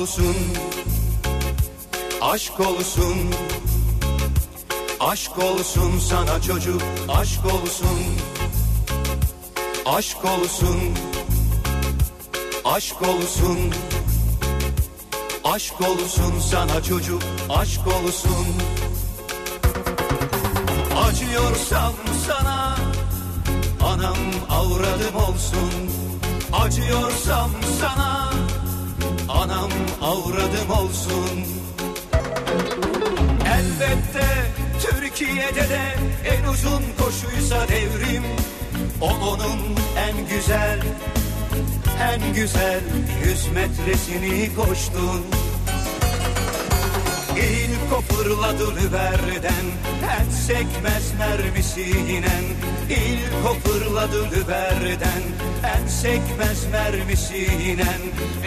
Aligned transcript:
Olsun 0.00 0.36
Aşk 2.20 2.60
olsun 2.60 3.16
Aşk 5.00 5.38
olsun 5.38 5.98
sana 5.98 6.42
çocuk 6.42 6.82
Aşk 7.08 7.44
olsun 7.44 7.98
Aşk 9.86 10.24
olsun 10.24 10.78
Aşk 12.64 13.02
olsun 13.02 13.58
Aşk 15.44 15.80
olsun 15.80 16.40
sana 16.50 16.82
çocuk 16.82 17.22
Aşk 17.48 17.86
olsun. 17.86 18.46
Acıyorsam 21.04 21.94
sana 22.26 22.76
Anam 23.84 24.18
avradım 24.50 25.16
olsun. 25.16 25.70
Acıyorsam 26.52 27.50
sana 27.80 28.19
Anam 29.40 29.70
avradım 30.02 30.70
olsun. 30.70 31.44
Elbette 33.46 34.26
Türkiye'de 34.82 35.68
de 35.68 35.94
en 36.24 36.44
uzun 36.48 36.82
koşuysa 36.98 37.68
devrim. 37.68 38.22
O 39.00 39.06
onun 39.06 39.60
en 39.98 40.28
güzel 40.28 40.80
en 42.12 42.34
güzel 42.34 42.80
yüz 43.24 43.48
metresini 43.48 44.54
koştun. 44.54 45.22
İlk 47.36 47.92
o 47.98 48.00
fırladı 48.00 48.76
Lüber'den 48.76 49.66
En 50.02 50.30
sekmez 50.30 51.12
mermisinen 51.18 52.44
İlk 52.62 52.69
o 53.50 53.68
fırladı 53.68 54.30
Lüber'den 54.30 55.22
En 55.64 55.86
sekmez 55.86 56.66
mermisinen 56.72 58.00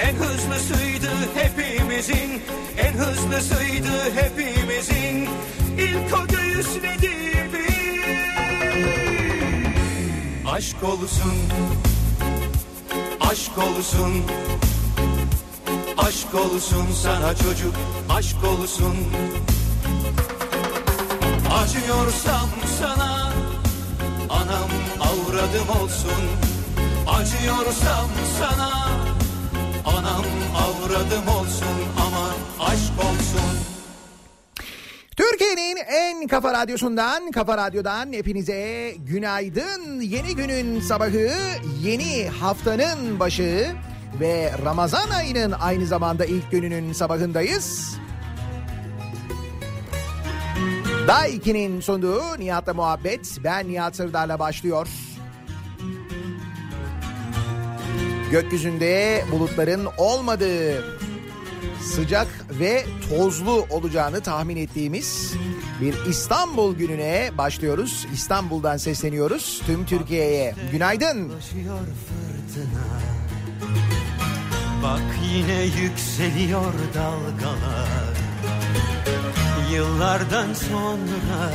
En 0.04 0.16
hızlısıydı 0.16 1.12
hepimizin 1.36 2.42
En 2.78 2.94
hızlısıydı 2.94 4.16
hepimizin. 4.16 5.30
İlk 5.78 6.14
o 6.14 6.28
göğüsledi 6.28 7.24
Aşk 10.54 10.84
olsun 10.84 11.34
Aşk 13.22 13.58
olsun. 13.58 14.24
Aşk 15.98 16.36
olsun 16.36 16.88
sana 17.04 17.36
çocuk 17.36 17.76
Aşk 18.10 18.44
olsun. 18.44 18.96
Acıyorsam 21.54 22.50
sana 22.80 23.23
avradım 25.44 25.84
olsun 25.84 26.24
Acıyorsam 27.08 28.10
sana 28.40 28.72
Anam 29.86 30.26
avradım 30.56 31.28
olsun 31.28 31.78
Ama 31.98 32.30
aşk 32.60 33.00
olsun 33.00 33.60
Türkiye'nin 35.18 35.78
en 35.78 36.28
kafa 36.28 36.54
radyosundan, 36.54 37.32
kafa 37.32 37.58
radyodan 37.58 38.14
hepinize 38.14 38.94
günaydın. 38.98 40.02
Yeni 40.02 40.36
günün 40.36 40.82
sabahı, 40.82 41.30
yeni 41.82 42.30
haftanın 42.30 43.20
başı 43.20 43.76
ve 44.20 44.52
Ramazan 44.66 45.10
ayının 45.10 45.52
aynı 45.52 45.86
zamanda 45.86 46.26
ilk 46.26 46.52
gününün 46.52 46.94
sabahındayız. 46.94 47.98
Day 51.08 51.36
2'nin 51.36 51.80
sunduğu 51.82 52.22
Nihat'la 52.40 52.74
muhabbet, 52.74 53.38
ben 53.44 53.68
Nihat 53.68 53.96
Sırdar'la 53.96 54.40
başlıyor. 54.40 54.88
Gökyüzünde 58.34 59.24
bulutların 59.32 59.88
olmadığı, 59.98 60.86
sıcak 61.82 62.28
ve 62.60 62.86
tozlu 63.10 63.66
olacağını 63.70 64.22
tahmin 64.22 64.58
ettiğimiz 64.58 65.34
bir 65.82 66.06
İstanbul 66.10 66.76
gününe 66.76 67.32
başlıyoruz. 67.38 68.08
İstanbul'dan 68.14 68.78
sesleniyoruz 68.78 69.62
tüm 69.66 69.86
Türkiye'ye. 69.86 70.56
Günaydın. 70.72 71.32
Bak 74.84 75.02
yine 75.34 75.64
yükseliyor 75.64 76.74
dalgalar 76.96 78.14
Yıllardan 79.74 80.54
sonra, 80.54 81.52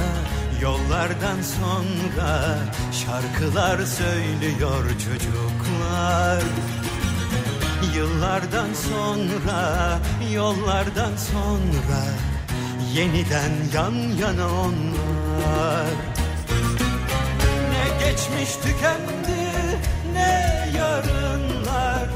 yollardan 0.62 1.42
sonra 1.42 2.58
Şarkılar 2.92 3.78
söylüyor 3.78 4.84
çocuklar. 4.90 6.42
Yıllardan 7.94 8.68
sonra, 8.74 9.98
yollardan 10.34 11.16
sonra 11.16 12.00
Yeniden 12.94 13.52
yan 13.74 13.94
yana 14.20 14.46
onlar. 14.46 15.86
Ne 17.70 18.06
geçmiş 18.06 18.56
tükendi, 18.56 19.40
ne 20.12 20.70
yarınlar. 20.78 22.08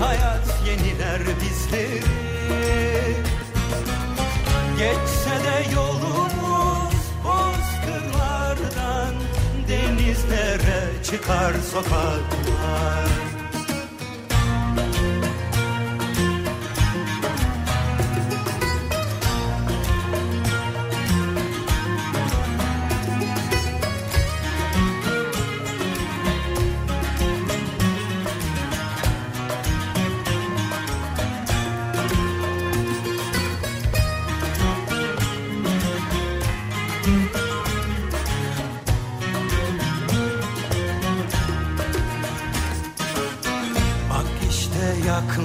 Hayat 0.00 0.46
yeniler 0.66 1.20
bizleri. 1.40 2.02
Geçse 4.78 5.30
de 5.30 5.74
yolumuz 5.74 6.25
Denizlere 10.16 11.02
çıkar 11.04 11.54
sokaklar 11.72 13.08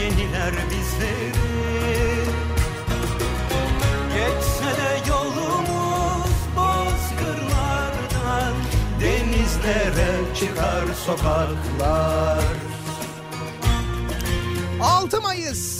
yeniler 0.00 0.54
bizleri 0.70 1.32
Geçse 4.14 4.70
de 4.82 5.10
yolumuz 5.10 6.34
bozkırlardan 6.56 8.54
Denizlere 9.00 10.34
çıkar 10.34 10.84
sokaklar 11.06 12.44
6 14.80 15.20
Mayıs. 15.20 15.78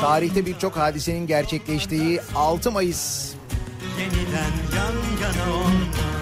Tarihte 0.00 0.46
birçok 0.46 0.76
hadisenin 0.76 1.26
gerçekleştiği 1.26 2.20
6 2.34 2.70
Mayıs. 2.70 3.27
Yeniden 3.98 4.52
yan 4.76 4.94
yana 5.22 5.56
onlar 5.56 6.18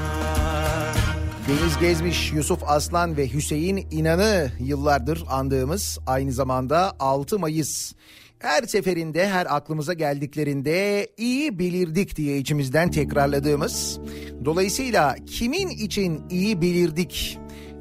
Deniz 1.49 1.79
Gezmiş, 1.79 2.33
Yusuf 2.33 2.63
Aslan 2.67 3.17
ve 3.17 3.33
Hüseyin 3.33 3.87
İnan'ı 3.91 4.51
yıllardır 4.61 5.25
andığımız 5.29 5.99
aynı 6.07 6.33
zamanda 6.33 6.93
6 6.99 7.39
Mayıs. 7.39 7.93
Her 8.39 8.63
seferinde 8.63 9.29
her 9.29 9.57
aklımıza 9.57 9.93
geldiklerinde 9.93 11.09
iyi 11.17 11.59
bilirdik 11.59 12.17
diye 12.17 12.39
içimizden 12.39 12.91
tekrarladığımız. 12.91 13.99
Dolayısıyla 14.45 15.17
kimin 15.27 15.69
için 15.69 16.23
iyi 16.31 16.61
bilirdik 16.61 17.39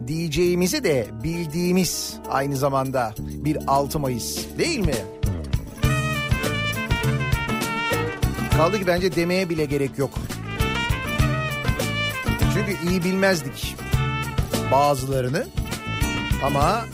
diyeceğimizi 0.08 0.84
de 0.84 1.08
bildiğimiz 1.24 2.14
aynı 2.30 2.58
zamanda 2.58 3.16
bir 3.20 3.58
6 3.68 4.00
Mayıs 4.00 4.46
değil 4.58 4.80
mi? 4.80 4.96
Kaldı 8.58 8.80
ki 8.80 8.88
bence 8.88 9.16
demeye 9.16 9.50
bile 9.50 9.66
gerek 9.66 9.98
yok. 9.98 10.20
Çünkü 12.54 12.90
iyi 12.90 13.04
bilmezdik 13.04 13.76
bazılarını. 14.72 15.48
Ama 16.44 16.86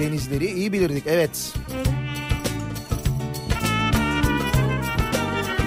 denizleri 0.00 0.46
iyi 0.46 0.72
bilirdik 0.72 1.04
evet. 1.06 1.52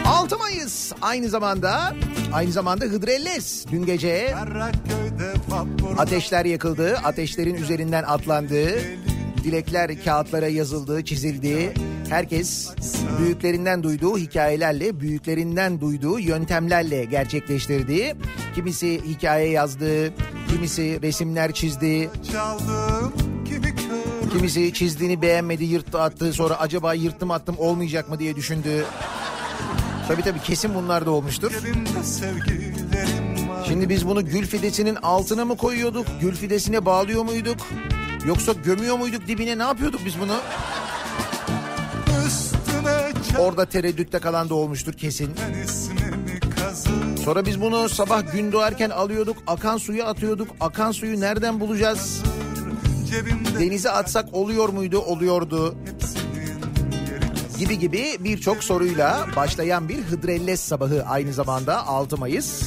6 0.06 0.38
Mayıs 0.38 0.92
aynı 1.02 1.30
zamanda 1.30 1.96
aynı 2.34 2.52
zamanda 2.52 2.86
Hıdrellez 2.86 3.66
dün 3.72 3.86
gece 3.86 4.36
ateşler 5.98 6.46
yakıldı, 6.46 6.98
ateşlerin 7.04 7.56
üzerinden 7.56 8.04
atlandı, 8.04 8.82
dilekler 9.44 10.04
kağıtlara 10.04 10.48
yazıldı, 10.48 11.06
çizildi. 11.06 11.74
Herkes 12.10 12.70
büyüklerinden 13.20 13.84
duyduğu 13.84 14.18
hikayelerle, 14.18 15.00
büyüklerinden 15.00 15.82
duyduğu 15.82 16.20
yöntemlerle 16.20 17.06
gerçekleştirdi. 17.06 18.16
Kimisi 18.56 19.02
hikaye 19.06 19.50
yazdı, 19.50 20.14
kimisi 20.50 21.00
resimler 21.02 21.52
çizdi, 21.52 22.10
çaldım 22.32 23.14
kimi 23.46 23.76
kör 23.76 24.30
kimisi 24.32 24.74
çizdiğini 24.74 25.22
beğenmedi, 25.22 25.64
yırttı 25.64 26.02
attı. 26.02 26.34
Sonra 26.34 26.60
acaba 26.60 26.94
yırttım 26.94 27.32
attım 27.32 27.56
olmayacak 27.58 28.10
mı 28.10 28.20
diye 28.20 28.36
düşündü. 28.36 28.86
Tabii 30.08 30.22
tabii 30.22 30.40
kesin 30.40 30.76
bunlar 30.76 31.06
da 31.06 31.12
olmuştur. 31.12 31.52
Şimdi 33.68 33.90
biz 33.90 34.08
bunu 34.08 34.26
gül 34.26 34.48
fidesinin 34.48 34.96
altına 34.96 35.46
mı 35.46 35.58
koyuyorduk? 35.58 36.08
Gül 36.22 36.36
fidesine 36.36 36.86
bağlıyor 36.86 37.24
muyduk? 37.24 37.58
Yoksa 38.26 38.54
gömüyor 38.54 38.98
muyduk 38.98 39.28
dibine 39.28 39.58
ne 39.58 39.64
yapıyorduk 39.64 40.02
biz 40.06 40.20
bunu? 40.20 40.36
Orada 43.40 43.66
tereddütte 43.66 44.20
kalan 44.20 44.50
da 44.50 44.54
olmuştur 44.56 44.94
kesin. 44.94 45.32
Sonra 47.26 47.46
biz 47.46 47.62
bunu 47.62 47.90
sabah 47.90 48.32
gün 48.32 48.52
doğarken 48.52 48.90
alıyorduk, 48.90 49.38
akan 49.48 49.78
suya 49.78 50.06
atıyorduk. 50.06 50.48
Akan 50.60 50.92
suyu 50.92 51.20
nereden 51.20 51.60
bulacağız? 51.60 52.22
Denize 53.60 53.92
atsak 53.92 54.34
oluyor 54.34 54.70
muydu? 54.70 55.00
Oluyordu. 55.00 55.76
Gibi 57.60 57.80
gibi 57.80 58.18
birçok 58.20 58.64
soruyla 58.64 59.28
başlayan 59.36 59.90
bir 59.90 59.98
Hıdrellez 59.98 60.60
sabahı 60.60 61.04
aynı 61.04 61.34
zamanda 61.34 61.88
6 61.88 62.18
Mayıs. 62.18 62.64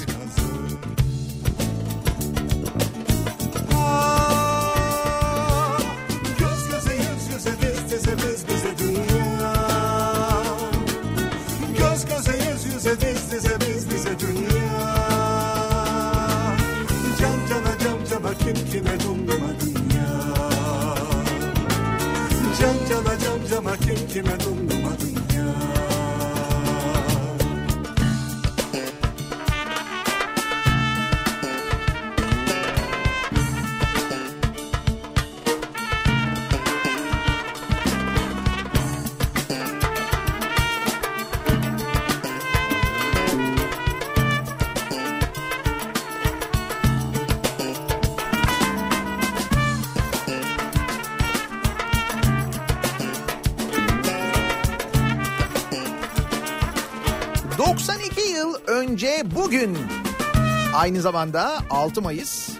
Aynı 60.82 61.00
zamanda 61.00 61.58
6 61.70 62.02
Mayıs 62.02 62.50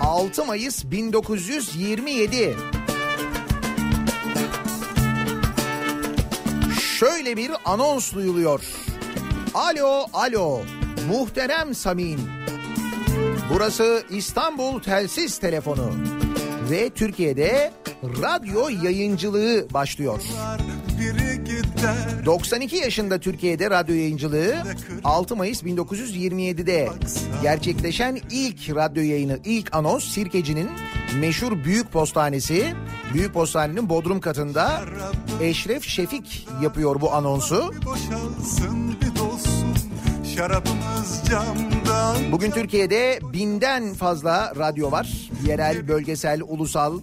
6 0.00 0.44
Mayıs 0.44 0.84
1927 0.84 2.56
Şöyle 6.98 7.36
bir 7.36 7.50
anons 7.64 8.14
duyuluyor. 8.14 8.64
Alo, 9.54 10.04
alo, 10.12 10.60
muhterem 11.08 11.74
Samin. 11.74 12.20
Burası 13.54 14.02
İstanbul 14.10 14.80
Telsiz 14.82 15.38
Telefonu. 15.38 15.90
Ve 16.70 16.90
Türkiye'de 16.90 17.72
radyo 18.02 18.68
yayıncılığı 18.82 19.66
başlıyor. 19.74 20.22
Biri 21.80 21.86
gider 21.86 22.26
92 22.26 22.76
yaşında 22.76 23.20
Türkiye'de 23.20 23.70
radyo 23.70 23.94
yayıncılığı 23.94 24.54
6 25.04 25.36
Mayıs 25.36 25.62
1927'de 25.62 26.88
gerçekleşen 27.42 28.20
ilk 28.30 28.74
radyo 28.76 29.02
yayını, 29.02 29.38
ilk 29.44 29.74
anons 29.74 30.04
Sirkeci'nin 30.04 30.70
meşhur 31.20 31.64
Büyük 31.64 31.92
Postanesi. 31.92 32.74
Büyük 33.14 33.34
Postanenin 33.34 33.88
bodrum 33.88 34.20
katında 34.20 34.80
Eşref 35.40 35.82
Şefik 35.82 36.48
yapıyor 36.62 37.00
bu 37.00 37.12
anonsu. 37.12 37.74
Bugün 42.32 42.50
Türkiye'de 42.50 43.18
binden 43.32 43.94
fazla 43.94 44.52
radyo 44.56 44.90
var. 44.90 45.30
Yerel, 45.46 45.88
bölgesel, 45.88 46.40
ulusal. 46.42 47.00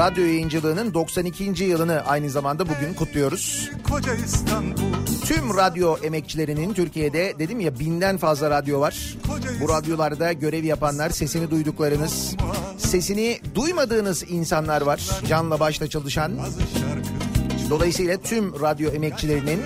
Radyo 0.00 0.24
yayıncılığının 0.24 0.94
92. 0.94 1.64
yılını 1.64 2.02
aynı 2.06 2.30
zamanda 2.30 2.64
bugün 2.68 2.94
kutluyoruz. 2.94 3.70
Tüm 5.24 5.56
radyo 5.56 5.96
emekçilerinin 6.02 6.74
Türkiye'de 6.74 7.34
dedim 7.38 7.60
ya 7.60 7.78
binden 7.78 8.16
fazla 8.16 8.50
radyo 8.50 8.80
var. 8.80 9.16
Bu 9.60 9.68
radyolarda 9.68 10.32
görev 10.32 10.64
yapanlar, 10.64 11.10
sesini 11.10 11.50
duyduklarınız, 11.50 12.36
sesini 12.78 13.38
duymadığınız 13.54 14.24
insanlar 14.30 14.82
var. 14.82 15.00
Canla 15.28 15.60
başla 15.60 15.88
çalışan. 15.88 16.32
Dolayısıyla 17.70 18.16
tüm 18.16 18.60
radyo 18.60 18.90
emekçilerinin 18.90 19.60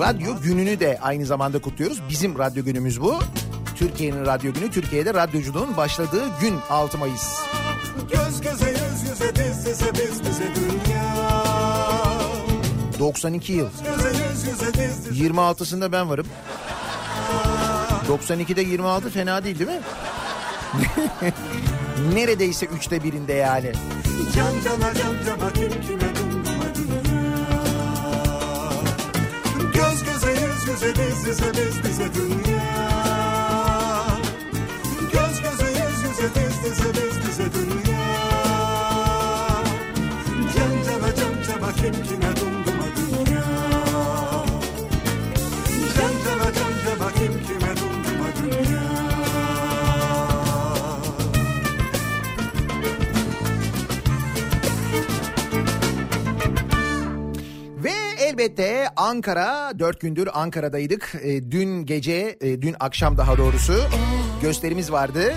radyo 0.00 0.40
gününü 0.42 0.80
de 0.80 0.98
aynı 1.02 1.26
zamanda 1.26 1.58
kutluyoruz. 1.60 2.00
Bizim 2.08 2.38
radyo 2.38 2.64
günümüz 2.64 3.00
bu. 3.00 3.18
Türkiye'nin 3.76 4.26
radyo 4.26 4.52
günü, 4.52 4.70
Türkiye'de 4.70 5.14
radyoculuğun 5.14 5.76
başladığı 5.76 6.24
gün 6.40 6.54
6 6.70 6.98
Mayıs. 6.98 7.40
Göz 8.12 8.40
göze 8.40 8.70
yüz 8.70 9.10
yüze 9.10 9.34
diz 9.36 9.66
dize 9.66 9.92
biz 9.94 10.20
bize 10.24 10.44
dünya 10.54 11.30
92 12.98 13.52
yıl. 13.52 13.68
Göze 13.84 14.08
yüz 14.08 14.46
yüze 14.46 14.74
diz 14.74 15.04
dize 15.10 15.24
26'sında 15.28 15.92
ben 15.92 16.08
varım. 16.10 16.26
92'de 18.08 18.60
26 18.62 19.10
fena 19.10 19.44
değil 19.44 19.58
değil 19.58 19.70
mi? 19.70 19.80
Neredeyse 22.14 22.66
üçte 22.66 23.04
birinde 23.04 23.32
yani. 23.32 23.72
Can 24.36 24.52
cana 24.64 24.94
can 24.94 25.14
cana 25.26 25.52
kim 25.52 25.70
kime 25.82 26.12
Göz 29.74 30.04
göze 30.04 30.30
yüz 30.30 30.68
yüze 30.68 30.94
diz 30.96 31.26
dize 31.26 31.52
biz 31.52 31.84
bize 31.84 32.14
dünya 32.14 32.86
Göz 35.12 35.40
göze 35.42 35.70
yüz 35.70 36.02
yüze 36.02 36.28
biz 36.36 36.64
bize 36.70 36.94
dünya 36.94 37.09
elbette 58.40 58.88
Ankara, 58.96 59.78
dört 59.78 60.00
gündür 60.00 60.28
Ankara'daydık. 60.32 61.12
E, 61.22 61.50
dün 61.50 61.86
gece, 61.86 62.36
e, 62.40 62.62
dün 62.62 62.76
akşam 62.80 63.18
daha 63.18 63.38
doğrusu 63.38 63.74
gösterimiz 64.42 64.92
vardı. 64.92 65.34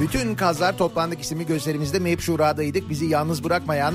Bütün 0.00 0.34
kazlar 0.34 0.78
toplandık 0.78 1.20
isimli 1.20 1.46
gösterimizde 1.46 1.98
Meyip 1.98 2.20
Şura'daydık. 2.20 2.90
Bizi 2.90 3.06
yalnız 3.06 3.44
bırakmayan 3.44 3.94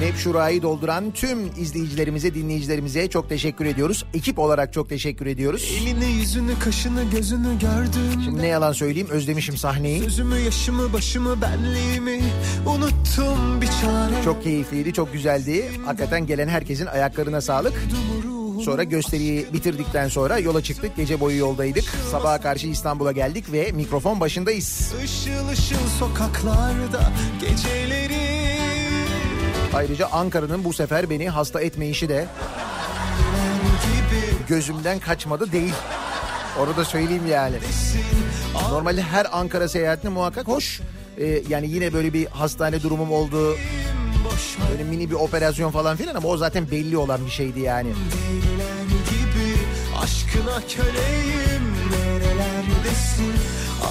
Nevşura'yı 0.00 0.62
dolduran 0.62 1.10
tüm 1.10 1.46
izleyicilerimize, 1.60 2.34
dinleyicilerimize 2.34 3.08
çok 3.08 3.28
teşekkür 3.28 3.66
ediyoruz. 3.66 4.04
Ekip 4.14 4.38
olarak 4.38 4.72
çok 4.72 4.88
teşekkür 4.88 5.26
ediyoruz. 5.26 5.72
Elini 5.82 6.12
yüzünü 6.12 6.58
kaşını 6.58 7.10
gözünü 7.10 7.58
gördüm. 7.58 8.22
Şimdi 8.24 8.42
ne 8.42 8.46
yalan 8.46 8.72
söyleyeyim 8.72 9.08
özlemişim 9.10 9.56
sahneyi. 9.56 10.00
Sözümü 10.00 10.38
yaşımı 10.38 10.92
başımı 10.92 11.42
benliğimi 11.42 12.20
unuttum 12.66 13.60
bir 13.60 13.66
çare. 13.66 14.22
Çok 14.24 14.42
keyifliydi, 14.42 14.92
çok 14.92 15.12
güzeldi. 15.12 15.70
Hakikaten 15.86 16.26
gelen 16.26 16.48
herkesin 16.48 16.86
ayaklarına 16.86 17.40
sağlık. 17.40 17.74
Sonra 18.64 18.84
gösteriyi 18.84 19.46
bitirdikten 19.52 20.08
sonra 20.08 20.38
yola 20.38 20.62
çıktık. 20.62 20.96
Gece 20.96 21.20
boyu 21.20 21.38
yoldaydık. 21.38 21.84
Sabaha 22.10 22.40
karşı 22.40 22.66
İstanbul'a 22.66 23.12
geldik 23.12 23.52
ve 23.52 23.72
mikrofon 23.72 24.20
başındayız. 24.20 24.92
Işıl 25.04 25.48
ışıl 25.48 25.88
sokaklarda 25.98 27.12
geceleri 27.40 28.35
Ayrıca 29.74 30.06
Ankara'nın 30.06 30.64
bu 30.64 30.72
sefer 30.72 31.10
beni 31.10 31.28
hasta 31.28 31.60
etme 31.60 31.88
işi 31.88 32.08
de 32.08 32.26
gözümden 34.48 34.98
kaçmadı 34.98 35.52
değil. 35.52 35.74
Onu 36.60 36.76
da 36.76 36.84
söyleyeyim 36.84 37.26
yani. 37.30 37.56
Normalde 38.70 39.02
her 39.02 39.26
Ankara 39.32 39.68
seyahatinde 39.68 40.08
muhakkak 40.08 40.48
hoş. 40.48 40.80
Ee, 41.18 41.42
yani 41.48 41.70
yine 41.70 41.92
böyle 41.92 42.12
bir 42.12 42.26
hastane 42.26 42.82
durumum 42.82 43.12
oldu. 43.12 43.56
Böyle 44.70 44.84
mini 44.84 45.10
bir 45.10 45.14
operasyon 45.14 45.70
falan 45.70 45.96
filan 45.96 46.14
ama 46.14 46.28
o 46.28 46.36
zaten 46.36 46.70
belli 46.70 46.96
olan 46.96 47.26
bir 47.26 47.30
şeydi 47.30 47.60
yani. 47.60 47.88
Gibi 49.10 49.56
aşkına 50.02 50.60
köleyim 50.68 51.62
nerelerdesin 51.90 53.34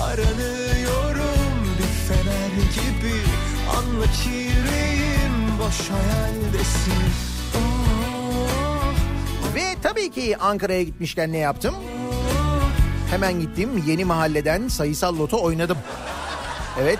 aranıyorum 0.03 1.63
bir 1.79 2.13
fener 2.13 2.49
gibi 2.73 3.15
anla 3.77 4.05
ki 4.05 4.29
yüreğim 4.29 5.14
boş 5.65 5.89
hayaldesin 5.89 6.93
oh, 9.43 9.55
Ve 9.55 9.75
tabii 9.81 10.11
ki 10.11 10.37
Ankara'ya 10.37 10.83
gitmişken 10.83 11.31
ne 11.31 11.37
yaptım? 11.37 11.75
Hemen 13.09 13.39
gittim 13.39 13.83
yeni 13.87 14.05
mahalleden 14.05 14.67
sayısal 14.67 15.17
loto 15.17 15.43
oynadım. 15.43 15.77
Evet 16.81 16.99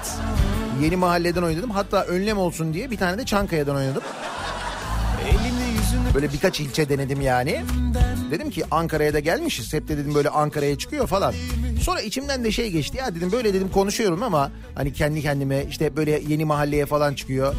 yeni 0.81 0.95
mahalleden 0.95 1.41
oynadım. 1.41 1.69
Hatta 1.69 2.03
önlem 2.03 2.37
olsun 2.37 2.73
diye 2.73 2.91
bir 2.91 2.97
tane 2.97 3.17
de 3.17 3.25
Çankaya'dan 3.25 3.75
oynadım. 3.75 4.03
Böyle 6.13 6.33
birkaç 6.33 6.59
ilçe 6.59 6.89
denedim 6.89 7.21
yani. 7.21 7.61
Dedim 8.31 8.49
ki 8.49 8.63
Ankara'ya 8.71 9.13
da 9.13 9.19
gelmişiz. 9.19 9.73
Hep 9.73 9.87
de 9.87 9.97
dedim 9.97 10.15
böyle 10.15 10.29
Ankara'ya 10.29 10.77
çıkıyor 10.77 11.07
falan. 11.07 11.33
Sonra 11.81 12.01
içimden 12.01 12.43
de 12.43 12.51
şey 12.51 12.71
geçti. 12.71 12.97
Ya 12.97 13.15
dedim 13.15 13.31
böyle 13.31 13.53
dedim 13.53 13.69
konuşuyorum 13.69 14.23
ama 14.23 14.51
hani 14.75 14.93
kendi 14.93 15.21
kendime 15.21 15.65
işte 15.69 15.95
böyle 15.95 16.21
yeni 16.27 16.45
mahalleye 16.45 16.85
falan 16.85 17.13
çıkıyor. 17.13 17.55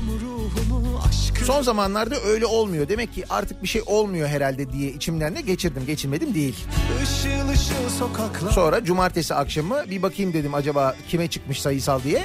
Son 1.46 1.62
zamanlarda 1.62 2.16
öyle 2.20 2.46
olmuyor. 2.46 2.88
Demek 2.88 3.14
ki 3.14 3.24
artık 3.30 3.62
bir 3.62 3.68
şey 3.68 3.82
olmuyor 3.86 4.28
herhalde 4.28 4.72
diye 4.72 4.90
içimden 4.90 5.36
de 5.36 5.40
geçirdim. 5.40 5.86
Geçirmedim 5.86 6.34
değil. 6.34 6.56
ışıl 7.02 7.48
ışıl 7.48 7.88
sokaklar 7.98 8.50
Sonra 8.50 8.84
cumartesi 8.84 9.34
akşamı 9.34 9.90
bir 9.90 10.02
bakayım 10.02 10.32
dedim 10.32 10.54
acaba 10.54 10.94
kime 11.08 11.28
çıkmış 11.28 11.60
sayısal 11.62 12.02
diye. 12.02 12.22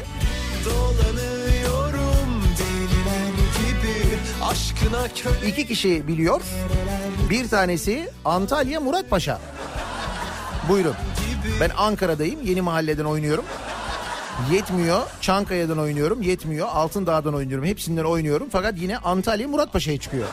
dolanıyorum 0.65 2.43
deliler 2.59 3.27
gibi 3.57 4.17
aşkına 4.43 5.07
köle 5.15 5.49
İki 5.49 5.67
kişi 5.67 6.07
biliyor. 6.07 6.41
Bir 7.29 7.47
tanesi 7.49 8.09
Antalya 8.25 8.79
Muratpaşa. 8.79 9.39
Buyurun. 10.69 10.95
Ben 11.59 11.69
Ankara'dayım. 11.77 12.39
Yeni 12.45 12.61
mahalleden 12.61 13.05
oynuyorum. 13.05 13.45
Yetmiyor. 14.51 15.01
Çankaya'dan 15.21 15.79
oynuyorum. 15.79 16.21
Yetmiyor. 16.21 16.67
Altındağ'dan 16.67 17.33
oynuyorum. 17.35 17.65
Hepsinden 17.65 18.03
oynuyorum. 18.03 18.47
Fakat 18.51 18.77
yine 18.77 18.97
Antalya 18.97 19.47
Muratpaşa'ya 19.47 19.99
çıkıyor. 19.99 20.27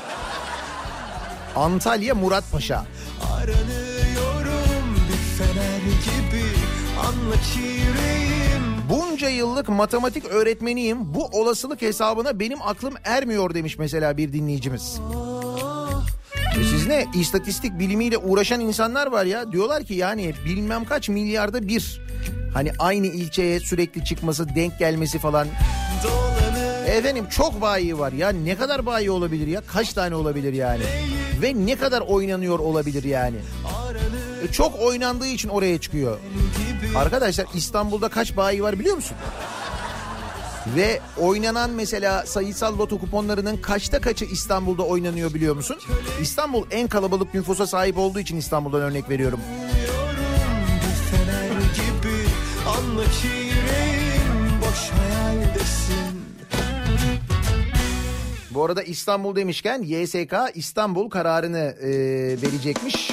Antalya 1.56 2.14
Muratpaşa. 2.14 2.84
aranıyorum 3.32 4.96
bir 5.08 5.44
fener 5.44 5.78
gibi 5.78 6.44
anla 7.00 7.34
yüreğim 7.56 8.28
Bunca 8.90 9.28
yıllık 9.28 9.68
matematik 9.68 10.24
öğretmeniyim. 10.24 11.14
Bu 11.14 11.26
olasılık 11.26 11.82
hesabına 11.82 12.40
benim 12.40 12.62
aklım 12.62 12.94
ermiyor 13.04 13.54
demiş 13.54 13.78
mesela 13.78 14.16
bir 14.16 14.32
dinleyicimiz. 14.32 15.00
E 16.56 16.64
Siz 16.64 16.86
ne? 16.86 17.06
İstatistik 17.14 17.78
bilimiyle 17.78 18.18
uğraşan 18.18 18.60
insanlar 18.60 19.06
var 19.06 19.24
ya. 19.24 19.52
Diyorlar 19.52 19.84
ki 19.84 19.94
yani 19.94 20.34
bilmem 20.44 20.84
kaç 20.84 21.08
milyarda 21.08 21.68
bir. 21.68 22.00
Hani 22.54 22.72
aynı 22.78 23.06
ilçeye 23.06 23.60
sürekli 23.60 24.04
çıkması 24.04 24.54
denk 24.54 24.78
gelmesi 24.78 25.18
falan. 25.18 25.48
Dolanır 26.04 26.86
efendim 26.88 27.26
çok 27.30 27.60
bayi 27.60 27.98
var 27.98 28.12
ya. 28.12 28.28
Ne 28.28 28.56
kadar 28.56 28.86
bayi 28.86 29.10
olabilir 29.10 29.46
ya? 29.46 29.62
Kaç 29.72 29.92
tane 29.92 30.14
olabilir 30.14 30.52
yani? 30.52 30.82
Ve 31.42 31.52
ne 31.66 31.76
kadar 31.76 32.00
oynanıyor 32.00 32.58
olabilir 32.58 33.04
yani? 33.04 33.36
E 34.48 34.52
çok 34.52 34.80
oynandığı 34.80 35.26
için 35.26 35.48
oraya 35.48 35.78
çıkıyor. 35.80 36.18
Arkadaşlar 36.96 37.46
İstanbul'da 37.54 38.08
kaç 38.08 38.36
bayi 38.36 38.62
var 38.62 38.78
biliyor 38.78 38.96
musun? 38.96 39.16
Ve 40.76 41.00
oynanan 41.18 41.70
mesela 41.70 42.26
sayısal 42.26 42.78
loto 42.78 42.98
kuponlarının 42.98 43.56
kaçta 43.56 44.00
kaçı 44.00 44.25
İstanbul'da 44.25 44.82
oynanıyor 44.82 45.34
biliyor 45.34 45.56
musun? 45.56 45.76
İstanbul 46.22 46.66
en 46.70 46.88
kalabalık 46.88 47.34
nüfusa 47.34 47.66
sahip 47.66 47.98
olduğu 47.98 48.20
için 48.20 48.37
İstanbul'dan 48.37 48.80
örnek 48.80 49.10
veriyorum. 49.10 49.40
Bu 58.50 58.64
arada 58.64 58.82
İstanbul 58.82 59.37
demişken 59.37 59.82
YSK 59.82 60.34
İstanbul 60.54 61.10
kararını 61.10 61.58
e, 61.58 61.88
verecekmiş. 62.42 63.10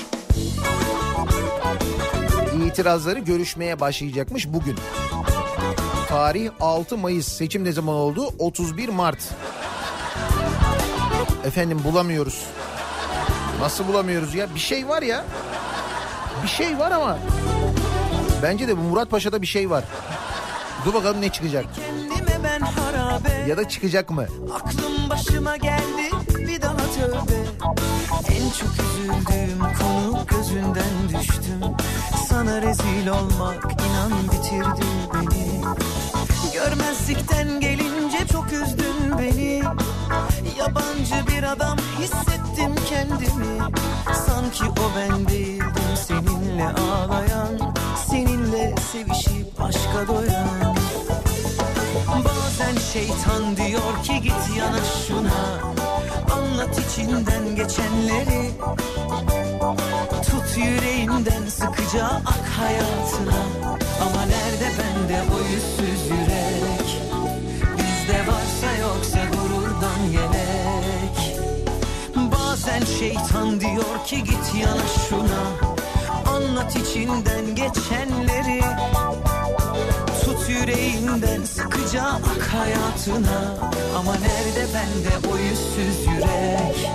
İtirazları 2.67 3.19
görüşmeye 3.19 3.79
başlayacakmış 3.79 4.47
bugün. 4.47 4.75
Tarih 6.09 6.50
6 6.62 6.97
Mayıs. 6.97 7.27
Seçim 7.27 7.63
ne 7.63 7.71
zaman 7.71 7.95
oldu? 7.95 8.29
31 8.39 8.89
Mart. 8.89 9.17
Efendim 11.45 11.81
bulamıyoruz. 11.83 12.45
Nasıl 13.62 13.88
bulamıyoruz 13.88 14.35
ya? 14.35 14.55
Bir 14.55 14.59
şey 14.59 14.88
var 14.88 15.01
ya. 15.01 15.25
Bir 16.43 16.47
şey 16.47 16.79
var 16.79 16.91
ama. 16.91 17.17
Bence 18.43 18.67
de 18.67 18.77
bu 18.77 18.81
Murat 18.81 19.09
Paşa'da 19.09 19.41
bir 19.41 19.47
şey 19.47 19.69
var. 19.69 19.83
Dur 20.85 20.93
bakalım 20.93 21.21
ne 21.21 21.29
çıkacak. 21.29 21.65
Ya 23.47 23.57
da 23.57 23.69
çıkacak 23.69 24.09
mı? 24.09 24.25
Aklım 24.53 25.09
başıma 25.09 25.57
geldi 25.57 26.09
bir 26.38 26.62
daha 26.62 26.77
tövbe 26.77 27.44
En 28.29 28.50
çok 28.50 28.69
üzüldüğüm 28.86 29.60
konu 29.60 30.25
gözünden 30.25 31.10
düştüm. 31.10 31.62
Sana 32.29 32.62
rezil 32.62 33.07
olmak 33.07 33.63
inan 33.63 34.12
bitirdi 34.24 34.86
beni. 35.13 35.62
Görmezlikten 36.53 37.60
gelince 37.60 38.27
çok 38.31 38.53
üzdün 38.53 39.17
beni. 39.19 39.62
Yabancı 40.60 41.27
bir 41.27 41.43
adam 41.43 41.77
hissettim 42.00 42.75
kendimi. 42.89 43.74
Sanki 44.27 44.63
o 44.63 44.98
ben 44.98 45.27
değildim 45.27 45.95
seninle 46.07 46.65
ağlayan 46.67 47.75
Seninle 48.10 48.75
sevişip 48.91 49.62
aşka 49.62 50.07
doyan. 50.07 50.75
Bazen 52.07 52.75
şeytan 52.93 53.57
diyor 53.57 54.03
ki 54.03 54.22
git 54.22 54.57
yana 54.57 54.79
şuna 55.07 55.75
Anlat 56.55 56.79
içinden 56.79 57.55
geçenleri. 57.55 58.51
Tut 60.29 60.57
yüreğinden 60.57 61.45
sıkıca 61.50 62.05
ak 62.05 62.45
hayatına. 62.59 63.39
Ama 64.01 64.25
nerede 64.25 64.71
bende 64.79 65.21
o 65.33 65.39
yüzsüz 65.53 66.09
yürek? 66.09 67.01
Bizde 67.77 68.19
varsa 68.19 68.77
yoksa 68.81 69.19
gururdan 69.25 70.00
yelek. 70.12 71.39
Bazen 72.15 72.85
şeytan 73.00 73.59
diyor 73.59 74.05
ki 74.05 74.24
git 74.24 74.55
yana 74.62 74.88
şuna. 75.09 75.71
Anlat 76.35 76.75
içinden 76.75 77.55
geçenleri 77.55 78.62
Tut 80.25 80.50
yüreğinden 80.50 81.44
sıkıca 81.44 82.03
ak 82.03 82.41
hayatına 82.53 83.55
Ama 83.98 84.13
nerede 84.13 84.67
bende 84.74 85.27
o 85.34 85.38
yüzsüz 85.38 86.08
yürek 86.08 86.91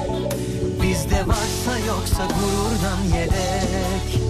Bizde 0.82 1.26
varsa 1.26 1.78
yoksa 1.86 2.26
gururdan 2.26 3.18
yelek 3.18 4.20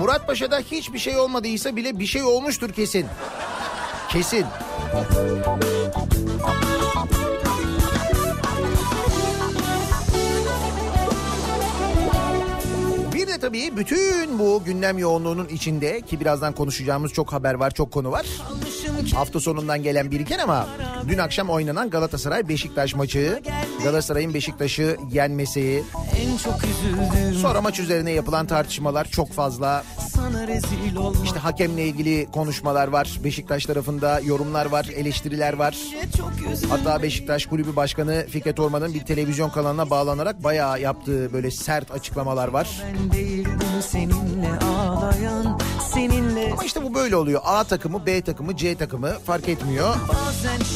Murat 0.00 0.26
Paşa'da 0.26 0.58
hiçbir 0.58 0.98
şey 0.98 1.16
olmadıysa 1.16 1.76
bile 1.76 1.98
bir 1.98 2.06
şey 2.06 2.22
olmuştur 2.22 2.72
kesin. 2.72 3.06
Kesin. 4.08 4.46
Tabii 13.40 13.76
bütün 13.76 14.38
bu 14.38 14.62
gündem 14.64 14.98
yoğunluğunun 14.98 15.48
içinde 15.48 16.00
ki 16.00 16.20
birazdan 16.20 16.52
konuşacağımız 16.52 17.12
çok 17.12 17.32
haber 17.32 17.54
var, 17.54 17.70
çok 17.70 17.90
konu 17.90 18.10
var. 18.10 18.26
Hafta 19.14 19.40
sonundan 19.40 19.82
gelen 19.82 20.10
biriken 20.10 20.38
ama 20.38 20.66
dün 21.08 21.18
akşam 21.18 21.50
oynanan 21.50 21.90
Galatasaray 21.90 22.48
Beşiktaş 22.48 22.94
maçı. 22.94 23.42
Galatasaray'ın 23.82 24.34
Beşiktaş'ı 24.34 24.96
yenmesi. 25.12 25.84
En 26.20 26.36
çok 26.36 26.64
üzüldüğüm 26.64 27.40
Sonra 27.40 27.60
maç 27.60 27.80
üzerine 27.80 28.10
yapılan 28.10 28.46
tartışmalar 28.46 29.04
çok 29.04 29.32
fazla. 29.32 29.84
İşte 31.24 31.38
hakemle 31.38 31.86
ilgili 31.86 32.26
konuşmalar 32.32 32.88
var. 32.88 33.20
Beşiktaş 33.24 33.66
tarafında 33.66 34.20
yorumlar 34.20 34.66
var, 34.66 34.84
eleştiriler 34.96 35.52
var. 35.52 35.76
Hatta 36.68 37.02
Beşiktaş 37.02 37.46
Kulübü 37.46 37.76
Başkanı 37.76 38.26
Fikret 38.30 38.60
Orman'ın 38.60 38.94
bir 38.94 39.04
televizyon 39.04 39.50
kanalına 39.50 39.90
bağlanarak 39.90 40.44
bayağı 40.44 40.80
yaptığı 40.80 41.32
böyle 41.32 41.50
sert 41.50 41.90
açıklamalar 41.90 42.48
var. 42.48 42.82
Ben 42.84 43.12
değildim 43.12 43.60
seninle 43.80 44.50
ağlayan 44.64 45.58
seninle 45.94 46.29
Ama 46.52 46.64
işte 46.64 46.82
bu 46.82 46.94
böyle 46.94 47.16
oluyor. 47.16 47.40
A 47.44 47.64
takımı, 47.64 48.06
B 48.06 48.20
takımı, 48.22 48.56
C 48.56 48.74
takımı 48.74 49.18
fark 49.26 49.48
etmiyor. 49.48 49.94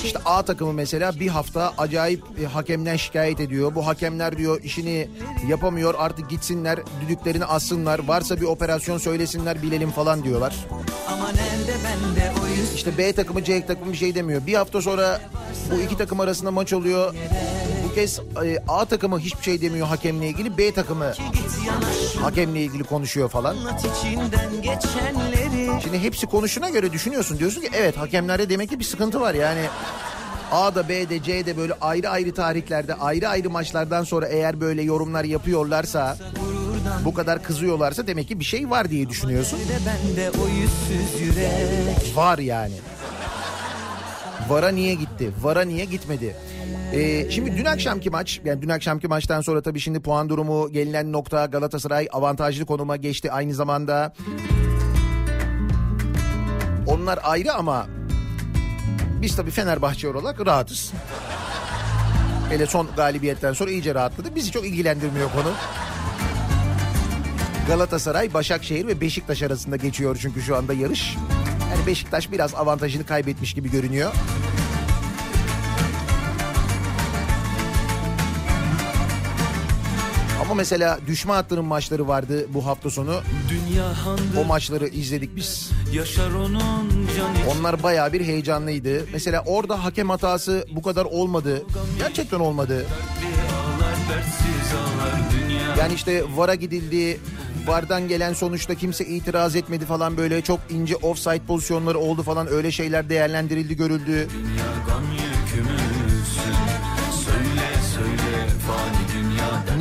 İşte 0.04 0.18
A 0.24 0.42
takımı 0.42 0.72
mesela 0.72 1.20
bir 1.20 1.28
hafta 1.28 1.72
acayip 1.78 2.24
e, 2.42 2.46
hakemden 2.46 2.96
şikayet 2.96 3.40
ediyor. 3.40 3.74
Bu 3.74 3.86
hakemler 3.86 4.38
diyor 4.38 4.62
işini 4.62 5.08
yapamıyor 5.48 5.94
artık 5.98 6.30
gitsinler 6.30 6.78
düdüklerini 7.00 7.44
assınlar. 7.44 7.98
Varsa 8.08 8.36
bir 8.36 8.46
operasyon 8.46 8.98
söylesinler 8.98 9.62
bilelim 9.62 9.90
falan 9.90 10.24
diyorlar. 10.24 10.54
İşte 12.74 12.98
B 12.98 13.12
takımı 13.12 13.44
C 13.44 13.66
takımı 13.66 13.92
bir 13.92 13.96
şey 13.96 14.14
demiyor. 14.14 14.46
Bir 14.46 14.54
hafta 14.54 14.82
sonra 14.82 15.20
bu 15.70 15.80
iki 15.80 15.96
takım 15.98 16.20
arasında 16.20 16.50
maç 16.50 16.72
oluyor. 16.72 17.14
Kez 17.94 18.20
e, 18.44 18.58
A 18.68 18.84
takımı 18.84 19.18
hiçbir 19.18 19.42
şey 19.42 19.60
demiyor 19.60 19.86
hakemle 19.86 20.28
ilgili. 20.28 20.58
B 20.58 20.74
takımı 20.74 21.12
hakemle 22.20 22.62
ilgili 22.62 22.84
konuşuyor 22.84 23.28
falan. 23.28 23.56
Şimdi 25.82 25.98
hepsi 25.98 26.26
konuşuna 26.26 26.70
göre 26.70 26.92
düşünüyorsun. 26.92 27.38
Diyorsun 27.38 27.60
ki 27.60 27.70
evet 27.74 27.96
hakemlerde 27.96 28.48
demek 28.50 28.70
ki 28.70 28.78
bir 28.78 28.84
sıkıntı 28.84 29.20
var. 29.20 29.34
Yani 29.34 29.60
A'da 30.52 30.88
B'de 30.88 31.22
C'de 31.22 31.56
böyle 31.56 31.72
ayrı 31.80 32.08
ayrı 32.10 32.34
tarihlerde 32.34 32.94
ayrı 32.94 33.28
ayrı 33.28 33.50
maçlardan 33.50 34.04
sonra 34.04 34.26
eğer 34.28 34.60
böyle 34.60 34.82
yorumlar 34.82 35.24
yapıyorlarsa 35.24 36.16
bu 37.04 37.14
kadar 37.14 37.42
kızıyorlarsa 37.42 38.06
demek 38.06 38.28
ki 38.28 38.40
bir 38.40 38.44
şey 38.44 38.70
var 38.70 38.90
diye 38.90 39.08
düşünüyorsun. 39.08 39.58
Var 42.16 42.38
yani. 42.38 42.74
Vara 44.48 44.68
niye 44.68 44.94
gitti? 44.94 45.30
Vara 45.42 45.62
niye 45.62 45.84
gitmedi? 45.84 46.36
Ee, 46.94 47.30
şimdi 47.30 47.56
dün 47.56 47.64
akşamki 47.64 48.10
maç, 48.10 48.40
yani 48.44 48.62
dün 48.62 48.68
akşamki 48.68 49.08
maçtan 49.08 49.40
sonra 49.40 49.62
tabii 49.62 49.80
şimdi 49.80 50.00
puan 50.00 50.28
durumu 50.28 50.72
gelinen 50.72 51.12
nokta 51.12 51.46
Galatasaray 51.46 52.08
avantajlı 52.12 52.66
konuma 52.66 52.96
geçti 52.96 53.32
aynı 53.32 53.54
zamanda. 53.54 54.14
Onlar 56.86 57.18
ayrı 57.22 57.52
ama 57.52 57.86
biz 59.22 59.36
tabii 59.36 59.50
Fenerbahçe 59.50 60.08
olarak 60.08 60.46
rahatız. 60.46 60.92
Hele 62.48 62.66
son 62.66 62.88
galibiyetten 62.96 63.52
sonra 63.52 63.70
iyice 63.70 63.94
rahatladı. 63.94 64.34
Bizi 64.34 64.50
çok 64.50 64.66
ilgilendirmiyor 64.66 65.32
konu. 65.32 65.52
Galatasaray, 67.68 68.34
Başakşehir 68.34 68.86
ve 68.86 69.00
Beşiktaş 69.00 69.42
arasında 69.42 69.76
geçiyor 69.76 70.18
çünkü 70.20 70.42
şu 70.42 70.56
anda 70.56 70.72
yarış. 70.72 71.16
Yani 71.74 71.86
Beşiktaş 71.86 72.32
biraz 72.32 72.54
avantajını 72.54 73.06
kaybetmiş 73.06 73.54
gibi 73.54 73.70
görünüyor. 73.70 74.12
Ama 80.44 80.54
mesela 80.54 80.98
düşme 81.06 81.32
hattının 81.32 81.64
maçları 81.64 82.08
vardı 82.08 82.46
bu 82.54 82.66
hafta 82.66 82.90
sonu. 82.90 83.20
O 84.40 84.44
maçları 84.44 84.88
izledik 84.88 85.36
biz. 85.36 85.70
yaşar 85.92 86.30
onun 86.30 87.08
canı 87.16 87.50
Onlar 87.58 87.82
bayağı 87.82 88.12
bir 88.12 88.20
heyecanlıydı. 88.20 89.06
Mesela 89.12 89.42
orada 89.46 89.84
hakem 89.84 90.10
hatası 90.10 90.66
bu 90.70 90.82
kadar 90.82 91.04
olmadı. 91.04 91.62
Gerçekten 91.98 92.40
olmadı. 92.40 92.86
Yani 95.78 95.94
işte 95.94 96.24
VAR'a 96.36 96.54
gidildi. 96.54 97.20
VAR'dan 97.66 98.08
gelen 98.08 98.32
sonuçta 98.32 98.74
kimse 98.74 99.04
itiraz 99.04 99.56
etmedi 99.56 99.84
falan 99.84 100.16
böyle 100.16 100.42
çok 100.42 100.60
ince 100.70 100.96
offside 100.96 101.42
pozisyonları 101.46 101.98
oldu 101.98 102.22
falan 102.22 102.46
öyle 102.48 102.70
şeyler 102.70 103.08
değerlendirildi 103.08 103.76
görüldü. 103.76 104.28
Dünya 104.32 104.74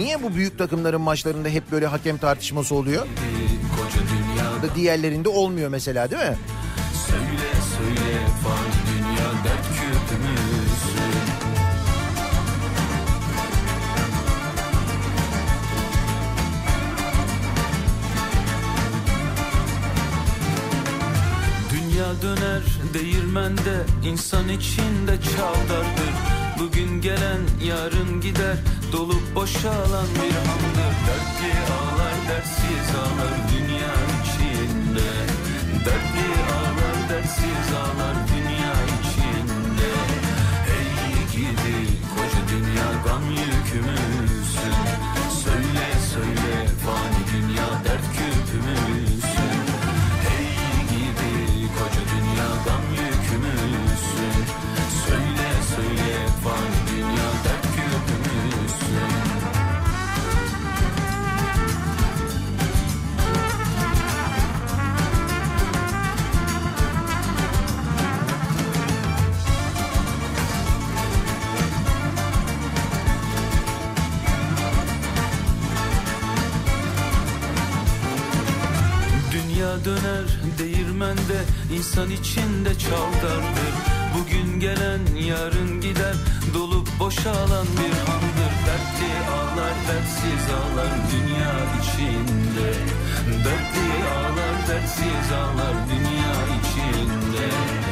Niye 0.04 0.24
bu 0.24 0.36
büyük 0.36 0.58
takımların 0.58 1.02
maçlarında 1.02 1.50
hep 1.50 1.72
böyle 1.72 1.88
hakem 1.88 2.18
tartışması 2.18 2.76
oluyor? 2.76 3.08
Da 4.64 4.76
diğerlerinde 4.76 5.30
olmuyor 5.30 5.70
mesela 5.70 6.12
değil 6.12 6.22
mi? 6.22 6.38
Söyle 7.08 7.52
söyle 7.78 8.20
fani 8.44 8.74
dünya 8.90 9.30
dert 9.44 9.64
Dünya 21.72 22.22
döner 22.22 22.62
değirmende 22.94 23.86
insan 24.06 24.50
içinde 24.50 25.18
çavdardır 25.22 26.14
Bugün 26.60 27.02
gelen 27.02 27.40
yarın 27.64 28.22
gider 28.22 28.58
dolup 28.94 29.36
boşalan 29.36 30.08
bir 30.16 30.36
handır 30.48 30.94
Dertli 31.08 31.54
ağlar 31.74 32.18
dertsiz 32.30 32.90
ağlar 33.02 33.36
dünya 33.54 33.94
içinde. 34.20 35.10
Dertli 35.86 36.28
ağlar 36.56 37.10
dertsiz 37.10 37.70
ağlar 37.82 38.18
dünya 38.34 38.74
içinde. 38.98 39.90
Hey 40.68 40.92
gidi 41.34 41.78
koca 42.14 42.42
dünya 42.54 42.90
gam 43.06 43.24
yükümüzsün. 43.30 44.76
Söyle 45.44 45.88
söyle 46.14 46.68
fani 46.86 47.22
dünya 47.34 47.70
dert 47.86 48.06
küpümüzsün. 48.18 49.60
Hey 50.26 50.48
gidi 50.92 51.34
koca 51.78 52.04
dünya 52.14 52.50
gam 52.66 52.86
yükümüzsün. 52.92 54.44
Söyle 55.08 55.50
söyle 55.76 56.28
fani 56.44 56.83
döner 79.86 80.40
değirmende 80.58 81.40
insan 81.78 82.10
içinde 82.10 82.78
çavdardır. 82.78 83.74
Bugün 84.18 84.60
gelen 84.60 85.00
yarın 85.28 85.82
gider 85.82 86.16
dolup 86.54 86.88
boşalan 87.00 87.68
bir 87.68 87.94
handır. 88.08 88.54
Dertli 88.68 89.12
ağlar 89.32 89.76
dertsiz 89.88 90.46
ağlar 90.54 90.94
dünya 91.12 91.54
içinde. 91.82 92.70
Dertli 93.46 93.90
ağlar 94.16 94.68
dertsiz 94.68 95.32
ağlar 95.32 95.76
dünya 95.90 96.60
içinde 96.60 97.83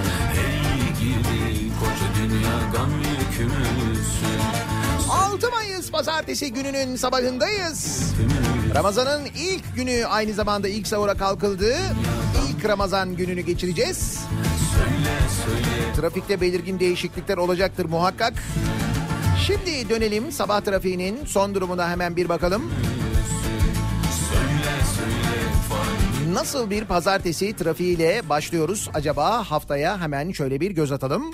dünya 2.30 2.60
gam 2.74 2.90
yükümüzsün 3.00 4.42
6 5.10 5.50
Mayıs 5.52 5.92
pazartesi 5.92 6.54
gününün 6.54 6.96
sabahındayız. 6.96 8.12
Ramazan'ın 8.76 9.26
ilk 9.26 9.76
günü 9.76 10.06
aynı 10.06 10.34
zamanda 10.34 10.68
ilk 10.68 10.88
sahura 10.88 11.14
kalkıldı. 11.14 11.76
İlk 12.50 12.66
Ramazan 12.66 13.16
gününü 13.16 13.42
geçireceğiz. 13.42 14.20
Söyle 14.76 15.18
söyle 15.46 15.94
Trafikte 15.96 16.42
belirgin 16.42 16.80
değişiklikler 16.80 17.38
olacaktır 17.38 17.86
muhakkak. 17.86 18.34
Şimdi 19.48 19.90
dönelim 19.90 20.32
sabah 20.32 20.62
trafiğinin 20.62 21.26
son 21.26 21.56
durumuna 21.56 21.90
hemen 21.90 22.16
bir 22.16 22.30
bakalım. 22.30 22.72
Nasıl 26.34 26.70
bir 26.70 26.86
pazartesi 26.86 27.56
trafiğiyle 27.56 28.22
başlıyoruz 28.30 28.90
acaba 28.94 29.44
haftaya 29.52 30.02
hemen 30.02 30.32
şöyle 30.32 30.62
bir 30.62 30.72
göz 30.72 30.92
atalım. 30.92 31.34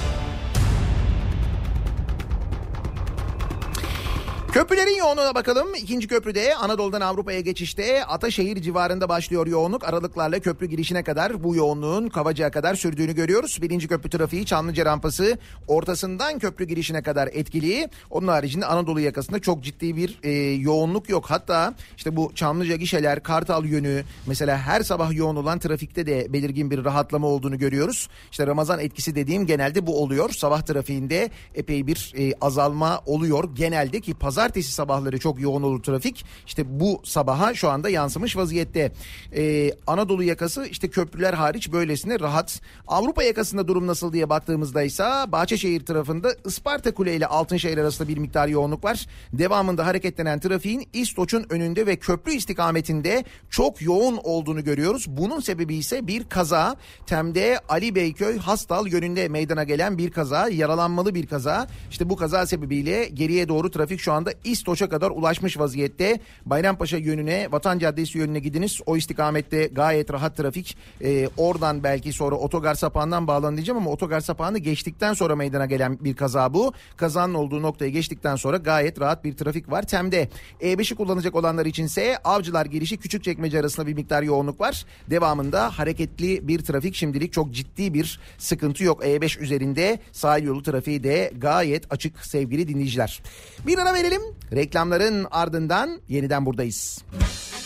Köprülerin 4.53 4.97
yoğunluğuna 4.97 5.35
bakalım. 5.35 5.75
İkinci 5.75 6.07
köprüde 6.07 6.55
Anadolu'dan 6.55 7.01
Avrupa'ya 7.01 7.39
geçişte 7.39 8.05
Ataşehir 8.05 8.61
civarında 8.61 9.09
başlıyor 9.09 9.47
yoğunluk. 9.47 9.83
Aralıklarla 9.83 10.39
köprü 10.39 10.65
girişine 10.65 11.03
kadar 11.03 11.43
bu 11.43 11.55
yoğunluğun 11.55 12.09
Kavacık'a 12.09 12.51
kadar 12.51 12.75
sürdüğünü 12.75 13.15
görüyoruz. 13.15 13.61
Birinci 13.61 13.87
köprü 13.87 14.09
trafiği 14.09 14.45
Çamlıca 14.45 14.85
rampası 14.85 15.37
ortasından 15.67 16.39
köprü 16.39 16.65
girişine 16.65 17.01
kadar 17.01 17.29
etkili. 17.33 17.89
Onun 18.09 18.27
haricinde 18.27 18.65
Anadolu 18.65 18.99
yakasında 18.99 19.39
çok 19.39 19.63
ciddi 19.63 19.95
bir 19.95 20.19
e, 20.23 20.31
yoğunluk 20.61 21.09
yok. 21.09 21.25
Hatta 21.27 21.73
işte 21.97 22.15
bu 22.15 22.31
Çamlıca 22.35 22.75
gişeler, 22.75 23.23
Kartal 23.23 23.65
yönü 23.65 24.03
mesela 24.27 24.57
her 24.57 24.81
sabah 24.81 25.13
yoğun 25.13 25.35
olan 25.35 25.59
trafikte 25.59 26.05
de 26.05 26.33
belirgin 26.33 26.71
bir 26.71 26.85
rahatlama 26.85 27.27
olduğunu 27.27 27.57
görüyoruz. 27.57 28.09
İşte 28.31 28.47
Ramazan 28.47 28.79
etkisi 28.79 29.15
dediğim 29.15 29.45
genelde 29.45 29.87
bu 29.87 30.03
oluyor. 30.03 30.29
Sabah 30.29 30.61
trafiğinde 30.61 31.29
epey 31.55 31.87
bir 31.87 32.13
e, 32.17 32.33
azalma 32.41 33.01
oluyor. 33.05 33.55
Genelde 33.55 33.99
ki 34.01 34.13
pazartesi 34.41 34.71
sabahları 34.71 35.19
çok 35.19 35.41
yoğun 35.41 35.63
olur 35.63 35.83
trafik. 35.83 36.25
İşte 36.47 36.79
bu 36.79 37.01
sabaha 37.03 37.53
şu 37.53 37.69
anda 37.69 37.89
yansımış 37.89 38.37
vaziyette. 38.37 38.91
E, 39.35 39.71
Anadolu 39.87 40.23
yakası 40.23 40.65
işte 40.65 40.89
köprüler 40.89 41.33
hariç 41.33 41.71
böylesine 41.71 42.19
rahat. 42.19 42.61
Avrupa 42.87 43.23
yakasında 43.23 43.67
durum 43.67 43.87
nasıl 43.87 44.13
diye 44.13 44.29
baktığımızda 44.29 44.83
ise 44.83 45.03
Bahçeşehir 45.03 45.85
tarafında 45.85 46.35
Isparta 46.45 46.93
Kule 46.93 47.15
ile 47.15 47.27
Altınşehir 47.27 47.77
arasında 47.77 48.07
bir 48.07 48.17
miktar 48.17 48.47
yoğunluk 48.47 48.83
var. 48.83 49.07
Devamında 49.33 49.85
hareketlenen 49.85 50.39
trafiğin 50.39 50.87
İstoç'un 50.93 51.45
önünde 51.49 51.85
ve 51.85 51.95
köprü 51.95 52.33
istikametinde 52.33 53.23
çok 53.49 53.81
yoğun 53.81 54.19
olduğunu 54.23 54.63
görüyoruz. 54.63 55.05
Bunun 55.07 55.39
sebebi 55.39 55.75
ise 55.75 56.07
bir 56.07 56.23
kaza. 56.23 56.75
Tem'de 57.05 57.59
Ali 57.69 57.95
Beyköy 57.95 58.37
Hastal 58.37 58.87
yönünde 58.87 59.29
meydana 59.29 59.63
gelen 59.63 59.97
bir 59.97 60.11
kaza. 60.11 60.49
Yaralanmalı 60.49 61.15
bir 61.15 61.27
kaza. 61.27 61.67
İşte 61.91 62.09
bu 62.09 62.15
kaza 62.15 62.45
sebebiyle 62.45 63.05
geriye 63.05 63.47
doğru 63.47 63.71
trafik 63.71 63.99
şu 63.99 64.13
anda 64.13 64.30
İstoç'a 64.43 64.89
kadar 64.89 65.11
ulaşmış 65.11 65.59
vaziyette. 65.59 66.19
Bayrampaşa 66.45 66.97
yönüne, 66.97 67.51
Vatan 67.51 67.79
Caddesi 67.79 68.17
yönüne 68.17 68.39
gidiniz. 68.39 68.81
O 68.85 68.97
istikamette 68.97 69.67
gayet 69.67 70.13
rahat 70.13 70.37
trafik. 70.37 70.77
Ee, 71.01 71.29
oradan 71.37 71.83
belki 71.83 72.13
sonra 72.13 72.35
otogar 72.35 72.75
sapağından 72.75 73.27
bağlanın 73.27 73.57
diyeceğim 73.57 73.77
ama 73.77 73.91
otogar 73.91 74.21
sapağını 74.21 74.57
geçtikten 74.57 75.13
sonra 75.13 75.35
meydana 75.35 75.65
gelen 75.65 75.97
bir 75.99 76.15
kaza 76.15 76.53
bu. 76.53 76.73
Kazanın 76.97 77.33
olduğu 77.33 77.61
noktaya 77.61 77.89
geçtikten 77.89 78.35
sonra 78.35 78.57
gayet 78.57 79.01
rahat 79.01 79.23
bir 79.23 79.37
trafik 79.37 79.71
var. 79.71 79.87
Tem'de 79.87 80.29
E5'i 80.61 80.95
kullanacak 80.95 81.35
olanlar 81.35 81.65
içinse 81.65 82.17
Avcılar 82.23 82.65
girişi 82.65 82.97
Küçükçekmece 82.97 83.59
arasında 83.59 83.87
bir 83.87 83.93
miktar 83.93 84.23
yoğunluk 84.23 84.59
var. 84.59 84.85
Devamında 85.09 85.79
hareketli 85.79 86.47
bir 86.47 86.59
trafik 86.59 86.95
şimdilik 86.95 87.33
çok 87.33 87.51
ciddi 87.51 87.93
bir 87.93 88.19
sıkıntı 88.37 88.83
yok. 88.83 89.03
E5 89.03 89.39
üzerinde 89.39 89.99
sahil 90.11 90.43
yolu 90.43 90.63
trafiği 90.63 91.03
de 91.03 91.31
gayet 91.37 91.93
açık 91.93 92.25
sevgili 92.25 92.67
dinleyiciler. 92.67 93.23
Bir 93.67 93.77
ara 93.77 93.93
verelim. 93.93 94.20
Reklamların 94.55 95.27
ardından 95.31 96.01
yeniden 96.07 96.45
buradayız. 96.45 97.03
Kafa 97.11 97.60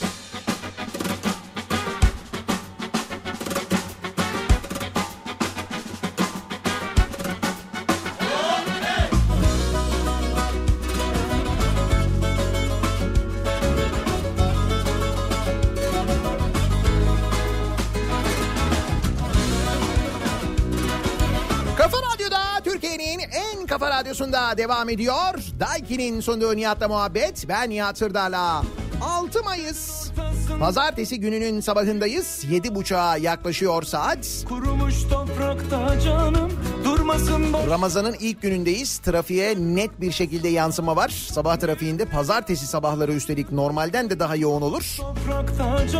radyosunda 24.16 24.58
devam 24.58 24.90
ediyor. 24.90 25.34
Daiki'nin 25.60 26.20
sunduğu 26.20 26.56
Nihat'la 26.56 26.88
muhabbet. 26.88 27.46
Ben 27.48 27.70
Nihat 27.70 27.98
Sırdar'la. 27.98 28.64
6 29.02 29.44
Mayıs 29.44 30.12
Pazartesi 30.60 31.20
gününün 31.20 31.60
sabahındayız. 31.60 32.46
7.30'a 32.46 33.18
yaklaşıyor 33.18 33.84
saat. 33.84 34.46
Kurumuş 34.50 35.04
toprakta 35.04 36.00
canım 36.00 36.52
durmasın 36.84 37.54
boş 37.54 37.70
Ramazan'ın 37.70 38.16
ilk 38.20 38.42
günündeyiz. 38.42 38.98
Trafiğe 38.98 39.56
net 39.58 40.02
bir 40.02 40.12
şekilde 40.12 40.48
yansıma 40.48 40.96
var. 40.96 41.10
Sabah 41.10 41.58
trafiğinde 41.58 42.06
pazartesi 42.06 42.68
sabahları 42.68 43.14
üstelik 43.14 43.52
normalden 43.52 44.10
de 44.10 44.20
daha 44.20 44.36
yoğun 44.36 44.62
olur. 44.62 44.98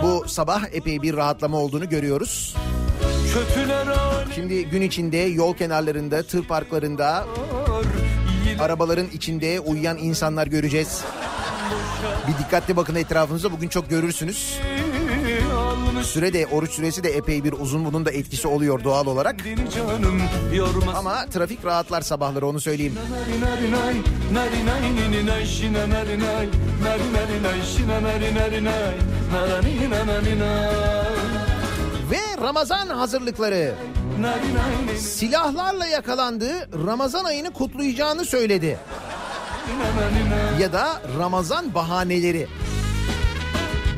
Bu 0.04 0.30
sabah 0.30 0.64
epey 0.72 1.02
bir 1.02 1.16
rahatlama 1.16 1.58
olduğunu 1.58 1.90
görüyoruz. 1.90 2.56
Şimdi 4.36 4.66
gün 4.66 4.82
içinde 4.82 5.18
yol 5.18 5.56
kenarlarında, 5.56 6.24
tır 6.24 6.44
parklarında, 6.44 7.26
arabaların 8.60 9.08
içinde 9.14 9.60
uyuyan 9.60 9.98
insanlar 9.98 10.48
göreceğiz. 10.48 11.02
Bir 12.28 12.44
dikkatli 12.44 12.76
bakın 12.76 12.96
etrafınıza 12.96 13.52
bugün 13.52 13.70
çok 13.70 13.90
görürsünüz. 13.90 14.60
Süre 16.04 16.34
de 16.34 16.48
oruç 16.48 16.72
süresi 16.72 17.04
de 17.04 17.10
epey 17.10 17.44
bir 17.44 17.54
uzun 17.54 17.86
bunun 17.86 18.06
da 18.06 18.12
etkisi 18.12 18.48
oluyor 18.48 18.84
doğal 18.84 19.08
olarak. 19.08 19.36
Ama 20.96 21.26
trafik 21.26 21.66
rahatlar 21.66 22.02
sabahları 22.02 22.48
onu 22.48 22.62
söyleyeyim. 22.62 22.96
Ve 32.12 32.42
Ramazan 32.44 32.88
hazırlıkları. 32.88 33.76
Silahlarla 34.98 35.86
yakalandı 35.86 36.50
Ramazan 36.88 37.26
ayını 37.26 37.54
kutlayacağını 37.54 38.26
söyledi. 38.26 38.78
Ya 40.60 40.74
da 40.74 41.02
Ramazan 41.20 41.74
bahaneleri. 41.74 42.48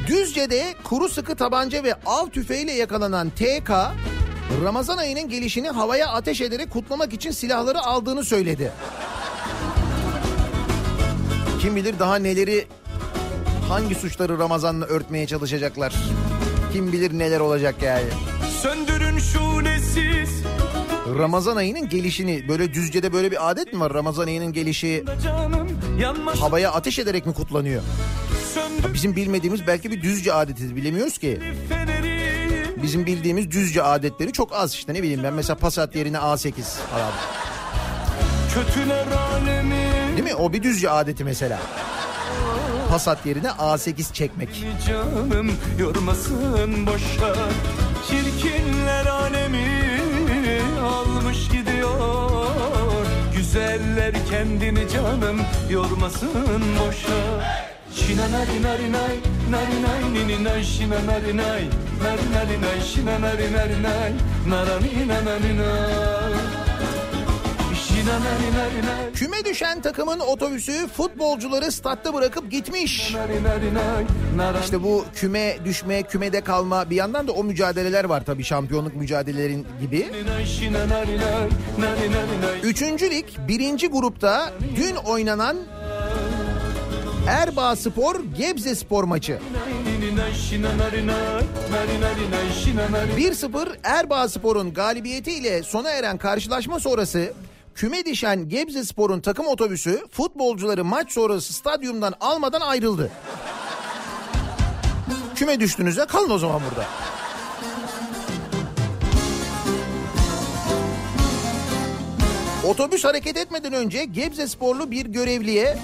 Düzce'de 0.07 0.75
kuru 0.83 1.09
sıkı 1.09 1.35
tabanca 1.35 1.83
ve 1.83 1.93
av 2.05 2.27
tüfeğiyle 2.29 2.71
yakalanan 2.71 3.29
TK 3.29 3.71
Ramazan 4.63 4.97
ayının 4.97 5.29
gelişini 5.29 5.69
havaya 5.69 6.07
ateş 6.07 6.41
ederek 6.41 6.71
kutlamak 6.71 7.13
için 7.13 7.31
silahları 7.31 7.79
aldığını 7.81 8.23
söyledi. 8.23 8.71
Kim 11.61 11.75
bilir 11.75 11.99
daha 11.99 12.15
neleri 12.15 12.67
hangi 13.69 13.95
suçları 13.95 14.39
Ramazan'la 14.39 14.85
örtmeye 14.85 15.27
çalışacaklar. 15.27 15.93
Kim 16.73 16.91
bilir 16.91 17.19
neler 17.19 17.39
olacak 17.39 17.75
yani. 17.81 18.05
Söndürün 18.61 19.06
Ramazan 21.19 21.55
ayının 21.55 21.89
gelişini 21.89 22.47
böyle 22.47 22.73
Düzce'de 22.73 23.13
böyle 23.13 23.31
bir 23.31 23.49
adet 23.49 23.73
mi 23.73 23.79
var? 23.79 23.93
Ramazan 23.93 24.27
ayının 24.27 24.53
gelişi 24.53 25.03
havaya 26.39 26.71
ateş 26.71 26.99
ederek 26.99 27.25
mi 27.25 27.33
kutlanıyor? 27.33 27.81
Bizim 28.93 29.15
bilmediğimiz 29.15 29.67
belki 29.67 29.91
bir 29.91 30.01
Düzce 30.01 30.33
adetidir 30.33 30.75
bilemiyoruz 30.75 31.17
ki. 31.17 31.39
Bizim 32.83 33.05
bildiğimiz 33.05 33.51
Düzce 33.51 33.83
adetleri 33.83 34.31
çok 34.33 34.53
az 34.53 34.73
işte 34.73 34.93
ne 34.93 35.03
bileyim 35.03 35.23
ben 35.23 35.33
mesela 35.33 35.55
Passat 35.57 35.95
yerine 35.95 36.17
A8 36.17 36.51
falan. 36.91 37.11
Değil 40.11 40.23
mi? 40.23 40.35
O 40.35 40.53
bir 40.53 40.63
Düzce 40.63 40.89
adeti 40.89 41.23
mesela. 41.23 41.59
Passat 42.89 43.25
yerine 43.25 43.47
A8 43.47 44.13
çekmek. 44.13 44.65
canım 44.87 45.51
yormasın 45.79 46.87
boşa 46.87 47.35
alemi 48.09 48.76
almış 51.07 51.47
gidiyor. 51.49 53.05
Güzeller 53.35 54.13
kendini 54.29 54.89
canım 54.89 55.41
yormasın 55.69 56.63
boşa. 56.79 57.47
Şina 57.95 58.31
nari 58.31 58.63
nari 58.63 58.91
nay, 58.91 59.15
nari 59.51 59.83
nay 59.83 60.13
nini 60.13 60.43
nay 60.43 60.63
şina 60.63 60.95
nari 61.05 61.37
nay 61.37 61.63
Nari 62.03 62.31
nari 62.33 62.61
nay, 62.61 62.81
şina 62.93 63.21
nari 63.21 63.53
nari 63.53 63.83
nay, 63.83 64.11
narani 64.49 65.07
nanani 65.07 65.57
nay 65.57 66.36
Küme 69.15 69.45
düşen 69.45 69.81
takımın 69.81 70.19
otobüsü 70.19 70.87
futbolcuları 70.87 71.71
statta 71.71 72.13
bırakıp 72.13 72.51
gitmiş. 72.51 73.13
narani 74.35 74.63
İşte 74.63 74.83
bu 74.83 75.05
küme 75.15 75.57
düşme, 75.65 76.03
kümede 76.03 76.41
kalma 76.41 76.89
bir 76.89 76.95
yandan 76.95 77.27
da 77.27 77.31
o 77.31 77.43
mücadeleler 77.43 78.03
var 78.03 78.25
tabii 78.25 78.43
şampiyonluk 78.43 78.95
mücadelelerin 78.95 79.67
gibi. 79.81 80.07
Üçüncü 82.63 83.11
lig 83.11 83.25
birinci 83.47 83.87
grupta 83.87 84.53
dün 84.75 84.95
oynanan 84.95 85.57
Erbaa 87.27 87.75
Spor 87.75 88.15
Gebze 88.37 88.75
Spor 88.75 89.03
maçı. 89.03 89.39
1-0 93.17 93.67
Erbaa 93.83 94.27
Spor'un 94.29 94.73
galibiyetiyle 94.73 95.63
sona 95.63 95.89
eren 95.89 96.17
karşılaşma 96.17 96.79
sonrası 96.79 97.33
küme 97.77 98.05
düşen 98.05 98.49
Gebze 98.49 98.83
Spor'un 98.83 99.19
takım 99.19 99.47
otobüsü 99.47 100.07
futbolcuları 100.11 100.85
maç 100.85 101.11
sonrası 101.11 101.53
stadyumdan 101.53 102.13
almadan 102.19 102.61
ayrıldı. 102.61 103.11
Küme 105.35 105.59
düştünüz 105.59 105.97
ya 105.97 106.05
kalın 106.05 106.29
o 106.29 106.37
zaman 106.37 106.61
burada. 106.69 106.85
Otobüs 112.67 113.03
hareket 113.03 113.37
etmeden 113.37 113.73
önce 113.73 114.05
Gebze 114.05 114.47
Sporlu 114.47 114.91
bir 114.91 115.05
görevliye 115.05 115.77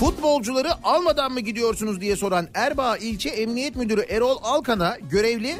Futbolcuları 0.00 0.68
almadan 0.84 1.32
mı 1.32 1.40
gidiyorsunuz 1.40 2.00
diye 2.00 2.16
soran 2.16 2.48
Erbaa 2.54 2.96
İlçe 2.96 3.28
Emniyet 3.28 3.76
Müdürü 3.76 4.00
Erol 4.00 4.38
Alkan'a 4.42 4.96
görevli 5.10 5.56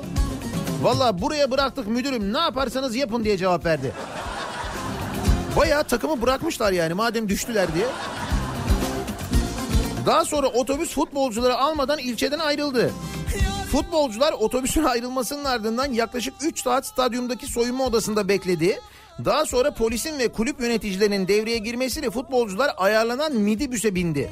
Valla 0.83 1.23
buraya 1.23 1.51
bıraktık 1.51 1.89
müdürüm 1.89 2.33
ne 2.33 2.39
yaparsanız 2.39 2.97
yapın 2.97 3.25
diye 3.25 3.37
cevap 3.37 3.65
verdi. 3.65 3.93
Bayağı 5.59 5.85
takımı 5.85 6.23
bırakmışlar 6.23 6.73
yani 6.73 6.95
madem 6.95 7.29
düştüler 7.29 7.75
diye. 7.75 7.87
Daha 10.07 10.25
sonra 10.25 10.47
otobüs 10.47 10.95
futbolcuları 10.95 11.57
almadan 11.57 11.99
ilçeden 11.99 12.39
ayrıldı. 12.39 12.91
Futbolcular 13.73 14.33
otobüsün 14.33 14.85
ayrılmasının 14.85 15.45
ardından 15.45 15.93
yaklaşık 15.93 16.35
3 16.43 16.63
saat 16.63 16.87
stadyumdaki 16.87 17.47
soyunma 17.47 17.85
odasında 17.85 18.29
bekledi. 18.29 18.81
Daha 19.25 19.47
sonra 19.47 19.75
polisin 19.75 20.19
ve 20.19 20.29
kulüp 20.29 20.61
yöneticilerinin 20.61 21.29
devreye 21.29 21.59
girmesiyle 21.59 22.11
futbolcular 22.11 22.71
ayarlanan 22.77 23.35
midibüse 23.35 23.95
bindi. 23.95 24.31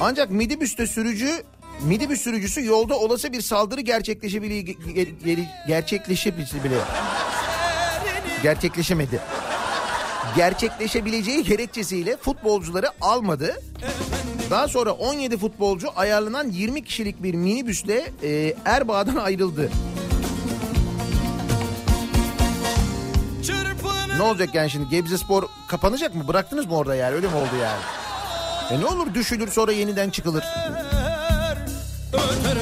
Ancak 0.00 0.30
midibüste 0.30 0.86
sürücü 0.86 1.42
midibüs 1.82 2.20
sürücüsü 2.20 2.64
yolda 2.64 2.98
olası 2.98 3.32
bir 3.32 3.40
saldırı 3.40 3.80
gerçekleşebilir 3.80 4.76
gerçekleşebilir 5.66 6.78
gerçekleşemedi. 8.42 9.20
Gerçekleşebileceği 10.36 11.44
gerekçesiyle 11.44 12.16
futbolcuları 12.16 12.86
almadı. 13.00 13.60
Daha 14.50 14.68
sonra 14.68 14.92
17 14.92 15.36
futbolcu 15.38 15.88
ayarlanan 15.96 16.48
20 16.50 16.84
kişilik 16.84 17.22
bir 17.22 17.34
minibüsle 17.34 18.10
e, 18.22 18.54
Erbaa'dan 18.64 19.16
ayrıldı. 19.16 19.70
Ne 24.16 24.22
olacak 24.22 24.54
yani 24.54 24.70
şimdi 24.70 24.88
Gebze 24.88 25.18
Spor 25.18 25.42
kapanacak 25.68 26.14
mı? 26.14 26.28
Bıraktınız 26.28 26.66
mı 26.66 26.76
orada 26.76 26.94
yani 26.94 27.14
öyle 27.14 27.28
mi 27.28 27.34
oldu 27.34 27.56
yani? 27.62 27.80
E 28.70 28.80
ne 28.80 28.86
olur 28.86 29.14
düşülür 29.14 29.48
sonra 29.48 29.72
yeniden 29.72 30.10
çıkılır. 30.10 30.44
Öter 32.12 32.56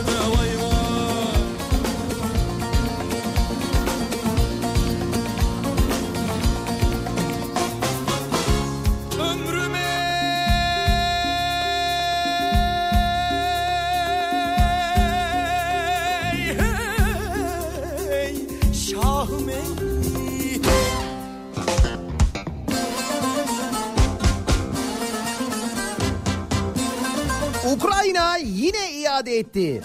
etti. 29.39 29.83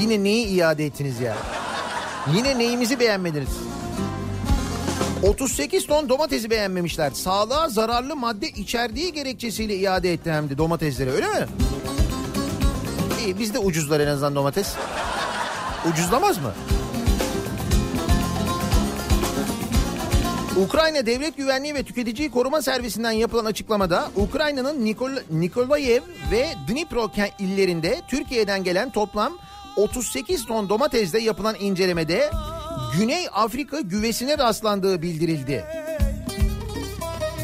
Yine 0.00 0.24
neyi 0.24 0.46
iade 0.46 0.86
ettiniz 0.86 1.20
ya? 1.20 1.36
Yine 2.34 2.58
neyimizi 2.58 3.00
beğenmediniz? 3.00 3.48
38 5.22 5.86
ton 5.86 6.08
domatesi 6.08 6.50
beğenmemişler. 6.50 7.10
Sağlığa 7.10 7.68
zararlı 7.68 8.16
madde 8.16 8.48
içerdiği 8.48 9.12
gerekçesiyle 9.12 9.76
iade 9.76 10.12
etti 10.12 10.32
hem 10.32 10.50
de 10.50 10.58
domatesleri 10.58 11.10
öyle 11.10 11.26
mi? 11.26 11.46
İyi 13.24 13.38
bizde 13.38 13.58
ucuzlar 13.58 14.00
en 14.00 14.06
azından 14.06 14.34
domates. 14.34 14.74
Ucuzlamaz 15.92 16.38
mı? 16.38 16.52
Ukrayna 20.56 21.06
Devlet 21.06 21.36
Güvenliği 21.36 21.74
ve 21.74 21.82
Tüketiciyi 21.82 22.30
Koruma 22.30 22.62
Servisinden 22.62 23.10
yapılan 23.10 23.44
açıklamada 23.44 24.10
Ukrayna'nın 24.16 24.86
Nikol- 24.86 25.22
Nikolayev 25.30 26.02
ve 26.30 26.48
Dnipro 26.68 27.10
illerinde 27.38 28.00
Türkiye'den 28.08 28.64
gelen 28.64 28.90
toplam 28.92 29.32
38 29.76 30.46
ton 30.46 30.68
domatesle 30.68 31.20
yapılan 31.20 31.54
incelemede 31.60 32.30
Güney 32.98 33.26
Afrika 33.32 33.80
güvesine 33.80 34.38
rastlandığı 34.38 35.02
bildirildi. 35.02 35.64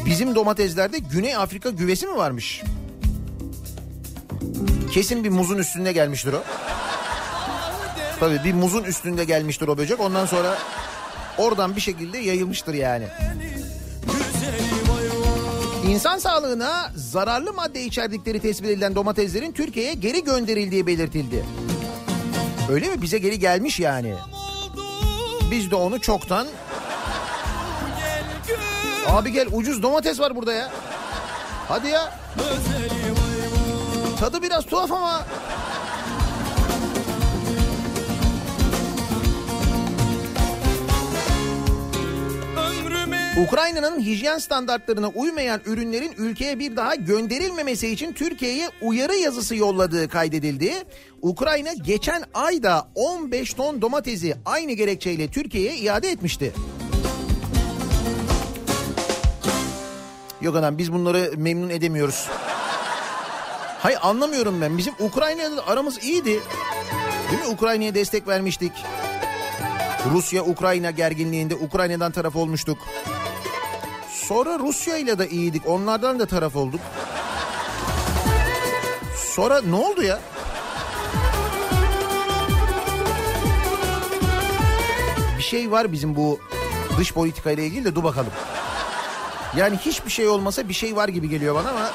Bizim 0.05 0.35
domateslerde 0.35 0.97
Güney 0.99 1.35
Afrika 1.35 1.69
güvesi 1.69 2.07
mi 2.07 2.15
varmış? 2.15 2.61
Kesin 4.93 5.23
bir 5.23 5.29
muzun 5.29 5.57
üstünde 5.57 5.91
gelmiştir 5.91 6.33
o. 6.33 6.43
Tabii 8.19 8.43
bir 8.43 8.53
muzun 8.53 8.83
üstünde 8.83 9.23
gelmiştir 9.23 9.67
o 9.67 9.77
böcek. 9.77 9.99
Ondan 9.99 10.25
sonra 10.25 10.57
oradan 11.39 11.75
bir 11.75 11.81
şekilde 11.81 12.17
yayılmıştır 12.17 12.73
yani. 12.73 13.07
İnsan 15.87 16.17
sağlığına 16.17 16.91
zararlı 16.95 17.53
madde 17.53 17.83
içerdikleri 17.83 18.39
tespit 18.39 18.69
edilen 18.69 18.95
domateslerin 18.95 19.51
Türkiye'ye 19.51 19.93
geri 19.93 20.23
gönderildiği 20.23 20.87
belirtildi. 20.87 21.45
Öyle 22.71 22.87
mi? 22.89 23.01
Bize 23.01 23.17
geri 23.17 23.39
gelmiş 23.39 23.79
yani. 23.79 24.15
Biz 25.51 25.71
de 25.71 25.75
onu 25.75 26.01
çoktan... 26.01 26.47
Abi 29.07 29.31
gel 29.31 29.47
ucuz 29.51 29.83
domates 29.83 30.19
var 30.19 30.35
burada 30.35 30.53
ya. 30.53 30.71
Hadi 31.67 31.87
ya. 31.87 32.13
Tadı 34.19 34.41
biraz 34.41 34.65
tuhaf 34.65 34.91
ama. 34.91 35.25
Ukrayna'nın 43.47 43.99
hijyen 43.99 44.37
standartlarına 44.37 45.07
uymayan 45.07 45.61
ürünlerin 45.65 46.13
ülkeye 46.17 46.59
bir 46.59 46.75
daha 46.75 46.95
gönderilmemesi 46.95 47.87
için 47.87 48.13
Türkiye'ye 48.13 48.69
uyarı 48.81 49.15
yazısı 49.15 49.55
yolladığı 49.55 50.09
kaydedildi. 50.09 50.73
Ukrayna 51.21 51.73
geçen 51.73 52.23
ayda 52.33 52.87
15 52.95 53.53
ton 53.53 53.81
domatesi 53.81 54.35
aynı 54.45 54.71
gerekçeyle 54.71 55.27
Türkiye'ye 55.27 55.77
iade 55.77 56.09
etmişti. 56.09 56.53
Yok 60.41 60.55
adam 60.55 60.77
biz 60.77 60.93
bunları 60.93 61.31
memnun 61.37 61.69
edemiyoruz. 61.69 62.27
Hay 63.79 63.95
anlamıyorum 64.01 64.61
ben. 64.61 64.77
Bizim 64.77 64.93
Ukrayna'yla 64.99 65.67
aramız 65.67 66.03
iyiydi. 66.03 66.39
Değil 67.31 67.41
mi? 67.41 67.47
Ukrayna'ya 67.47 67.95
destek 67.95 68.27
vermiştik. 68.27 68.71
Rusya-Ukrayna 70.11 70.91
gerginliğinde 70.91 71.55
Ukrayna'dan 71.55 72.11
taraf 72.11 72.35
olmuştuk. 72.35 72.77
Sonra 74.29 74.59
Rusya 74.59 74.97
ile 74.97 75.19
de 75.19 75.29
iyiydik. 75.29 75.67
Onlardan 75.67 76.19
da 76.19 76.25
taraf 76.25 76.55
olduk. 76.55 76.79
Sonra 79.35 79.61
ne 79.61 79.75
oldu 79.75 80.03
ya? 80.03 80.19
Bir 85.37 85.43
şey 85.43 85.71
var 85.71 85.91
bizim 85.91 86.15
bu 86.15 86.39
dış 86.97 87.13
politika 87.13 87.51
ile 87.51 87.65
ilgili 87.65 87.85
de 87.85 87.95
dur 87.95 88.03
bakalım. 88.03 88.31
Yani 89.57 89.77
hiçbir 89.77 90.11
şey 90.11 90.27
olmasa 90.27 90.69
bir 90.69 90.73
şey 90.73 90.95
var 90.95 91.07
gibi 91.07 91.29
geliyor 91.29 91.55
bana 91.55 91.69
ama 91.69 91.91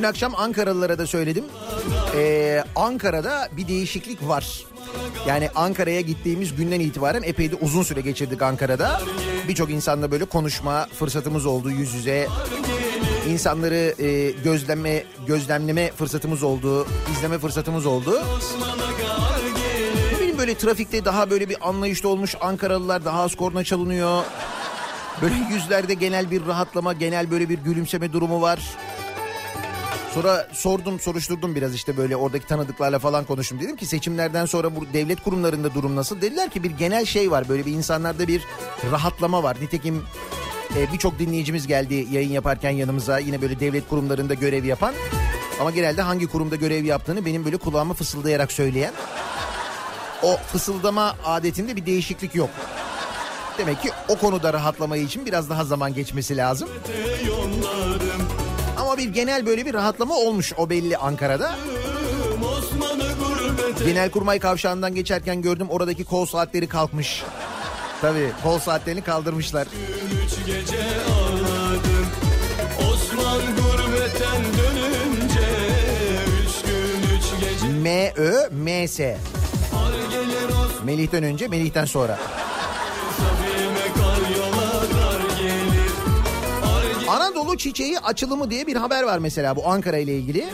Dün 0.00 0.04
akşam 0.04 0.34
Ankaralılara 0.36 0.98
da 0.98 1.06
söyledim. 1.06 1.44
Ee, 2.16 2.64
Ankara'da 2.76 3.48
bir 3.56 3.68
değişiklik 3.68 4.28
var. 4.28 4.64
Yani 5.28 5.48
Ankara'ya 5.54 6.00
gittiğimiz 6.00 6.56
günden 6.56 6.80
itibaren 6.80 7.22
epey 7.22 7.50
de 7.52 7.54
uzun 7.54 7.82
süre 7.82 8.00
geçirdik 8.00 8.42
Ankara'da. 8.42 9.00
Birçok 9.48 9.70
insanla 9.70 10.10
böyle 10.10 10.24
konuşma 10.24 10.86
fırsatımız 10.98 11.46
oldu 11.46 11.70
yüz 11.70 11.94
yüze. 11.94 12.28
İnsanları 13.28 13.94
e, 14.02 14.30
gözleme 14.30 15.04
gözlemleme 15.26 15.92
fırsatımız 15.92 16.42
oldu, 16.42 16.86
izleme 17.12 17.38
fırsatımız 17.38 17.86
oldu. 17.86 18.22
Bileyim 20.16 20.38
böyle 20.38 20.54
trafikte 20.58 21.04
daha 21.04 21.30
böyle 21.30 21.48
bir 21.48 21.68
anlayışlı 21.68 22.08
olmuş 22.08 22.34
Ankaralılar 22.40 23.04
daha 23.04 23.22
az 23.22 23.34
korna 23.34 23.64
çalınıyor. 23.64 24.24
Böyle 25.22 25.34
yüzlerde 25.50 25.94
genel 25.94 26.30
bir 26.30 26.46
rahatlama, 26.46 26.92
genel 26.92 27.30
böyle 27.30 27.48
bir 27.48 27.58
gülümseme 27.58 28.12
durumu 28.12 28.42
var. 28.42 28.60
Sonra 30.14 30.48
sordum 30.52 31.00
soruşturdum 31.00 31.54
biraz 31.54 31.74
işte 31.74 31.96
böyle 31.96 32.16
oradaki 32.16 32.46
tanıdıklarla 32.46 32.98
falan 32.98 33.24
konuştum. 33.24 33.60
Dedim 33.60 33.76
ki 33.76 33.86
seçimlerden 33.86 34.46
sonra 34.46 34.76
bu 34.76 34.86
devlet 34.92 35.22
kurumlarında 35.22 35.74
durum 35.74 35.96
nasıl? 35.96 36.20
Dediler 36.20 36.50
ki 36.50 36.62
bir 36.62 36.70
genel 36.70 37.04
şey 37.04 37.30
var 37.30 37.48
böyle 37.48 37.66
bir 37.66 37.72
insanlarda 37.72 38.28
bir 38.28 38.42
rahatlama 38.92 39.42
var. 39.42 39.56
Nitekim 39.60 40.02
Ee, 40.76 40.92
Birçok 40.92 41.18
dinleyicimiz 41.18 41.66
geldi 41.66 42.06
yayın 42.10 42.30
yaparken 42.30 42.70
yanımıza 42.70 43.18
yine 43.18 43.42
böyle 43.42 43.60
devlet 43.60 43.88
kurumlarında 43.88 44.34
görev 44.34 44.64
yapan. 44.64 44.94
Ama 45.60 45.70
genelde 45.70 46.02
hangi 46.02 46.26
kurumda 46.26 46.56
görev 46.56 46.84
yaptığını 46.84 47.24
benim 47.24 47.44
böyle 47.44 47.56
kulağıma 47.56 47.94
fısıldayarak 47.94 48.52
söyleyen. 48.52 48.92
O 50.22 50.36
fısıldama 50.36 51.16
adetinde 51.24 51.76
bir 51.76 51.86
değişiklik 51.86 52.34
yok. 52.34 52.50
Demek 53.58 53.82
ki 53.82 53.90
o 54.08 54.18
konuda 54.18 54.52
rahatlamayı 54.52 55.02
için 55.02 55.26
biraz 55.26 55.50
daha 55.50 55.64
zaman 55.64 55.94
geçmesi 55.94 56.36
lazım. 56.36 56.68
Ama 58.90 58.98
bir 58.98 59.08
genel 59.08 59.46
böyle 59.46 59.66
bir 59.66 59.74
rahatlama 59.74 60.14
olmuş 60.14 60.52
o 60.56 60.70
belli 60.70 60.96
Ankara'da. 60.96 61.54
Genelkurmay 63.84 64.38
kavşağından 64.38 64.94
geçerken 64.94 65.42
gördüm 65.42 65.66
oradaki 65.70 66.04
kol 66.04 66.26
saatleri 66.26 66.68
kalkmış. 66.68 67.22
Tabii 68.00 68.32
kol 68.42 68.58
saatlerini 68.58 69.02
kaldırmışlar. 69.02 69.66
Üç 70.24 70.46
gece 70.46 70.82
ağladım 71.10 72.06
Osman 72.92 73.40
gurbetten 73.40 74.42
dönünce 74.58 75.48
Üç 76.42 76.62
gün 76.66 77.16
üç 77.16 77.40
gece 77.40 77.72
M 77.72 78.12
Ö 78.16 78.48
M 78.50 78.88
S. 78.88 79.18
Ar 79.74 80.10
gelir 80.10 80.48
Osman 80.48 80.84
Melih'ten 80.84 81.22
önce, 81.22 81.48
Melih'ten 81.48 81.84
sonra. 81.84 82.18
Anadolu 87.40 87.58
çiçeği 87.58 87.98
açılımı 87.98 88.50
diye 88.50 88.66
bir 88.66 88.76
haber 88.76 89.02
var 89.02 89.18
mesela 89.18 89.56
bu 89.56 89.68
Ankara 89.68 89.98
ile 89.98 90.14
ilgili. 90.16 90.44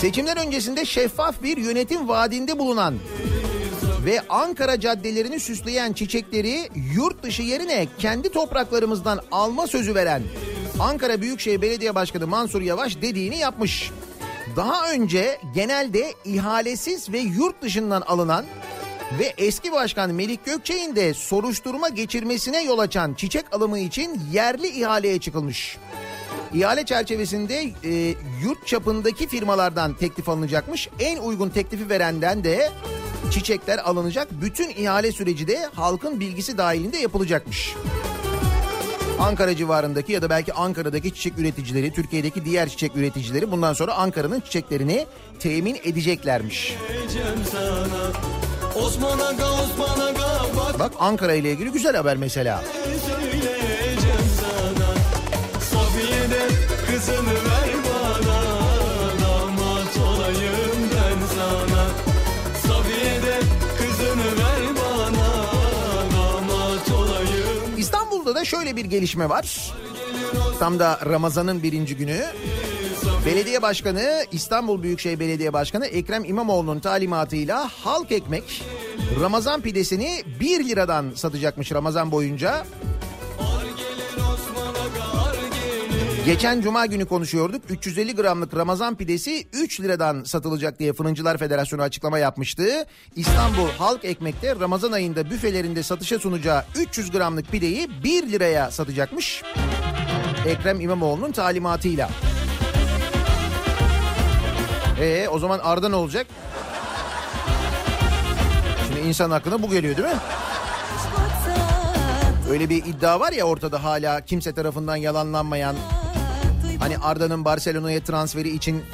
Seçimler 0.00 0.36
öncesinde 0.36 0.84
şeffaf 0.84 1.42
bir 1.42 1.56
yönetim 1.56 2.08
vaadinde 2.08 2.58
bulunan 2.58 2.94
ve 4.04 4.20
Ankara 4.28 4.80
caddelerini 4.80 5.40
süsleyen 5.40 5.92
çiçekleri 5.92 6.68
yurt 6.94 7.22
dışı 7.22 7.42
yerine 7.42 7.86
kendi 7.98 8.28
topraklarımızdan 8.28 9.20
alma 9.32 9.66
sözü 9.66 9.94
veren 9.94 10.22
Ankara 10.80 11.20
Büyükşehir 11.20 11.62
Belediye 11.62 11.94
Başkanı 11.94 12.26
Mansur 12.26 12.62
Yavaş 12.62 13.02
dediğini 13.02 13.38
yapmış. 13.38 13.90
Daha 14.56 14.92
önce 14.92 15.38
genelde 15.54 16.14
ihalesiz 16.24 17.12
ve 17.12 17.18
yurt 17.18 17.62
dışından 17.62 18.00
alınan 18.00 18.44
ve 19.18 19.34
eski 19.38 19.72
başkan 19.72 20.14
Melik 20.14 20.44
Gökçe'nin 20.44 20.96
de 20.96 21.14
soruşturma 21.14 21.88
geçirmesine 21.88 22.62
yol 22.62 22.78
açan 22.78 23.14
çiçek 23.14 23.44
alımı 23.52 23.78
için 23.78 24.20
yerli 24.32 24.68
ihaleye 24.68 25.20
çıkılmış. 25.20 25.78
İhale 26.54 26.84
çerçevesinde 26.84 27.70
e, 27.84 28.14
yurt 28.42 28.66
çapındaki 28.66 29.28
firmalardan 29.28 29.94
teklif 29.94 30.28
alınacakmış. 30.28 30.88
En 30.98 31.18
uygun 31.18 31.48
teklifi 31.48 31.88
verenden 31.88 32.44
de 32.44 32.70
çiçekler 33.30 33.78
alınacak. 33.78 34.28
Bütün 34.30 34.68
ihale 34.68 35.12
süreci 35.12 35.48
de 35.48 35.68
halkın 35.74 36.20
bilgisi 36.20 36.58
dahilinde 36.58 36.98
yapılacakmış. 36.98 37.74
Ankara 39.20 39.56
civarındaki 39.56 40.12
ya 40.12 40.22
da 40.22 40.30
belki 40.30 40.52
Ankara'daki 40.52 41.14
çiçek 41.14 41.38
üreticileri, 41.38 41.92
Türkiye'deki 41.92 42.44
diğer 42.44 42.68
çiçek 42.68 42.96
üreticileri 42.96 43.50
bundan 43.50 43.72
sonra 43.72 43.94
Ankara'nın 43.94 44.40
çiçeklerini 44.40 45.06
temin 45.38 45.76
edeceklermiş. 45.84 46.76
Sana 47.52 48.12
Osman 48.74 49.18
Aga 49.18 49.46
Osman 49.52 50.00
Aga 50.00 50.28
bak 50.56 50.78
Bak 50.78 50.92
Ankara 50.98 51.34
ile 51.34 51.50
ilgili 51.52 51.70
güzel 51.72 51.96
haber 51.96 52.16
mesela. 52.16 52.62
söyleyeceğim 53.06 54.26
sana 54.40 54.88
Safiye 55.60 56.30
de 56.30 56.46
kızını 56.86 57.34
ver 57.34 57.70
bana 57.86 58.40
Damat 59.22 59.96
olayım 60.08 60.80
ben 60.94 61.26
sana 61.36 61.84
Safiye 62.66 63.14
de 63.22 63.40
kızını 63.78 64.24
ver 64.38 64.62
bana 64.76 65.28
Damat 66.12 66.90
olayım 66.90 67.78
İstanbul'da 67.78 68.34
da 68.34 68.44
şöyle 68.44 68.76
bir 68.76 68.84
gelişme 68.84 69.28
var. 69.28 69.72
Tam 70.58 70.78
da 70.78 71.00
Ramazan'ın 71.06 71.62
birinci 71.62 71.96
günü. 71.96 72.24
Belediye 73.26 73.62
Başkanı, 73.62 74.24
İstanbul 74.32 74.82
Büyükşehir 74.82 75.20
Belediye 75.20 75.52
Başkanı 75.52 75.86
Ekrem 75.86 76.24
İmamoğlu'nun 76.24 76.80
talimatıyla 76.80 77.68
halk 77.68 78.12
ekmek 78.12 78.62
Ramazan 79.20 79.60
pidesini 79.60 80.22
1 80.40 80.68
liradan 80.68 81.10
satacakmış 81.14 81.72
Ramazan 81.72 82.12
boyunca. 82.12 82.66
Geçen 86.26 86.60
cuma 86.60 86.86
günü 86.86 87.06
konuşuyorduk. 87.06 87.62
350 87.70 88.14
gramlık 88.14 88.56
Ramazan 88.56 88.96
pidesi 88.96 89.46
3 89.52 89.80
liradan 89.80 90.24
satılacak 90.24 90.78
diye 90.78 90.92
Fırıncılar 90.92 91.38
Federasyonu 91.38 91.82
açıklama 91.82 92.18
yapmıştı. 92.18 92.64
İstanbul 93.16 93.68
Halk 93.78 94.04
Ekmek'te 94.04 94.56
Ramazan 94.60 94.92
ayında 94.92 95.30
büfelerinde 95.30 95.82
satışa 95.82 96.18
sunacağı 96.18 96.64
300 96.76 97.10
gramlık 97.10 97.52
pideyi 97.52 97.88
1 98.04 98.32
liraya 98.32 98.70
satacakmış. 98.70 99.42
Ekrem 100.46 100.80
İmamoğlu'nun 100.80 101.32
talimatıyla. 101.32 102.10
Ee 105.00 105.28
o 105.28 105.38
zaman 105.38 105.58
Arda 105.58 105.88
ne 105.88 105.96
olacak? 105.96 106.26
Şimdi 108.86 109.08
insan 109.08 109.30
aklına 109.30 109.62
bu 109.62 109.70
geliyor 109.70 109.96
değil 109.96 110.08
mi? 110.08 110.14
Öyle 112.50 112.68
bir 112.68 112.84
iddia 112.84 113.20
var 113.20 113.32
ya 113.32 113.44
ortada 113.44 113.84
hala 113.84 114.20
kimse 114.20 114.52
tarafından 114.52 114.96
yalanlanmayan. 114.96 115.76
Hani 116.78 116.98
Arda'nın 116.98 117.44
Barcelona'ya 117.44 118.04
transferi 118.04 118.48
için 118.48 118.84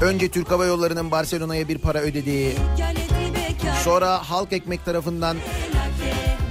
önce 0.00 0.28
Türk 0.30 0.50
Hava 0.50 0.64
Yolları'nın 0.64 1.10
Barcelona'ya 1.10 1.68
bir 1.68 1.78
para 1.78 1.98
ödediği, 2.00 2.54
sonra 3.84 4.30
Halk 4.30 4.52
Ekmek 4.52 4.84
tarafından 4.84 5.36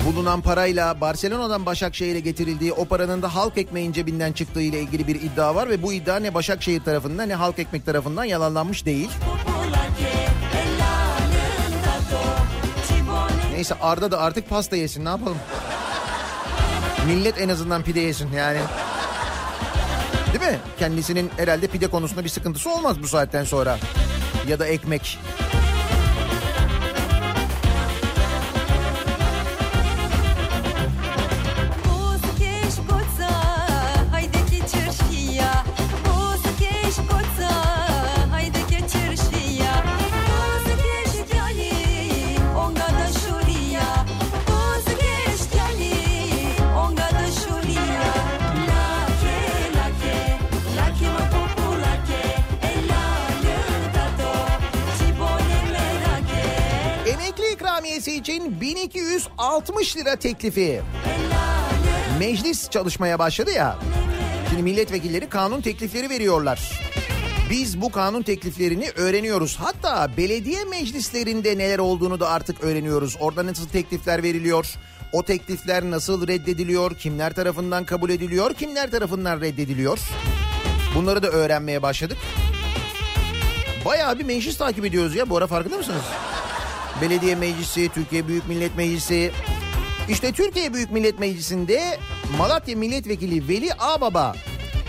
bulunan 0.05 0.41
parayla 0.41 1.01
Barcelona'dan 1.01 1.65
Başakşehir'e 1.65 2.19
getirildiği 2.19 2.73
o 2.73 2.85
paranın 2.85 3.21
da 3.21 3.35
Halk 3.35 3.57
Ekmeğin 3.57 3.91
cebinden 3.91 4.31
çıktığı 4.31 4.61
ile 4.61 4.79
ilgili 4.79 5.07
bir 5.07 5.15
iddia 5.15 5.55
var 5.55 5.69
ve 5.69 5.83
bu 5.83 5.93
iddia 5.93 6.19
ne 6.19 6.33
Başakşehir 6.33 6.83
tarafından 6.83 7.29
ne 7.29 7.35
Halk 7.35 7.59
Ekmek 7.59 7.85
tarafından 7.85 8.23
yalanlanmış 8.23 8.85
değil. 8.85 9.09
Neyse 13.53 13.75
Arda 13.81 14.11
da 14.11 14.19
artık 14.19 14.49
pasta 14.49 14.75
yesin 14.75 15.05
ne 15.05 15.09
yapalım? 15.09 15.37
Millet 17.07 17.41
en 17.41 17.49
azından 17.49 17.83
pide 17.83 17.99
yesin 17.99 18.31
yani. 18.31 18.59
Değil 20.33 20.51
mi? 20.51 20.59
Kendisinin 20.79 21.31
herhalde 21.37 21.67
pide 21.67 21.87
konusunda 21.87 22.23
bir 22.23 22.29
sıkıntısı 22.29 22.69
olmaz 22.69 23.03
bu 23.03 23.07
saatten 23.07 23.43
sonra. 23.43 23.77
Ya 24.47 24.59
da 24.59 24.67
ekmek. 24.67 25.19
Emekli 25.31 25.60
ikramiyesi 58.11 58.15
için 58.15 58.61
1260 58.61 59.97
lira 59.97 60.15
teklifi. 60.15 60.81
Meclis 62.19 62.69
çalışmaya 62.69 63.19
başladı 63.19 63.51
ya. 63.51 63.77
Şimdi 64.49 64.63
milletvekilleri 64.63 65.29
kanun 65.29 65.61
teklifleri 65.61 66.09
veriyorlar. 66.09 66.81
Biz 67.49 67.81
bu 67.81 67.91
kanun 67.91 68.21
tekliflerini 68.21 68.89
öğreniyoruz. 68.95 69.57
Hatta 69.59 70.09
belediye 70.17 70.63
meclislerinde 70.63 71.57
neler 71.57 71.79
olduğunu 71.79 72.19
da 72.19 72.29
artık 72.29 72.63
öğreniyoruz. 72.63 73.17
Orada 73.19 73.45
nasıl 73.45 73.67
teklifler 73.67 74.23
veriliyor? 74.23 74.65
O 75.13 75.23
teklifler 75.23 75.83
nasıl 75.83 76.27
reddediliyor? 76.27 76.95
Kimler 76.95 77.33
tarafından 77.33 77.85
kabul 77.85 78.09
ediliyor? 78.09 78.53
Kimler 78.53 78.91
tarafından 78.91 79.41
reddediliyor? 79.41 79.99
Bunları 80.95 81.23
da 81.23 81.27
öğrenmeye 81.27 81.81
başladık. 81.81 82.17
Bayağı 83.85 84.19
bir 84.19 84.25
meclis 84.25 84.57
takip 84.57 84.85
ediyoruz 84.85 85.15
ya. 85.15 85.29
Bu 85.29 85.37
ara 85.37 85.47
farkında 85.47 85.77
mısınız? 85.77 86.03
Belediye 87.01 87.35
Meclisi, 87.35 87.89
Türkiye 87.89 88.27
Büyük 88.27 88.47
Millet 88.47 88.77
Meclisi. 88.77 89.31
İşte 90.09 90.31
Türkiye 90.31 90.73
Büyük 90.73 90.91
Millet 90.91 91.19
Meclisi'nde 91.19 91.97
Malatya 92.37 92.75
Milletvekili 92.75 93.47
Veli 93.47 93.73
Ağbaba 93.73 94.35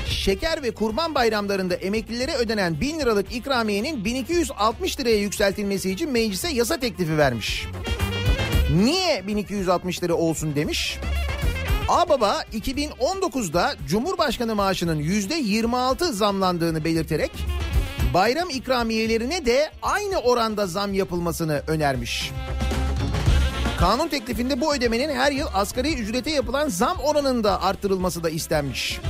şeker 0.06 0.62
ve 0.62 0.70
kurban 0.70 1.14
bayramlarında 1.14 1.74
emeklilere 1.74 2.34
ödenen 2.34 2.80
1000 2.80 2.98
liralık 3.00 3.34
ikramiyenin 3.34 4.04
1260 4.04 5.00
liraya 5.00 5.16
yükseltilmesi 5.16 5.90
için 5.90 6.10
meclise 6.10 6.48
yasa 6.48 6.80
teklifi 6.80 7.18
vermiş. 7.18 7.66
Niye 8.84 9.26
1260 9.26 10.02
lira 10.02 10.14
olsun 10.14 10.54
demiş. 10.54 10.98
Ağbaba 11.88 12.44
2019'da 12.54 13.74
Cumhurbaşkanı 13.88 14.54
maaşının 14.54 15.00
%26 15.00 16.12
zamlandığını 16.12 16.84
belirterek 16.84 17.30
bayram 18.14 18.50
ikramiyelerine 18.50 19.46
de 19.46 19.70
aynı 19.82 20.18
oranda 20.18 20.66
zam 20.66 20.94
yapılmasını 20.94 21.62
önermiş. 21.66 22.30
Kanun 23.78 24.08
teklifinde 24.08 24.60
bu 24.60 24.74
ödemenin 24.74 25.14
her 25.16 25.32
yıl 25.32 25.46
asgari 25.54 25.94
ücrete 25.94 26.30
yapılan 26.30 26.68
zam 26.68 26.98
oranında 26.98 27.62
arttırılması 27.62 28.24
da 28.24 28.30
istenmiş. 28.30 29.00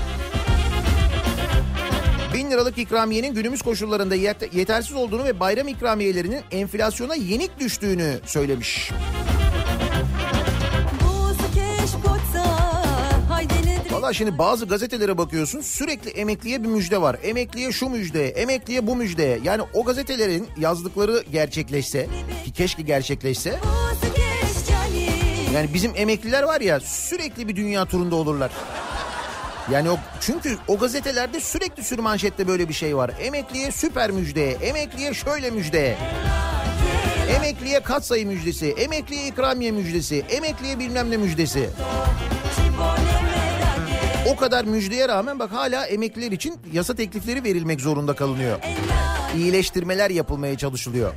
Bin 2.34 2.50
liralık 2.50 2.78
ikramiyenin 2.78 3.34
günümüz 3.34 3.62
koşullarında 3.62 4.16
yet- 4.16 4.56
yetersiz 4.56 4.92
olduğunu 4.96 5.24
ve 5.24 5.40
bayram 5.40 5.68
ikramiyelerinin 5.68 6.40
enflasyona 6.50 7.14
yenik 7.14 7.60
düştüğünü 7.60 8.20
söylemiş. 8.26 8.90
Valla 14.02 14.12
şimdi 14.12 14.38
bazı 14.38 14.66
gazetelere 14.66 15.18
bakıyorsun 15.18 15.60
sürekli 15.60 16.10
emekliye 16.10 16.62
bir 16.62 16.68
müjde 16.68 17.00
var. 17.00 17.16
Emekliye 17.22 17.72
şu 17.72 17.88
müjde, 17.88 18.28
emekliye 18.28 18.86
bu 18.86 18.96
müjde. 18.96 19.40
Yani 19.44 19.62
o 19.74 19.84
gazetelerin 19.84 20.48
yazdıkları 20.58 21.24
gerçekleşse 21.32 22.08
ki 22.44 22.52
keşke 22.52 22.82
gerçekleşse. 22.82 23.58
Yani 25.54 25.74
bizim 25.74 25.92
emekliler 25.96 26.42
var 26.42 26.60
ya 26.60 26.80
sürekli 26.80 27.48
bir 27.48 27.56
dünya 27.56 27.84
turunda 27.84 28.16
olurlar. 28.16 28.50
Yani 29.72 29.90
o 29.90 29.98
çünkü 30.20 30.56
o 30.68 30.78
gazetelerde 30.78 31.40
sürekli 31.40 31.84
sürmanşette 31.84 32.48
böyle 32.48 32.68
bir 32.68 32.74
şey 32.74 32.96
var. 32.96 33.10
Emekliye 33.20 33.72
süper 33.72 34.10
müjde, 34.10 34.50
emekliye 34.50 35.14
şöyle 35.14 35.50
müjde. 35.50 35.96
Emekliye 37.36 37.80
katsayı 37.80 38.26
müjdesi, 38.26 38.66
emekliye 38.66 39.26
ikramiye 39.26 39.70
müjdesi, 39.70 40.24
emekliye 40.30 40.78
bilmem 40.78 41.10
ne 41.10 41.16
müjdesi. 41.16 41.70
O 44.26 44.36
kadar 44.36 44.64
müjdeye 44.64 45.08
rağmen 45.08 45.38
bak 45.38 45.52
hala 45.52 45.86
emekliler 45.86 46.32
için 46.32 46.54
yasa 46.72 46.94
teklifleri 46.94 47.44
verilmek 47.44 47.80
zorunda 47.80 48.14
kalınıyor. 48.14 48.58
İyileştirmeler 49.36 50.10
yapılmaya 50.10 50.58
çalışılıyor. 50.58 51.14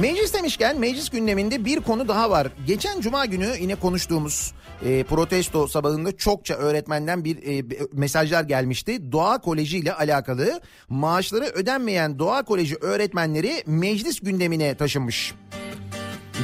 Meclis 0.00 0.34
demişken 0.34 0.80
meclis 0.80 1.08
gündeminde 1.08 1.64
bir 1.64 1.80
konu 1.80 2.08
daha 2.08 2.30
var. 2.30 2.48
Geçen 2.66 3.00
cuma 3.00 3.26
günü 3.26 3.48
yine 3.60 3.74
konuştuğumuz 3.74 4.52
e, 4.84 5.04
protesto 5.04 5.68
sabahında 5.68 6.16
çokça 6.16 6.54
öğretmenden 6.54 7.24
bir 7.24 7.36
e, 7.36 7.64
mesajlar 7.92 8.44
gelmişti. 8.44 9.12
Doğa 9.12 9.38
Koleji 9.38 9.78
ile 9.78 9.94
alakalı 9.94 10.60
maaşları 10.88 11.44
ödenmeyen 11.44 12.18
Doğa 12.18 12.42
Koleji 12.42 12.76
öğretmenleri 12.80 13.62
meclis 13.66 14.20
gündemine 14.20 14.74
taşınmış. 14.74 15.34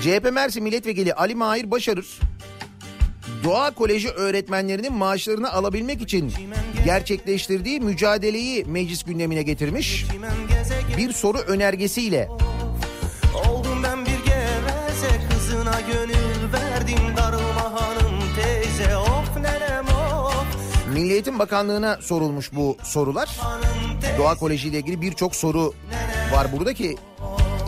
CHP 0.03 0.33
Mersin 0.33 0.63
Milletvekili 0.63 1.15
Ali 1.15 1.35
Mahir 1.35 1.71
Başarır 1.71 2.21
Doğa 3.45 3.71
Koleji 3.71 4.09
öğretmenlerinin 4.09 4.93
maaşlarını 4.93 5.53
alabilmek 5.53 6.03
için 6.03 6.33
gerçekleştirdiği 6.85 7.81
mücadeleyi 7.81 8.65
meclis 8.65 9.03
gündemine 9.03 9.43
getirmiş. 9.43 10.07
Bir 10.97 11.13
soru 11.13 11.39
önergesiyle 11.39 12.29
Milli 21.01 21.13
Eğitim 21.13 21.39
Bakanlığı'na 21.39 21.99
sorulmuş 22.03 22.53
bu 22.53 22.77
sorular. 22.83 23.41
Doğa 24.19 24.35
Koleji 24.35 24.69
ile 24.69 24.79
ilgili 24.79 25.01
birçok 25.01 25.37
soru 25.37 25.75
var 26.33 26.53
burada 26.53 26.75
ki 26.75 26.97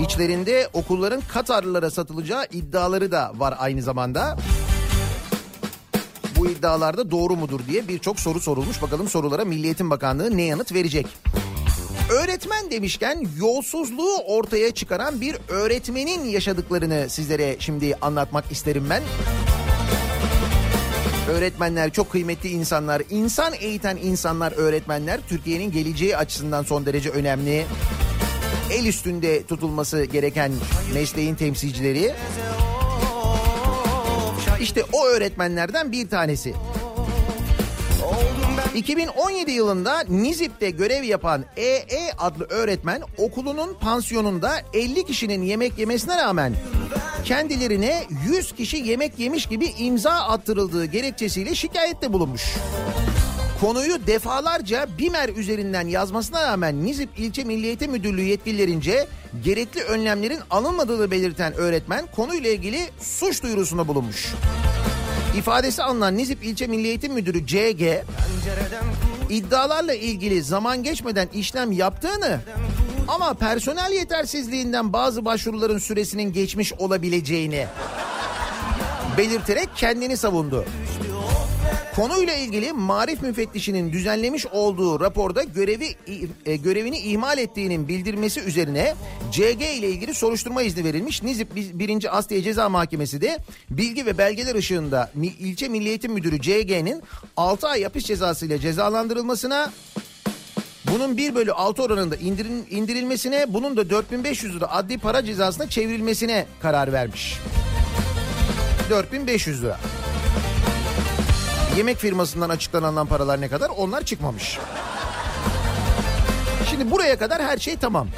içlerinde 0.00 0.68
okulların 0.72 1.22
Katarlılara 1.28 1.90
satılacağı 1.90 2.46
iddiaları 2.52 3.12
da 3.12 3.32
var 3.36 3.54
aynı 3.58 3.82
zamanda. 3.82 4.36
Bu 6.36 6.48
iddialarda 6.48 7.10
doğru 7.10 7.36
mudur 7.36 7.60
diye 7.68 7.88
birçok 7.88 8.20
soru 8.20 8.40
sorulmuş. 8.40 8.82
Bakalım 8.82 9.08
sorulara 9.08 9.44
Milli 9.44 9.64
Eğitim 9.64 9.90
Bakanlığı 9.90 10.36
ne 10.36 10.42
yanıt 10.42 10.74
verecek? 10.74 11.06
Öğretmen 12.10 12.70
demişken 12.70 13.26
yolsuzluğu 13.38 14.16
ortaya 14.26 14.70
çıkaran 14.70 15.20
bir 15.20 15.36
öğretmenin 15.48 16.24
yaşadıklarını 16.24 17.06
sizlere 17.08 17.56
şimdi 17.58 17.94
anlatmak 18.02 18.52
isterim 18.52 18.86
ben. 18.90 19.02
Öğretmenler 21.32 21.92
çok 21.92 22.12
kıymetli 22.12 22.48
insanlar, 22.48 23.02
insan 23.10 23.52
eğiten 23.60 23.96
insanlar 23.96 24.52
öğretmenler. 24.52 25.20
Türkiye'nin 25.28 25.72
geleceği 25.72 26.16
açısından 26.16 26.62
son 26.62 26.86
derece 26.86 27.10
önemli. 27.10 27.66
El 28.72 28.86
üstünde 28.86 29.42
tutulması 29.42 30.04
gereken 30.04 30.52
mesleğin 30.94 31.34
temsilcileri. 31.34 32.14
İşte 34.60 34.84
o 34.92 35.06
öğretmenlerden 35.06 35.92
bir 35.92 36.08
tanesi. 36.08 36.54
2017 38.74 39.50
yılında 39.50 40.00
Nizip'te 40.08 40.70
görev 40.70 41.02
yapan 41.02 41.44
EE 41.56 42.12
adlı 42.18 42.44
öğretmen 42.44 43.02
okulunun 43.18 43.74
pansiyonunda 43.74 44.52
50 44.74 45.04
kişinin 45.04 45.42
yemek 45.42 45.78
yemesine 45.78 46.16
rağmen 46.16 46.54
kendilerine 47.24 48.04
100 48.28 48.52
kişi 48.52 48.76
yemek 48.76 49.18
yemiş 49.18 49.46
gibi 49.46 49.66
imza 49.78 50.10
attırıldığı 50.10 50.84
gerekçesiyle 50.84 51.54
şikayette 51.54 52.12
bulunmuş. 52.12 52.42
Konuyu 53.60 54.06
defalarca 54.06 54.86
BİMER 54.98 55.28
üzerinden 55.28 55.86
yazmasına 55.86 56.42
rağmen 56.42 56.84
Nizip 56.84 57.10
İlçe 57.18 57.44
Milli 57.44 57.88
Müdürlüğü 57.88 58.22
yetkililerince 58.22 59.06
gerekli 59.44 59.82
önlemlerin 59.82 60.40
alınmadığını 60.50 61.10
belirten 61.10 61.52
öğretmen 61.52 62.06
konuyla 62.16 62.50
ilgili 62.50 62.80
suç 63.00 63.42
duyurusunda 63.42 63.88
bulunmuş. 63.88 64.34
İfadesi 65.36 65.82
alınan 65.82 66.16
Nizip 66.16 66.44
İlçe 66.44 66.66
Milli 66.66 66.86
Eğitim 66.86 67.12
Müdürü 67.12 67.46
CG 67.46 67.82
iddialarla 69.30 69.94
ilgili 69.94 70.42
zaman 70.42 70.82
geçmeden 70.82 71.28
işlem 71.34 71.72
yaptığını 71.72 72.40
ama 73.08 73.34
personel 73.34 73.92
yetersizliğinden 73.92 74.92
bazı 74.92 75.24
başvuruların 75.24 75.78
süresinin 75.78 76.32
geçmiş 76.32 76.72
olabileceğini 76.72 77.66
belirterek 79.18 79.68
kendini 79.76 80.16
savundu. 80.16 80.64
Konuyla 81.96 82.34
ilgili 82.34 82.72
marif 82.72 83.22
müfettişinin 83.22 83.92
düzenlemiş 83.92 84.46
olduğu 84.46 85.00
raporda 85.00 85.42
görevi 85.42 85.96
e, 86.46 86.56
görevini 86.56 86.98
ihmal 86.98 87.38
ettiğinin 87.38 87.88
bildirmesi 87.88 88.40
üzerine 88.40 88.94
CG 89.30 89.62
ile 89.62 89.88
ilgili 89.90 90.14
soruşturma 90.14 90.62
izni 90.62 90.84
verilmiş. 90.84 91.22
Nizip 91.22 91.56
1. 91.56 92.18
Asliye 92.18 92.42
Ceza 92.42 92.68
Mahkemesi 92.68 93.20
de 93.20 93.38
bilgi 93.70 94.06
ve 94.06 94.18
belgeler 94.18 94.54
ışığında 94.54 95.10
ilçe 95.38 95.68
Milli 95.68 95.88
Eğitim 95.88 96.12
Müdürü 96.12 96.40
CG'nin 96.40 97.02
6 97.36 97.68
ay 97.68 97.82
hapis 97.82 98.04
cezası 98.04 98.46
ile 98.46 98.58
cezalandırılmasına 98.58 99.72
bunun 100.92 101.16
1 101.16 101.34
bölü 101.34 101.52
6 101.52 101.82
oranında 101.82 102.16
indirin, 102.16 102.66
indirilmesine 102.70 103.46
bunun 103.48 103.76
da 103.76 103.90
4500 103.90 104.56
lira 104.56 104.70
adli 104.70 104.98
para 104.98 105.24
cezasına 105.24 105.68
çevrilmesine 105.68 106.46
karar 106.62 106.92
vermiş. 106.92 107.38
4500 108.90 109.62
lira. 109.62 109.78
Yemek 111.76 111.98
firmasından 111.98 112.48
açıklanan 112.48 113.06
paralar 113.06 113.40
ne 113.40 113.48
kadar? 113.48 113.70
Onlar 113.70 114.04
çıkmamış. 114.04 114.58
Şimdi 116.70 116.90
buraya 116.90 117.18
kadar 117.18 117.42
her 117.42 117.58
şey 117.58 117.76
tamam. 117.76 118.08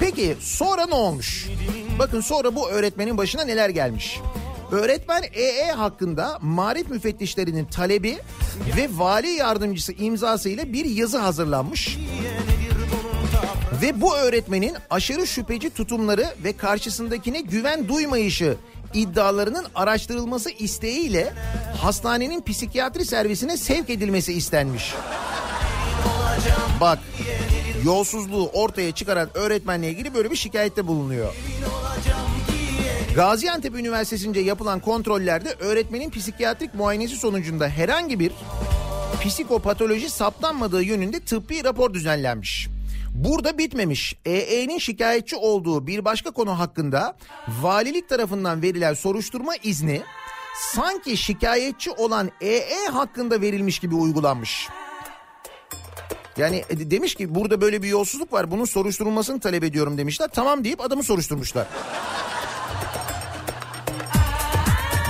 Peki 0.00 0.36
sonra 0.40 0.86
ne 0.86 0.94
olmuş? 0.94 1.48
Bakın 1.98 2.20
sonra 2.20 2.54
bu 2.56 2.70
öğretmenin 2.70 3.18
başına 3.18 3.44
neler 3.44 3.68
gelmiş. 3.68 4.20
Öğretmen 4.72 5.22
EE 5.32 5.72
hakkında 5.72 6.38
marif 6.42 6.90
müfettişlerinin 6.90 7.64
talebi 7.64 8.18
ve 8.76 8.88
vali 8.92 9.30
yardımcısı 9.30 9.92
imzasıyla 9.92 10.72
bir 10.72 10.84
yazı 10.84 11.18
hazırlanmış. 11.18 11.98
Ve 13.82 14.00
bu 14.00 14.16
öğretmenin 14.16 14.76
aşırı 14.90 15.26
şüpheci 15.26 15.70
tutumları 15.70 16.26
ve 16.44 16.56
karşısındakine 16.56 17.40
güven 17.40 17.88
duymayışı 17.88 18.56
iddialarının 18.94 19.66
araştırılması 19.74 20.50
isteğiyle 20.50 21.32
hastanenin 21.82 22.42
psikiyatri 22.42 23.04
servisine 23.04 23.56
sevk 23.56 23.90
edilmesi 23.90 24.32
istenmiş. 24.32 24.94
Bak 26.80 26.98
yolsuzluğu 27.84 28.48
ortaya 28.48 28.92
çıkaran 28.92 29.28
öğretmenle 29.34 29.90
ilgili 29.90 30.14
böyle 30.14 30.30
bir 30.30 30.36
şikayette 30.36 30.86
bulunuyor. 30.86 31.34
Gaziantep 33.14 33.74
Üniversitesi'nce 33.74 34.40
yapılan 34.40 34.80
kontrollerde 34.80 35.54
öğretmenin 35.60 36.10
psikiyatrik 36.10 36.74
muayenesi 36.74 37.16
sonucunda 37.16 37.68
herhangi 37.68 38.20
bir 38.20 38.32
psikopatoloji 39.24 40.10
saptanmadığı 40.10 40.82
yönünde 40.82 41.20
tıbbi 41.20 41.64
rapor 41.64 41.94
düzenlenmiş. 41.94 42.68
Burada 43.14 43.58
bitmemiş. 43.58 44.16
EE'nin 44.24 44.78
şikayetçi 44.78 45.36
olduğu 45.36 45.86
bir 45.86 46.04
başka 46.04 46.30
konu 46.30 46.58
hakkında 46.58 47.16
valilik 47.48 48.08
tarafından 48.08 48.62
verilen 48.62 48.94
soruşturma 48.94 49.56
izni 49.62 50.02
sanki 50.74 51.16
şikayetçi 51.16 51.90
olan 51.90 52.30
EE 52.40 52.86
hakkında 52.92 53.40
verilmiş 53.40 53.78
gibi 53.78 53.94
uygulanmış. 53.94 54.68
Yani 56.36 56.64
e, 56.70 56.90
demiş 56.90 57.14
ki 57.14 57.34
burada 57.34 57.60
böyle 57.60 57.82
bir 57.82 57.88
yolsuzluk 57.88 58.32
var 58.32 58.50
bunun 58.50 58.64
soruşturulmasını 58.64 59.40
talep 59.40 59.64
ediyorum 59.64 59.98
demişler. 59.98 60.30
Tamam 60.32 60.64
deyip 60.64 60.80
adamı 60.80 61.02
soruşturmuşlar. 61.02 61.66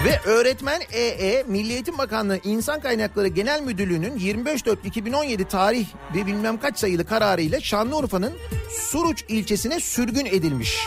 Ve 0.04 0.30
öğretmen 0.30 0.80
EE 0.92 1.44
Milli 1.48 1.72
Eğitim 1.72 1.98
Bakanlığı 1.98 2.38
İnsan 2.44 2.80
Kaynakları 2.80 3.28
Genel 3.28 3.62
Müdürlüğü'nün 3.62 4.18
25.4.2017 4.18 5.48
tarih 5.48 5.86
ve 6.14 6.26
bilmem 6.26 6.60
kaç 6.60 6.78
sayılı 6.78 7.04
kararıyla 7.04 7.60
Şanlıurfa'nın 7.60 8.32
Suruç 8.70 9.24
ilçesine 9.28 9.80
sürgün 9.80 10.26
edilmiş. 10.26 10.86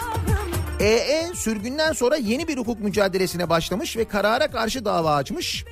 EE 0.80 1.32
sürgünden 1.36 1.93
sonra 1.93 2.16
yeni 2.16 2.47
bir 2.47 2.57
hukuk 2.57 2.80
mücadelesine 2.80 3.49
başlamış 3.49 3.97
ve 3.97 4.05
karara 4.05 4.51
karşı 4.51 4.86
dava 4.86 5.16
açmış. 5.16 5.66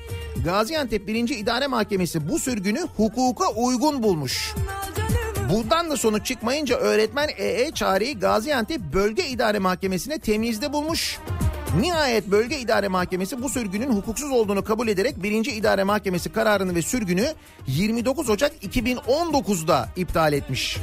Gaziantep 0.44 1.06
1. 1.06 1.28
İdare 1.28 1.66
Mahkemesi 1.66 2.28
bu 2.28 2.38
sürgünü 2.38 2.80
hukuka 2.96 3.48
uygun 3.48 4.02
bulmuş. 4.02 4.54
Buradan 5.52 5.90
da 5.90 5.96
sonuç 5.96 6.26
çıkmayınca 6.26 6.76
öğretmen 6.76 7.28
EE 7.36 7.70
çareyi 7.70 8.18
Gaziantep 8.18 8.80
Bölge 8.80 9.26
İdare 9.26 9.58
Mahkemesi'ne 9.58 10.18
temizde 10.18 10.72
bulmuş. 10.72 11.18
Nihayet 11.80 12.30
Bölge 12.30 12.58
İdare 12.58 12.88
Mahkemesi 12.88 13.42
bu 13.42 13.48
sürgünün 13.48 13.92
hukuksuz 13.92 14.30
olduğunu 14.30 14.64
kabul 14.64 14.88
ederek 14.88 15.22
1. 15.22 15.44
İdare 15.46 15.84
Mahkemesi 15.84 16.32
kararını 16.32 16.74
ve 16.74 16.82
sürgünü 16.82 17.26
29 17.66 18.30
Ocak 18.30 18.52
2019'da 18.64 19.88
iptal 19.96 20.32
etmiş. 20.32 20.78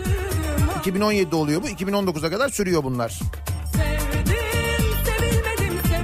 2017'de 0.85 1.35
oluyor 1.35 1.63
bu 1.63 1.67
2019'a 1.67 2.29
kadar 2.29 2.49
sürüyor 2.49 2.83
bunlar. 2.83 3.19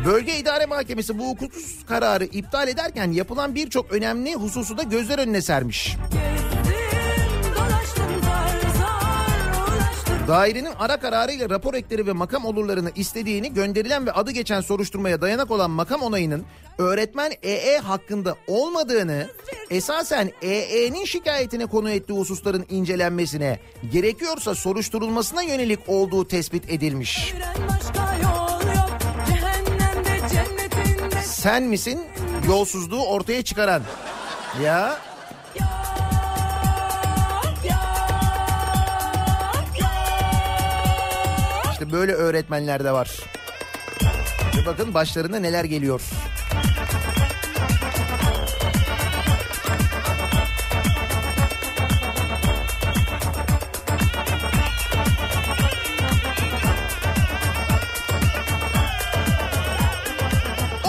Bölge 0.05 0.37
İdare 0.37 0.65
Mahkemesi 0.65 1.19
bu 1.19 1.29
hukuksuz 1.29 1.85
kararı 1.85 2.25
iptal 2.25 2.67
ederken 2.67 3.11
yapılan 3.11 3.55
birçok 3.55 3.91
önemli 3.91 4.35
hususu 4.35 4.77
da 4.77 4.83
gözler 4.83 5.19
önüne 5.19 5.41
sermiş. 5.41 5.95
Dairenin 10.27 10.71
ara 10.79 10.97
kararıyla 10.97 11.49
rapor 11.49 11.73
ekleri 11.73 12.07
ve 12.07 12.11
makam 12.11 12.45
olurlarını 12.45 12.91
istediğini 12.95 13.53
gönderilen 13.53 14.05
ve 14.07 14.11
adı 14.11 14.31
geçen 14.31 14.61
soruşturmaya 14.61 15.21
dayanak 15.21 15.51
olan 15.51 15.71
makam 15.71 16.01
onayının 16.01 16.45
öğretmen 16.77 17.31
EE 17.43 17.77
hakkında 17.77 18.35
olmadığını 18.47 19.27
esasen 19.69 20.31
EE'nin 20.41 21.05
şikayetine 21.05 21.65
konu 21.65 21.89
ettiği 21.89 22.13
hususların 22.13 22.65
incelenmesine 22.69 23.59
gerekiyorsa 23.91 24.55
soruşturulmasına 24.55 25.41
yönelik 25.41 25.79
olduğu 25.87 26.27
tespit 26.27 26.69
edilmiş. 26.69 27.33
Sen 31.23 31.63
misin 31.63 32.01
yolsuzluğu 32.47 33.05
ortaya 33.05 33.41
çıkaran? 33.43 33.81
Ya 34.63 34.97
böyle 41.95 42.13
öğretmenler 42.13 42.83
de 42.83 42.91
var. 42.91 43.11
Ve 44.57 44.65
bakın 44.65 44.93
başlarına 44.93 45.39
neler 45.39 45.63
geliyor. 45.63 46.01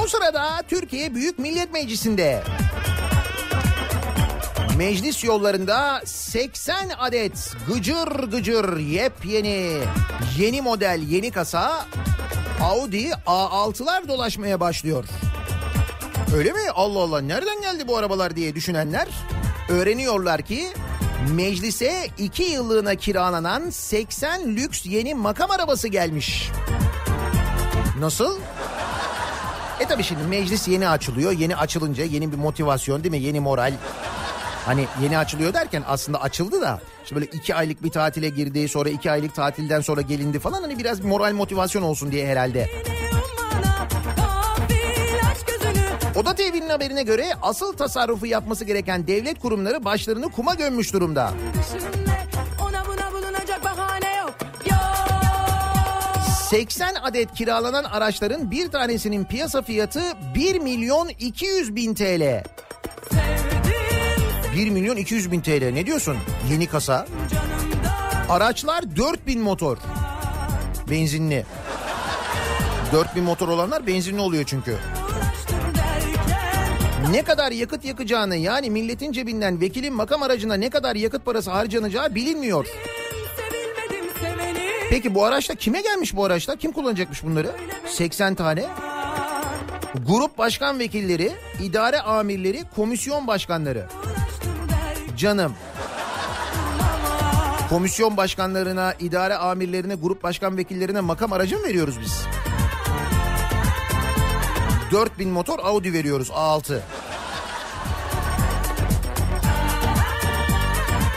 O 0.05 0.07
sırada 0.09 0.63
Türkiye 0.69 1.15
Büyük 1.15 1.39
Millet 1.39 1.73
Meclisi'nde 1.73 2.43
Meclis 4.79 5.25
yollarında 5.25 6.03
80 6.05 6.91
adet 6.99 7.55
gıcır 7.69 8.09
gıcır 8.09 8.77
yepyeni 8.79 9.79
yeni 10.39 10.63
model 10.63 11.01
yeni 11.09 11.31
kasa 11.31 11.87
Audi 12.63 13.11
A6'lar 13.27 14.09
dolaşmaya 14.09 14.61
başlıyor. 14.61 15.05
Öyle 16.37 16.53
mi? 16.53 16.59
Allah 16.75 16.99
Allah 16.99 17.21
nereden 17.21 17.61
geldi 17.61 17.89
bu 17.89 17.97
arabalar 17.97 18.37
diye 18.37 18.55
düşünenler 18.55 19.09
öğreniyorlar 19.69 20.43
ki 20.43 20.69
meclise 21.35 22.09
2 22.19 22.43
yıllığına 22.43 22.95
kiralanan 22.95 23.71
80 23.71 24.57
lüks 24.57 24.87
yeni 24.87 25.15
makam 25.15 25.51
arabası 25.51 25.89
gelmiş. 25.89 26.51
Nasıl? 28.01 28.39
E 29.81 29.85
tabi 29.85 30.05
şimdi 30.05 30.23
meclis 30.23 30.69
yeni 30.69 30.89
açılıyor. 30.89 31.33
Yeni 31.33 31.57
açılınca 31.57 32.05
yeni 32.05 32.33
bir 32.33 32.37
motivasyon 32.37 33.05
değil 33.05 33.15
mi? 33.15 33.23
Yeni 33.23 33.41
moral. 33.41 33.73
Hani 34.67 34.87
yeni 35.03 35.19
açılıyor 35.19 35.55
derken 35.55 35.83
aslında 35.87 36.23
açıldı 36.23 36.61
da 36.61 36.81
işte 37.03 37.15
böyle 37.15 37.27
iki 37.27 37.55
aylık 37.55 37.83
bir 37.83 37.91
tatile 37.91 38.29
girdi 38.29 38.69
sonra 38.69 38.89
iki 38.89 39.11
aylık 39.11 39.35
tatilden 39.35 39.81
sonra 39.81 40.01
gelindi 40.01 40.39
falan 40.39 40.63
hani 40.63 40.79
biraz 40.79 41.01
moral 41.05 41.33
motivasyon 41.33 41.83
olsun 41.83 42.13
diye 42.13 42.27
herhalde. 42.27 42.71
Oda 46.17 46.35
TV'nin 46.35 46.69
haberine 46.69 47.03
göre 47.03 47.27
asıl 47.43 47.73
tasarrufu 47.73 48.27
yapması 48.27 48.65
gereken 48.65 49.07
devlet 49.07 49.39
kurumları 49.39 49.85
başlarını 49.85 50.31
kuma 50.31 50.55
gömmüş 50.55 50.93
durumda. 50.93 51.33
80 56.51 56.95
adet 56.95 57.35
kiralanan 57.35 57.85
araçların 57.85 58.51
bir 58.51 58.71
tanesinin 58.71 59.25
piyasa 59.25 59.63
fiyatı 59.63 60.03
1 60.35 60.59
milyon 60.61 61.09
200 61.09 61.77
bin 61.77 61.95
TL. 61.95 62.43
1 64.57 64.71
milyon 64.71 64.97
200 64.97 65.33
bin 65.33 65.41
TL 65.41 65.71
ne 65.73 65.87
diyorsun? 65.87 66.17
Yeni 66.51 66.67
kasa. 66.67 67.07
Araçlar 68.29 68.97
4000 68.97 69.41
motor. 69.41 69.79
Benzinli. 70.91 71.47
4000 72.93 73.25
motor 73.25 73.49
olanlar 73.49 73.87
benzinli 73.87 74.21
oluyor 74.21 74.45
çünkü. 74.45 74.77
Ne 77.11 77.23
kadar 77.23 77.53
yakıt 77.53 77.85
yakacağını 77.85 78.37
yani 78.37 78.71
milletin 78.71 79.13
cebinden 79.13 79.61
vekilin 79.61 79.95
makam 79.95 80.23
aracına 80.23 80.55
ne 80.55 80.71
kadar 80.71 80.97
yakıt 80.97 81.25
parası 81.25 81.51
harcanacağı 81.51 82.15
bilinmiyor. 82.15 82.67
Peki 84.91 85.15
bu 85.15 85.25
araçlar 85.25 85.57
kime 85.57 85.81
gelmiş 85.81 86.17
bu 86.17 86.25
araçlar? 86.25 86.59
Kim 86.59 86.73
kullanacakmış 86.73 87.25
bunları? 87.25 87.51
80 87.87 88.35
tane. 88.35 88.65
Grup 90.07 90.39
başkan 90.39 90.79
vekilleri, 90.79 91.33
idare 91.63 92.01
amirleri, 92.01 92.65
komisyon 92.77 93.27
başkanları. 93.27 93.87
Canım. 95.17 95.55
Komisyon 97.69 98.17
başkanlarına, 98.17 98.95
idare 99.01 99.37
amirlerine, 99.37 99.95
grup 99.95 100.23
başkan 100.23 100.57
vekillerine 100.57 101.01
makam 101.01 101.33
aracı 101.33 101.59
mı 101.59 101.65
veriyoruz 101.65 102.01
biz? 102.01 102.23
4000 104.93 105.29
motor 105.29 105.59
Audi 105.59 105.93
veriyoruz 105.93 106.29
A6. 106.29 106.79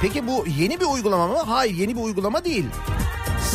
Peki 0.02 0.28
bu 0.28 0.46
yeni 0.60 0.80
bir 0.80 0.86
uygulama 0.86 1.28
mı? 1.28 1.38
Hayır 1.38 1.76
yeni 1.76 1.96
bir 1.96 2.02
uygulama 2.02 2.46
değil. 2.46 2.66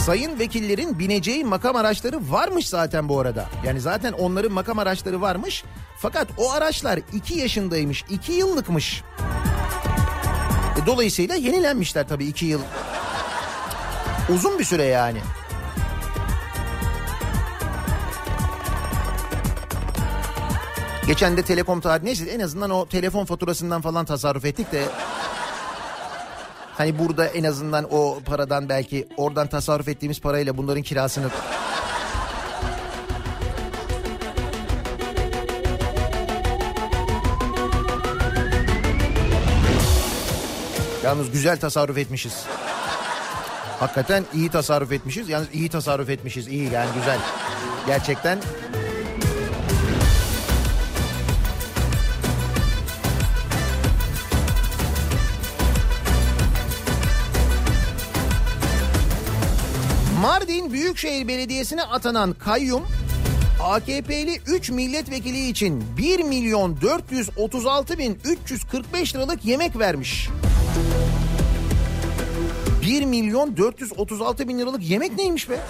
Sayın 0.06 0.38
vekillerin 0.38 0.98
bineceği 0.98 1.44
makam 1.44 1.76
araçları 1.76 2.30
varmış 2.30 2.68
zaten 2.68 3.08
bu 3.08 3.20
arada. 3.20 3.46
Yani 3.64 3.80
zaten 3.80 4.12
onların 4.12 4.52
makam 4.52 4.78
araçları 4.78 5.20
varmış. 5.20 5.64
Fakat 5.98 6.28
o 6.38 6.52
araçlar 6.52 7.00
2 7.12 7.34
yaşındaymış, 7.34 8.04
2 8.10 8.32
yıllıkmış. 8.32 9.02
E, 10.82 10.86
dolayısıyla 10.86 11.34
yenilenmişler 11.34 12.08
tabii 12.08 12.24
2 12.26 12.46
yıl. 12.46 12.60
Uzun 14.28 14.58
bir 14.58 14.64
süre 14.64 14.84
yani. 14.84 15.18
Geçen 21.06 21.36
de 21.36 21.42
telekom 21.42 21.80
tarihi 21.80 22.06
neyse 22.06 22.24
en 22.24 22.40
azından 22.40 22.70
o 22.70 22.86
telefon 22.86 23.24
faturasından 23.24 23.80
falan 23.80 24.04
tasarruf 24.04 24.44
ettik 24.44 24.72
de 24.72 24.84
Hani 26.76 26.98
burada 26.98 27.26
en 27.26 27.44
azından 27.44 27.86
o 27.90 28.18
paradan 28.26 28.68
belki 28.68 29.08
oradan 29.16 29.46
tasarruf 29.46 29.88
ettiğimiz 29.88 30.20
parayla 30.20 30.56
bunların 30.56 30.82
kirasını 30.82 31.30
Yalnız 41.04 41.30
güzel 41.30 41.60
tasarruf 41.60 41.98
etmişiz. 41.98 42.44
Hakikaten 43.80 44.24
iyi 44.34 44.50
tasarruf 44.50 44.92
etmişiz. 44.92 45.28
Yalnız 45.28 45.48
iyi 45.52 45.68
tasarruf 45.68 46.10
etmişiz. 46.10 46.48
İyi 46.48 46.72
yani 46.72 46.90
güzel. 46.94 47.18
Gerçekten 47.86 48.38
Mardin 60.20 60.72
Büyükşehir 60.72 61.28
Belediyesi'ne 61.28 61.82
atanan 61.82 62.32
kayyum 62.32 62.82
AKP'li 63.62 64.40
3 64.46 64.70
milletvekili 64.70 65.48
için 65.48 65.84
1 65.98 66.22
milyon 66.22 66.80
436 66.80 67.98
bin 67.98 68.18
345 68.24 69.14
liralık 69.14 69.44
yemek 69.44 69.78
vermiş. 69.78 70.28
1 72.84 73.04
milyon 73.04 73.56
436 73.56 74.48
bin 74.48 74.58
liralık 74.58 74.90
yemek 74.90 75.16
neymiş 75.18 75.50
be? 75.50 75.60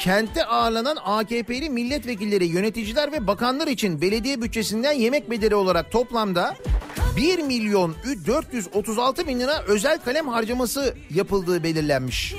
kentte 0.00 0.44
ağırlanan 0.44 0.96
AKP'li 1.04 1.70
milletvekilleri, 1.70 2.46
yöneticiler 2.46 3.12
ve 3.12 3.26
bakanlar 3.26 3.66
için 3.66 4.00
belediye 4.00 4.42
bütçesinden 4.42 4.92
yemek 4.92 5.30
bedeli 5.30 5.54
olarak 5.54 5.90
toplamda 5.92 6.54
1 7.16 7.38
milyon 7.38 7.94
436 8.26 9.26
bin 9.26 9.40
lira 9.40 9.62
özel 9.62 9.98
kalem 9.98 10.28
harcaması 10.28 10.94
yapıldığı 11.14 11.62
belirlenmiş. 11.62 12.34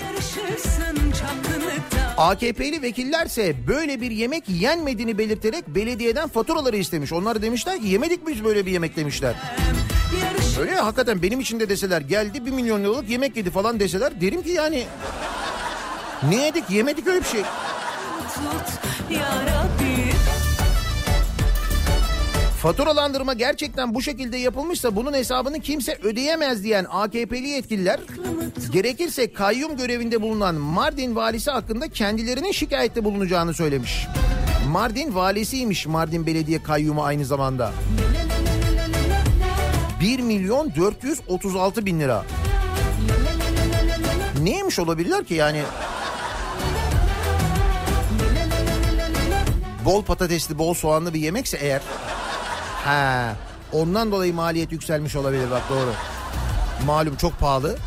AKP'li 2.18 2.82
vekillerse 2.82 3.68
böyle 3.68 4.01
bir 4.01 4.11
yemek 4.11 4.49
yenmediğini 4.49 5.18
belirterek 5.18 5.68
belediyeden 5.68 6.30
faturaları 6.30 6.78
istemiş. 6.78 7.13
Onlar 7.13 7.41
demişler 7.41 7.80
ki 7.82 7.88
yemedik 7.88 8.28
biz 8.28 8.43
böyle 8.43 8.65
bir 8.65 8.72
yemek 8.72 8.95
demişler. 8.95 9.36
Öyle 10.60 10.72
ya 10.72 10.86
hakikaten 10.86 11.22
benim 11.22 11.39
için 11.39 11.60
de 11.60 11.70
deseler 11.70 12.01
geldi 12.01 12.45
1 12.45 12.51
milyon 12.51 12.84
liralık 12.84 13.10
yemek 13.10 13.38
yedi 13.38 13.49
falan 13.49 13.80
deseler 13.80 14.22
derim 14.22 14.43
ki 14.43 14.49
yani 14.49 14.84
ne 16.30 16.45
yedik 16.45 16.70
yemedik 16.70 17.08
öyle 17.08 17.20
bir 17.20 17.26
şey. 17.26 17.41
Faturalandırma 22.62 23.34
gerçekten 23.34 23.93
bu 23.93 24.01
şekilde 24.01 24.38
yapılmışsa 24.38 24.95
bunun 24.95 25.14
hesabını 25.14 25.60
kimse 25.60 25.97
ödeyemez 26.03 26.64
diyen 26.64 26.86
AKP'li 26.89 27.47
yetkililer 27.47 27.99
gerekirse 28.72 29.34
kayyum 29.34 29.78
görevinde 29.78 30.22
bulunan 30.22 30.55
Mardin 30.55 31.16
valisi 31.16 31.51
hakkında 31.51 31.88
kendilerinin 31.88 32.51
şikayette 32.51 33.03
bulunacağını 33.03 33.53
söylemiş. 33.53 34.08
Mardin 34.70 35.16
valisiymiş 35.16 35.88
Mardin 35.88 36.26
Belediye 36.26 36.64
Kayyumu 36.64 37.03
aynı 37.03 37.26
zamanda. 37.26 37.72
1 40.08 40.20
milyon 40.20 40.76
436 40.76 41.86
bin 41.86 41.99
lira. 41.99 42.26
Neymiş 44.41 44.80
olabilirler 44.80 45.26
ki 45.26 45.34
yani? 45.34 45.62
Bol 49.86 50.03
patatesli, 50.03 50.58
bol 50.58 50.74
soğanlı 50.74 51.14
bir 51.14 51.20
yemekse 51.20 51.58
eğer... 51.58 51.82
Ha, 52.86 53.36
ondan 53.74 54.12
dolayı 54.12 54.34
maliyet 54.34 54.72
yükselmiş 54.72 55.16
olabilir 55.16 55.51
bak 55.51 55.64
doğru. 55.70 55.93
Malum 56.86 57.16
çok 57.16 57.39
pahalı. 57.39 57.78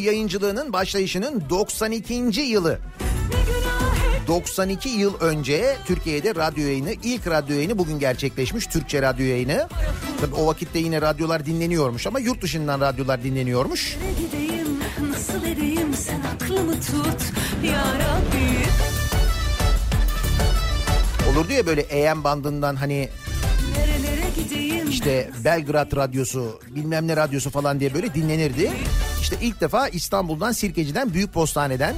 Yayıncılığının 0.00 0.72
başlayışının 0.72 1.42
92. 1.50 2.14
yılı. 2.40 2.70
Ne 2.70 3.36
günah 3.36 4.14
ettim 4.14 4.26
92 4.26 4.88
yıl 4.88 5.14
önce 5.20 5.76
Türkiye'de 5.86 6.34
radyo 6.34 6.64
yayını, 6.64 6.92
ilk 6.92 7.26
radyo 7.26 7.56
yayını 7.56 7.78
bugün 7.78 7.98
gerçekleşmiş. 7.98 8.66
Türkçe 8.66 9.02
radyo 9.02 9.26
yayını. 9.26 9.68
Tabii 10.20 10.34
o 10.34 10.46
vakitte 10.46 10.78
yine 10.78 11.00
radyolar 11.00 11.46
dinleniyormuş 11.46 12.06
ama 12.06 12.20
yurt 12.20 12.42
dışından 12.42 12.80
radyolar 12.80 13.22
dinleniyormuş. 13.22 13.96
Gideyim 14.18 14.68
nasıl 15.10 15.46
Olurdu 21.40 21.52
ya 21.52 21.66
böyle 21.66 21.80
EM 21.80 22.24
bandından 22.24 22.76
hani 22.76 23.08
Nerelere 23.76 24.30
gideyim 24.36 24.69
işte 24.90 25.30
Belgrad 25.44 25.96
radyosu 25.96 26.60
bilmem 26.70 27.06
ne 27.06 27.16
radyosu 27.16 27.50
falan 27.50 27.80
diye 27.80 27.94
böyle 27.94 28.14
dinlenirdi. 28.14 28.72
İşte 29.20 29.36
ilk 29.42 29.60
defa 29.60 29.88
İstanbul'dan 29.88 30.52
Sirkeci'den 30.52 31.14
Büyük 31.14 31.32
Postane'den 31.32 31.94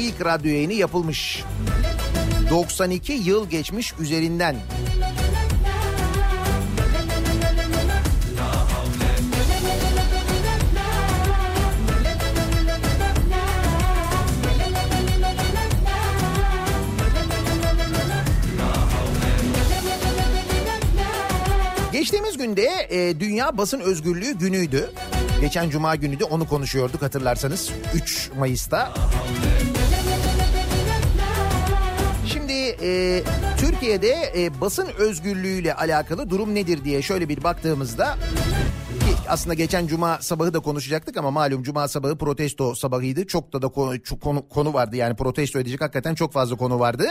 ilk 0.00 0.24
radyo 0.24 0.50
yayını 0.50 0.72
yapılmış. 0.72 1.44
92 2.50 3.12
yıl 3.12 3.50
geçmiş 3.50 3.94
üzerinden. 4.00 4.56
Geçtiğimiz 22.46 22.66
günde 22.66 23.08
e, 23.08 23.20
Dünya 23.20 23.58
Basın 23.58 23.80
Özgürlüğü 23.80 24.38
günüydü. 24.38 24.90
Geçen 25.40 25.70
cuma 25.70 25.96
günü 25.96 26.20
de 26.20 26.24
onu 26.24 26.48
konuşuyorduk 26.48 27.02
hatırlarsanız 27.02 27.70
3 27.94 28.30
Mayıs'ta. 28.38 28.92
Şimdi 32.26 32.52
e, 32.82 33.22
Türkiye'de 33.58 34.32
e, 34.36 34.60
basın 34.60 34.86
özgürlüğüyle 34.98 35.74
alakalı 35.74 36.30
durum 36.30 36.54
nedir 36.54 36.84
diye 36.84 37.02
şöyle 37.02 37.28
bir 37.28 37.42
baktığımızda 37.42 38.16
aslında 39.28 39.54
geçen 39.54 39.86
cuma 39.86 40.18
sabahı 40.20 40.54
da 40.54 40.60
konuşacaktık 40.60 41.16
ama 41.16 41.30
malum 41.30 41.62
cuma 41.62 41.88
sabahı 41.88 42.18
protesto 42.18 42.74
sabahıydı. 42.74 43.26
Çok 43.26 43.52
da 43.52 43.62
da 43.62 43.68
konu, 43.68 43.98
konu, 44.20 44.48
konu 44.48 44.74
vardı 44.74 44.96
yani 44.96 45.16
protesto 45.16 45.58
edecek 45.58 45.80
hakikaten 45.80 46.14
çok 46.14 46.32
fazla 46.32 46.56
konu 46.56 46.80
vardı. 46.80 47.06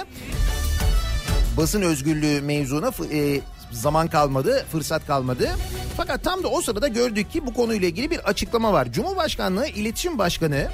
Basın 1.57 1.81
özgürlüğü 1.81 2.41
mevzuna 2.41 2.91
e, 3.11 3.41
zaman 3.71 4.07
kalmadı, 4.07 4.65
fırsat 4.71 5.07
kalmadı. 5.07 5.49
Fakat 5.97 6.23
tam 6.23 6.43
da 6.43 6.47
o 6.47 6.61
sırada 6.61 6.87
gördük 6.87 7.31
ki 7.31 7.47
bu 7.47 7.53
konuyla 7.53 7.87
ilgili 7.87 8.11
bir 8.11 8.19
açıklama 8.19 8.73
var. 8.73 8.91
Cumhurbaşkanlığı 8.91 9.67
İletişim 9.67 10.17
Başkanı 10.17 10.67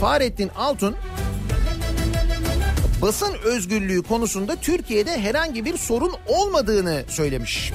Fahrettin 0.00 0.48
Altun 0.48 0.96
basın 3.02 3.34
özgürlüğü 3.44 4.02
konusunda 4.02 4.56
Türkiye'de 4.56 5.20
herhangi 5.20 5.64
bir 5.64 5.76
sorun 5.76 6.12
olmadığını 6.26 7.04
söylemiş. 7.08 7.72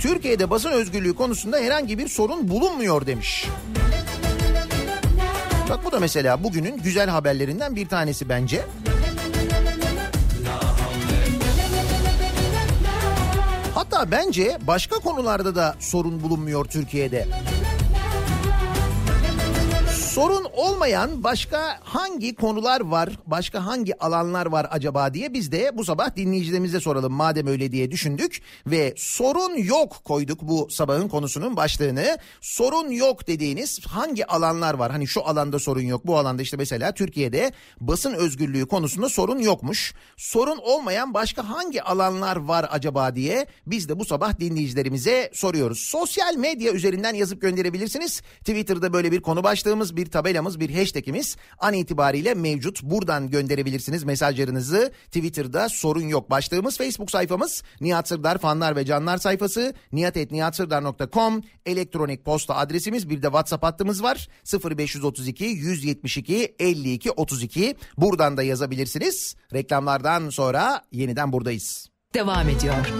Türkiye'de 0.00 0.50
basın 0.50 0.70
özgürlüğü 0.70 1.14
konusunda 1.14 1.58
herhangi 1.58 1.98
bir 1.98 2.08
sorun 2.08 2.48
bulunmuyor 2.48 3.06
demiş. 3.06 3.48
Bak 5.70 5.84
bu 5.84 5.92
da 5.92 6.00
mesela 6.00 6.44
bugünün 6.44 6.78
güzel 6.78 7.08
haberlerinden 7.08 7.76
bir 7.76 7.88
tanesi 7.88 8.28
bence. 8.28 8.62
Hatta 13.74 14.10
bence 14.10 14.58
başka 14.66 14.96
konularda 14.96 15.54
da 15.54 15.76
sorun 15.78 16.22
bulunmuyor 16.22 16.64
Türkiye'de. 16.64 17.28
Sorun 20.10 20.46
olmayan 20.52 21.24
başka 21.24 21.80
hangi 21.82 22.34
konular 22.34 22.80
var, 22.80 23.08
başka 23.26 23.66
hangi 23.66 23.98
alanlar 23.98 24.46
var 24.46 24.66
acaba 24.70 25.14
diye 25.14 25.34
biz 25.34 25.52
de 25.52 25.70
bu 25.74 25.84
sabah 25.84 26.16
dinleyicilerimize 26.16 26.80
soralım 26.80 27.12
madem 27.12 27.46
öyle 27.46 27.72
diye 27.72 27.90
düşündük 27.90 28.42
ve 28.66 28.94
sorun 28.96 29.56
yok 29.56 30.04
koyduk 30.04 30.42
bu 30.42 30.68
sabahın 30.70 31.08
konusunun 31.08 31.56
başlığını. 31.56 32.18
Sorun 32.40 32.90
yok 32.90 33.26
dediğiniz 33.26 33.86
hangi 33.86 34.26
alanlar 34.26 34.74
var? 34.74 34.92
Hani 34.92 35.06
şu 35.06 35.26
alanda 35.26 35.58
sorun 35.58 35.82
yok, 35.82 36.06
bu 36.06 36.18
alanda 36.18 36.42
işte 36.42 36.56
mesela 36.56 36.94
Türkiye'de 36.94 37.52
basın 37.80 38.12
özgürlüğü 38.12 38.66
konusunda 38.66 39.08
sorun 39.08 39.38
yokmuş. 39.38 39.94
Sorun 40.16 40.58
olmayan 40.58 41.14
başka 41.14 41.48
hangi 41.48 41.82
alanlar 41.82 42.36
var 42.36 42.66
acaba 42.70 43.16
diye 43.16 43.46
biz 43.66 43.88
de 43.88 43.98
bu 43.98 44.04
sabah 44.04 44.40
dinleyicilerimize 44.40 45.30
soruyoruz. 45.34 45.78
Sosyal 45.78 46.36
medya 46.36 46.72
üzerinden 46.72 47.14
yazıp 47.14 47.40
gönderebilirsiniz. 47.40 48.20
Twitter'da 48.20 48.92
böyle 48.92 49.12
bir 49.12 49.20
konu 49.20 49.44
başlığımız, 49.44 49.96
bir 50.00 50.10
tabelamız, 50.10 50.60
bir 50.60 50.74
hashtagimiz 50.74 51.36
an 51.58 51.74
itibariyle 51.74 52.34
mevcut. 52.34 52.82
Buradan 52.82 53.30
gönderebilirsiniz 53.30 54.04
mesajlarınızı. 54.04 54.92
Twitter'da 55.04 55.68
sorun 55.68 56.08
yok. 56.08 56.30
Başlığımız 56.30 56.78
Facebook 56.78 57.10
sayfamız 57.10 57.62
Nihat 57.80 58.08
Sırdar 58.08 58.38
fanlar 58.38 58.76
ve 58.76 58.84
canlar 58.84 59.18
sayfası 59.18 59.74
nihatetnihatsırdar.com 59.92 61.42
elektronik 61.66 62.24
posta 62.24 62.56
adresimiz 62.56 63.10
bir 63.10 63.22
de 63.22 63.26
WhatsApp 63.26 63.64
hattımız 63.64 64.02
var 64.02 64.28
0532 64.64 65.44
172 65.44 66.54
52 66.58 67.10
32 67.10 67.76
buradan 67.96 68.36
da 68.36 68.42
yazabilirsiniz. 68.42 69.36
Reklamlardan 69.52 70.30
sonra 70.30 70.82
yeniden 70.92 71.32
buradayız. 71.32 71.90
devam 72.14 72.48
ediyor. 72.48 72.92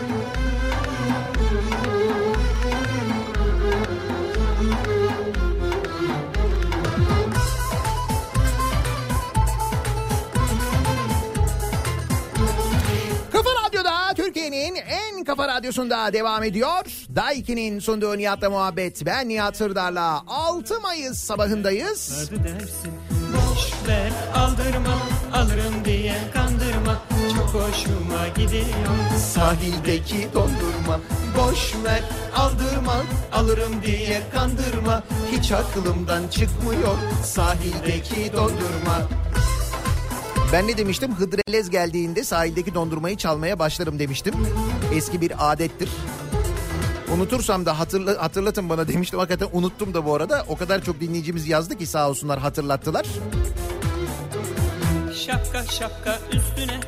Kafa 15.41 15.55
Radyosu'nda 15.55 16.12
devam 16.12 16.43
ediyor. 16.45 16.84
Daiki'nin 17.16 17.78
sunduğu 17.78 18.18
Nihat'la 18.18 18.51
muhabbet. 18.51 19.07
Ben 19.07 19.28
Nihat 19.28 19.57
Sırdar'la 19.57 20.22
6 20.26 20.80
Mayıs 20.80 21.18
sabahındayız. 21.18 22.30
Dersin 22.30 22.93
boş 23.32 23.88
ver 23.88 24.12
aldırma 24.34 24.99
alırım 25.34 25.84
diye 25.84 26.14
kandırma 26.34 27.03
çok 27.36 27.49
hoşuma 27.49 28.28
gidiyor. 28.36 29.16
Sahildeki 29.34 30.28
dondurma 30.34 31.01
boş 31.38 31.74
ver 31.84 32.03
aldırma 32.36 33.03
alırım 33.32 33.82
diye 33.86 34.22
kandırma 34.34 35.03
hiç 35.32 35.53
aklımdan 35.53 36.28
çıkmıyor 36.28 36.97
sahildeki 37.24 38.32
dondurma. 38.32 39.09
Ben 40.53 40.67
ne 40.67 40.77
demiştim? 40.77 41.15
Hıdrellez 41.15 41.71
geldiğinde 41.71 42.25
sahildeki 42.25 42.75
dondurmayı 42.75 43.17
çalmaya 43.17 43.59
başlarım 43.59 43.99
demiştim. 43.99 44.35
Eski 44.95 45.21
bir 45.21 45.53
adettir. 45.53 45.89
Unutursam 47.15 47.67
da 47.67 47.79
hatırla, 47.79 48.23
hatırlatın 48.23 48.69
bana 48.69 48.89
demiştim. 48.89 49.19
Hakikaten 49.19 49.49
unuttum 49.53 49.95
da 49.95 50.05
bu 50.05 50.15
arada. 50.15 50.45
O 50.49 50.57
kadar 50.57 50.85
çok 50.85 51.01
dinleyicimiz 51.01 51.49
yazdı 51.49 51.79
ki 51.79 51.87
sağ 51.87 52.09
olsunlar 52.09 52.39
hatırlattılar. 52.39 53.07
Şapka 55.27 55.65
şapka 55.65 56.19
üstüne 56.33 56.81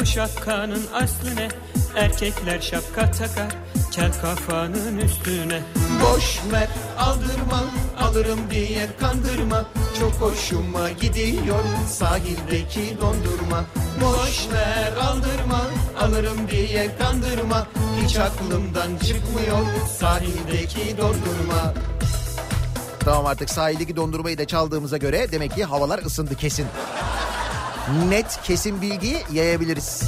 bu 0.00 0.06
şapkanın 0.06 0.82
aslı 0.94 1.36
ne? 1.36 1.48
Erkekler 1.96 2.60
şapka 2.60 3.10
takar 3.10 3.56
kel 3.90 4.12
kafanın 4.22 4.98
üstüne. 4.98 5.62
Boş 6.02 6.40
ver 6.52 6.68
aldırma 6.98 7.64
alırım 8.00 8.38
diye 8.50 8.88
kandırma 9.00 9.64
çok 9.98 10.12
hoşuma 10.12 10.90
gidiyor 10.90 11.64
sahildeki 11.90 12.96
dondurma 13.00 13.64
boş 14.00 14.48
ver 14.52 14.92
aldırma 14.92 15.60
alırım 16.00 16.38
diye 16.50 16.96
kandırma 16.98 17.66
hiç 18.02 18.16
aklımdan 18.16 18.96
çıkmıyor 18.96 19.58
sahildeki 19.98 20.96
dondurma 20.98 21.74
Tamam 23.00 23.26
artık 23.26 23.50
sahildeki 23.50 23.96
dondurmayı 23.96 24.38
da 24.38 24.44
çaldığımıza 24.44 24.96
göre 24.96 25.32
demek 25.32 25.54
ki 25.54 25.64
havalar 25.64 25.98
ısındı 25.98 26.34
kesin. 26.34 26.66
Net 28.08 28.40
kesin 28.42 28.82
bilgiyi 28.82 29.18
yayabiliriz. 29.32 30.02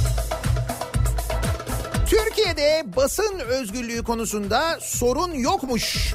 Türkiye'de 2.11 2.83
basın 2.95 3.39
özgürlüğü 3.39 4.03
konusunda 4.03 4.79
sorun 4.81 5.33
yokmuş. 5.33 6.13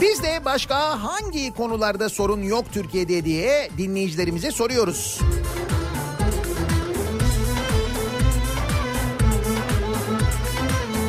Biz 0.00 0.22
de 0.22 0.44
başka 0.44 1.02
hangi 1.02 1.54
konularda 1.54 2.08
sorun 2.08 2.42
yok 2.42 2.64
Türkiye'de 2.72 3.24
diye 3.24 3.70
dinleyicilerimize 3.78 4.50
soruyoruz. 4.50 5.20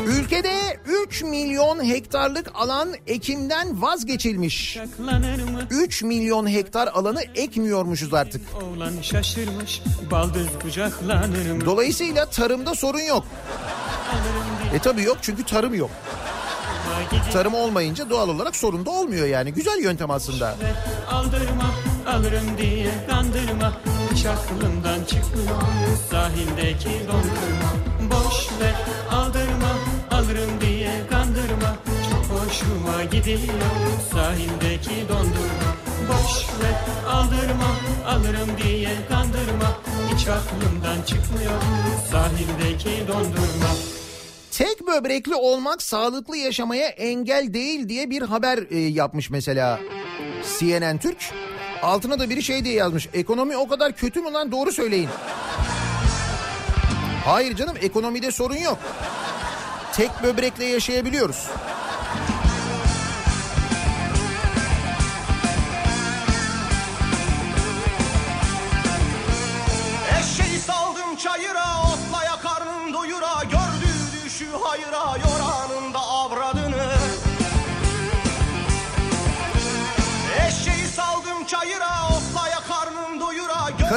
Ülkede 0.08 0.67
3 1.08 1.24
milyon 1.24 1.84
hektarlık 1.90 2.52
alan 2.54 2.90
ekimden 3.08 3.82
vazgeçilmiş. 3.82 4.78
Saklanır 4.78 5.44
mı? 5.44 5.62
3 5.70 6.04
milyon 6.04 6.50
hektar 6.50 6.88
alanı 6.88 7.22
ekmiyormuşuz 7.36 8.14
artık. 8.14 8.42
Şaşırmış? 9.02 9.82
Dolayısıyla 11.66 12.26
tarımda 12.26 12.76
sorun 12.76 13.00
yok. 13.00 13.24
E 14.74 14.80
tabii 14.80 15.04
yok 15.04 15.18
çünkü 15.22 15.44
tarım 15.44 15.74
yok. 15.74 15.90
Tarım 17.34 17.54
olmayınca 17.54 18.10
doğal 18.10 18.30
olarak 18.30 18.56
sorun 18.56 18.86
da 18.86 18.90
olmuyor 18.92 19.28
yani. 19.28 19.54
Güzel 19.54 19.80
yöntem 19.84 20.12
aslında. 20.12 20.56
Aldırma 21.12 21.72
alırım 22.08 22.58
diye 22.58 22.90
kandırma 23.10 23.74
Hiç 24.14 24.26
aklımdan 24.26 25.04
çıkmıyor 25.04 25.62
sahildeki 26.12 26.90
dondurma 27.08 27.72
Boş 28.12 28.48
ver 28.62 28.76
aldırma 29.12 29.77
Hoşuma 32.58 33.04
gidiyor 33.04 33.40
sahildeki 34.14 35.10
dondurma 35.10 35.72
Boş 36.10 36.46
ver 36.64 37.10
aldırma 37.10 37.78
alırım 38.08 38.50
diye 38.64 38.90
kandırma 39.10 39.82
Hiç 40.14 40.28
aklımdan 40.28 41.02
çıkmıyor 41.06 41.62
sahildeki 42.12 43.08
dondurma 43.08 43.70
Tek 44.52 44.88
böbrekli 44.88 45.36
olmak 45.36 45.82
sağlıklı 45.82 46.38
yaşamaya 46.38 46.88
engel 46.88 47.54
değil 47.54 47.90
diye 47.90 48.10
bir 48.10 48.22
haber 48.22 48.60
e, 48.72 48.78
yapmış 48.78 49.30
mesela 49.30 49.80
CNN 50.60 50.98
Türk. 50.98 51.18
Altına 51.82 52.20
da 52.20 52.30
biri 52.30 52.44
şey 52.44 52.64
diye 52.64 52.76
yazmış. 52.76 53.10
Ekonomi 53.14 53.58
o 53.58 53.68
kadar 53.68 53.96
kötü 53.96 54.22
mü 54.22 54.34
lan 54.34 54.52
doğru 54.52 54.72
söyleyin. 54.72 55.10
Hayır 57.26 57.56
canım 57.56 57.78
ekonomide 57.82 58.32
sorun 58.32 58.58
yok. 58.58 58.78
Tek 59.94 60.10
böbrekle 60.24 60.66
yaşayabiliyoruz. 60.66 61.48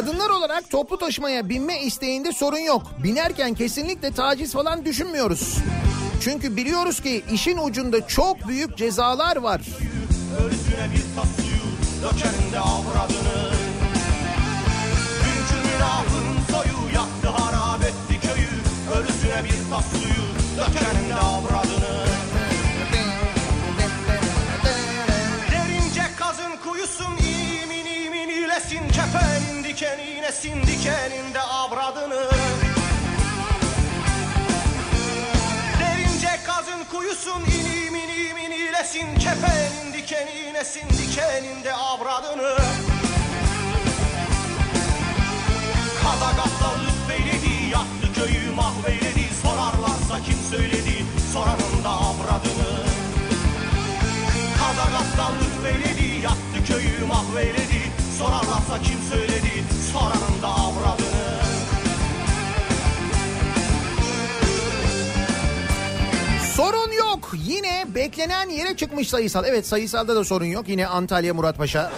Kadınlar 0.01 0.31
olarak 0.31 0.71
toplu 0.71 0.99
taşımaya 0.99 1.49
binme 1.49 1.81
isteğinde 1.81 2.33
sorun 2.33 2.59
yok. 2.59 2.83
Binerken 3.05 3.55
kesinlikle 3.55 4.11
taciz 4.13 4.53
falan 4.53 4.85
düşünmüyoruz. 4.85 5.57
Çünkü 6.21 6.57
biliyoruz 6.57 7.01
ki 7.01 7.25
işin 7.33 7.59
ucunda 7.59 8.07
çok 8.07 8.49
büyük 8.49 8.77
cezalar 8.77 9.37
var. 9.37 9.61
Derince 25.51 26.03
kazın 26.19 26.57
kuyusun 26.65 27.17
imin 27.17 27.87
imin 27.87 28.29
ilesin 28.29 28.89
Kefenin 28.89 29.60
dikeni 29.81 30.11
inesin 30.11 30.63
dikeninde 30.63 31.41
avradını. 31.41 32.31
Derince 35.81 36.39
kazın 36.47 36.85
kuyusun 36.91 37.41
inim 37.41 37.95
inim 37.95 38.37
inilesin. 38.37 39.19
Kefenin 39.19 39.93
dikeni 39.93 40.31
inesin 40.31 40.89
dikeninde 40.89 41.75
avradını. 41.75 42.57
Kadagatlar 46.03 46.77
lütfeyledi 46.85 47.71
yaktı 47.73 48.15
köyü 48.15 48.51
mahveyledi. 48.51 49.35
Sorarlarsa 49.43 50.25
kim 50.27 50.39
söyledi 50.51 51.05
soranın 51.33 51.85
da 51.85 51.91
avradını. 51.91 52.73
Kadagatlar 54.59 55.33
lütfeyledi 55.41 56.23
yaktı 56.25 56.65
köyü 56.67 57.07
mahveyledi. 57.07 57.81
Sorarlarsa 58.19 58.83
kim 58.83 58.99
söyledi 59.11 59.50
Sorun 66.57 66.93
yok. 66.93 67.33
Yine 67.47 67.85
beklenen 67.95 68.49
yere 68.49 68.77
çıkmış 68.77 69.09
sayısal. 69.09 69.45
Evet 69.45 69.67
sayısalda 69.67 70.17
da 70.17 70.25
sorun 70.25 70.45
yok. 70.45 70.69
Yine 70.69 70.87
Antalya 70.87 71.35
Muratpaşa. 71.35 71.93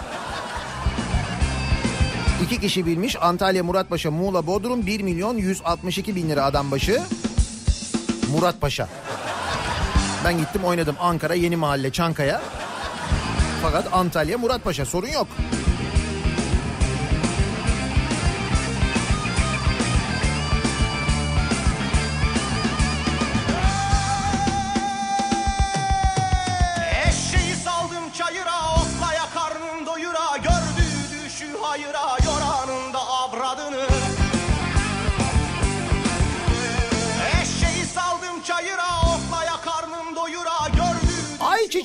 İki 2.44 2.60
kişi 2.60 2.86
bilmiş. 2.86 3.16
Antalya 3.20 3.64
Muratpaşa 3.64 4.10
Muğla 4.10 4.46
Bodrum 4.46 4.86
1 4.86 5.00
milyon 5.00 5.36
162 5.36 6.16
bin 6.16 6.30
lira 6.30 6.44
adam 6.44 6.70
başı. 6.70 7.02
Muratpaşa. 8.32 8.88
Ben 10.24 10.38
gittim 10.38 10.64
oynadım 10.64 10.96
Ankara 11.00 11.34
Yeni 11.34 11.56
Mahalle 11.56 11.92
Çankaya. 11.92 12.42
Fakat 13.62 13.88
Antalya 13.92 14.38
Muratpaşa 14.38 14.84
sorun 14.86 15.08
yok. 15.08 15.26
Eşeği 15.28 15.61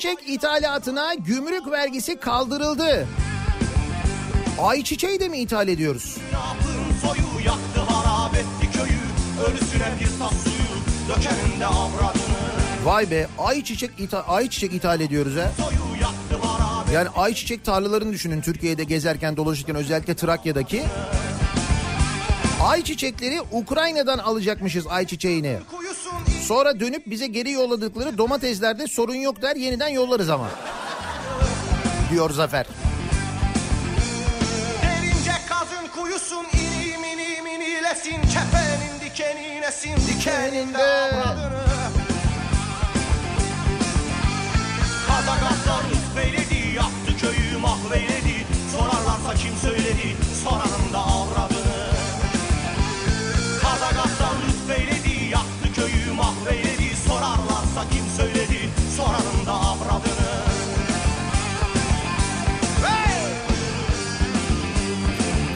Ayçiçek 0.08 0.28
ithalatına 0.34 1.14
gümrük 1.14 1.70
vergisi 1.70 2.16
kaldırıldı. 2.16 3.06
Ayçiçeği 4.60 5.20
de 5.20 5.28
mi 5.28 5.38
ithal 5.38 5.68
ediyoruz? 5.68 6.16
soyu 7.02 7.46
yaktı 7.46 7.80
harap 7.80 8.34
etti 8.34 8.78
köyü 8.78 9.00
Ölüsüne 9.48 9.92
bir 10.00 10.18
tas 10.18 10.44
suyu 10.44 11.08
Dökerim 11.08 11.60
de 11.60 11.66
avradını 11.66 12.84
Vay 12.84 13.10
be 13.10 13.28
ayçiçek 13.38 13.90
ithal, 13.98 14.22
ayçiçek 14.28 14.74
ithal 14.74 15.00
ediyoruz 15.00 15.36
ha. 15.36 15.50
Yani 16.92 17.08
ayçiçek 17.08 17.64
tarlalarını 17.64 18.12
düşünün 18.12 18.40
Türkiye'de 18.40 18.84
gezerken 18.84 19.36
dolaşırken 19.36 19.76
özellikle 19.76 20.16
Trakya'daki. 20.16 20.82
Ayçiçekleri 22.62 23.40
Ukrayna'dan 23.52 24.18
alacakmışız 24.18 24.86
ayçiçeğini. 24.86 25.58
Kuyusun 25.70 26.37
Sonra 26.48 26.80
dönüp 26.80 27.02
bize 27.06 27.26
geri 27.26 27.50
yolladıkları 27.50 28.18
domateslerde 28.18 28.86
sorun 28.86 29.14
yok 29.14 29.42
der 29.42 29.56
yeniden 29.56 29.88
yollarız 29.88 30.30
ama. 30.30 30.50
Diyor 32.10 32.30
Zafer. 32.30 32.66
Derince 34.82 35.32
kazın 35.48 36.02
kuyusun 36.02 36.46
inim 36.52 37.04
inim 37.04 37.46
inilesin 37.46 38.20
Kefenin 38.22 39.00
dikeninesin 39.04 39.96
dikeninde 39.96 40.78
avradını 40.78 41.62
Kazakaslar 45.06 45.82
üstbeyledi 45.92 46.76
yaktı 46.76 47.16
köyü 47.20 47.58
mahveyledi 47.58 48.46
Sorarlarsa 48.72 49.34
kim 49.42 49.56
söyledi 49.56 50.16
sorarım 50.44 50.87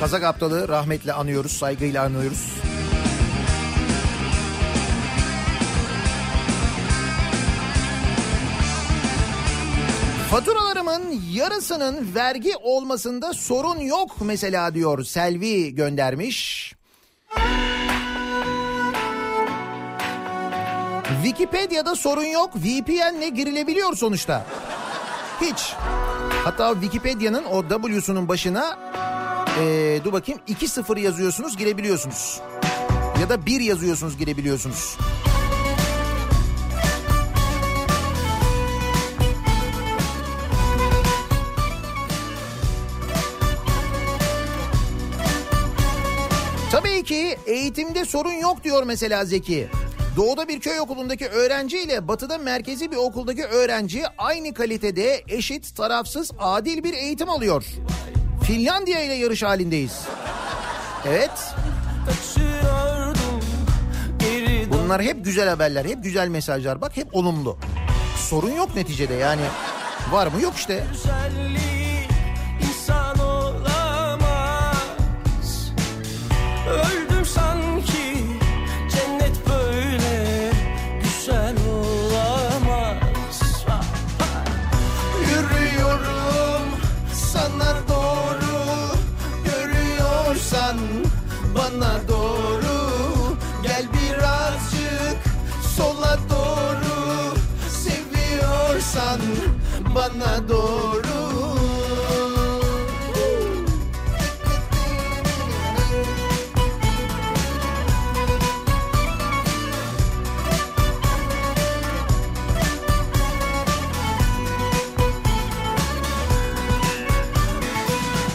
Kazak 0.03 0.23
Aptalı 0.25 0.69
rahmetle 0.69 1.13
anıyoruz, 1.13 1.53
saygıyla 1.53 2.05
anıyoruz. 2.05 2.47
Faturalarımın 10.31 11.03
yarısının 11.33 12.15
vergi 12.15 12.57
olmasında 12.63 13.35
sorun 13.35 13.79
yok 13.81 14.11
mesela 14.21 14.75
diyor 14.75 15.05
Selvi 15.05 15.75
göndermiş. 15.75 16.75
Wikipedia'da 21.23 21.97
sorun 21.97 22.25
yok. 22.25 22.57
VPN'le 22.57 23.35
girilebiliyor 23.35 23.97
sonuçta. 23.97 24.47
Hiç. 25.41 25.75
Hatta 26.45 26.73
Wikipedia'nın 26.73 27.45
o 27.45 27.69
W'sunun 27.69 28.29
başına 28.29 28.79
ee, 29.61 30.01
dur 30.05 30.13
bakayım 30.13 30.41
2-0 30.49 31.01
yazıyorsunuz 31.01 31.57
girebiliyorsunuz. 31.57 32.41
Ya 33.21 33.29
da 33.29 33.47
1 33.47 33.61
yazıyorsunuz 33.61 34.19
girebiliyorsunuz. 34.19 34.99
Tabii 46.71 47.03
ki 47.03 47.37
eğitimde 47.47 48.05
sorun 48.05 48.33
yok 48.33 48.65
diyor 48.65 48.83
mesela 48.83 49.25
Zeki. 49.25 49.69
Doğuda 50.17 50.49
bir 50.49 50.61
köy 50.61 50.81
okulundaki 50.81 51.29
öğrenci 51.29 51.83
ile 51.83 52.09
batıda 52.09 52.39
merkezi 52.39 52.91
bir 52.91 52.97
okuldaki 52.97 53.45
öğrenci 53.45 54.03
aynı 54.19 54.55
kalitede 54.55 55.23
eşit, 55.29 55.77
tarafsız, 55.77 56.31
adil 56.39 56.85
bir 56.85 56.95
eğitim 56.95 57.31
alıyor. 57.31 57.65
Finlandiya 58.53 59.01
ile 59.01 59.15
yarış 59.15 59.43
halindeyiz. 59.43 60.01
Evet. 61.07 61.55
Bunlar 64.73 65.03
hep 65.03 65.25
güzel 65.25 65.49
haberler, 65.49 65.85
hep 65.85 66.05
güzel 66.05 66.29
mesajlar. 66.29 66.81
Bak 66.81 66.97
hep 66.97 67.17
olumlu. 67.17 67.59
Sorun 68.17 68.51
yok 68.51 68.75
neticede 68.77 69.15
yani. 69.15 69.43
Var 70.11 70.27
mı? 70.27 70.41
Yok 70.43 70.55
işte. 70.57 70.85
güzellik 70.93 72.11
insan 72.63 73.19
olamaz 73.19 74.77
Öldüm 76.69 77.02
bana 100.15 100.49
doğru 100.49 101.03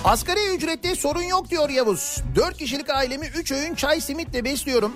Asgari 0.06 0.56
ücrette 0.56 0.96
sorun 0.96 1.22
yok 1.22 1.50
diyor 1.50 1.70
Yavuz. 1.70 2.18
4 2.36 2.58
kişilik 2.58 2.90
ailemi 2.90 3.26
3 3.28 3.52
öğün 3.52 3.76
çay 3.76 4.02
simitle 4.02 4.44
besliyorum. 4.44 4.92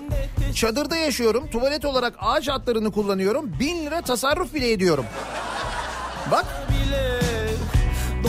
Çadırda 0.54 0.96
yaşıyorum. 0.96 1.50
Tuvalet 1.50 1.84
olarak 1.84 2.14
ağaç 2.18 2.48
hatlarını 2.48 2.92
kullanıyorum. 2.92 3.52
1000 3.60 3.86
lira 3.86 4.00
tasarruf 4.00 4.54
bile 4.54 4.72
ediyorum. 4.72 5.04
Bak. 6.30 6.61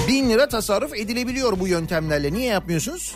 1000 0.07 0.29
lira 0.29 0.49
tasarruf 0.49 0.93
edilebiliyor 0.93 1.59
bu 1.59 1.67
yöntemlerle. 1.67 2.33
Niye 2.33 2.47
yapmıyorsunuz? 2.47 3.15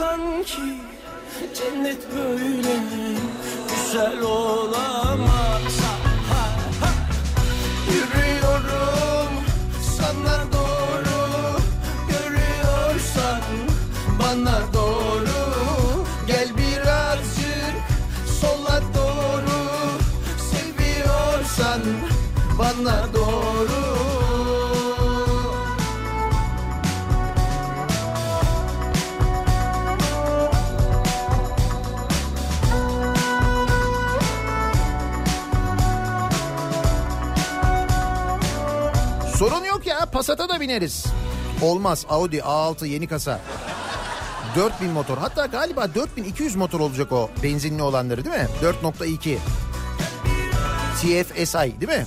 Sanki 0.00 0.76
cennet 1.54 1.98
böyle 2.16 2.74
güzel 3.68 4.20
olamaz 4.22 5.49
Bineriz. 40.60 41.06
Olmaz 41.62 42.06
Audi 42.08 42.36
A6 42.38 42.86
yeni 42.86 43.06
kasa. 43.06 43.40
4000 44.56 44.90
motor 44.90 45.18
hatta 45.18 45.46
galiba 45.46 45.94
4200 45.94 46.56
motor 46.56 46.80
olacak 46.80 47.12
o 47.12 47.30
benzinli 47.42 47.82
olanları 47.82 48.24
değil 48.24 48.36
mi? 48.36 48.48
4.2 48.62 49.36
TFSI 51.00 51.80
değil 51.80 51.98
mi? 51.98 52.06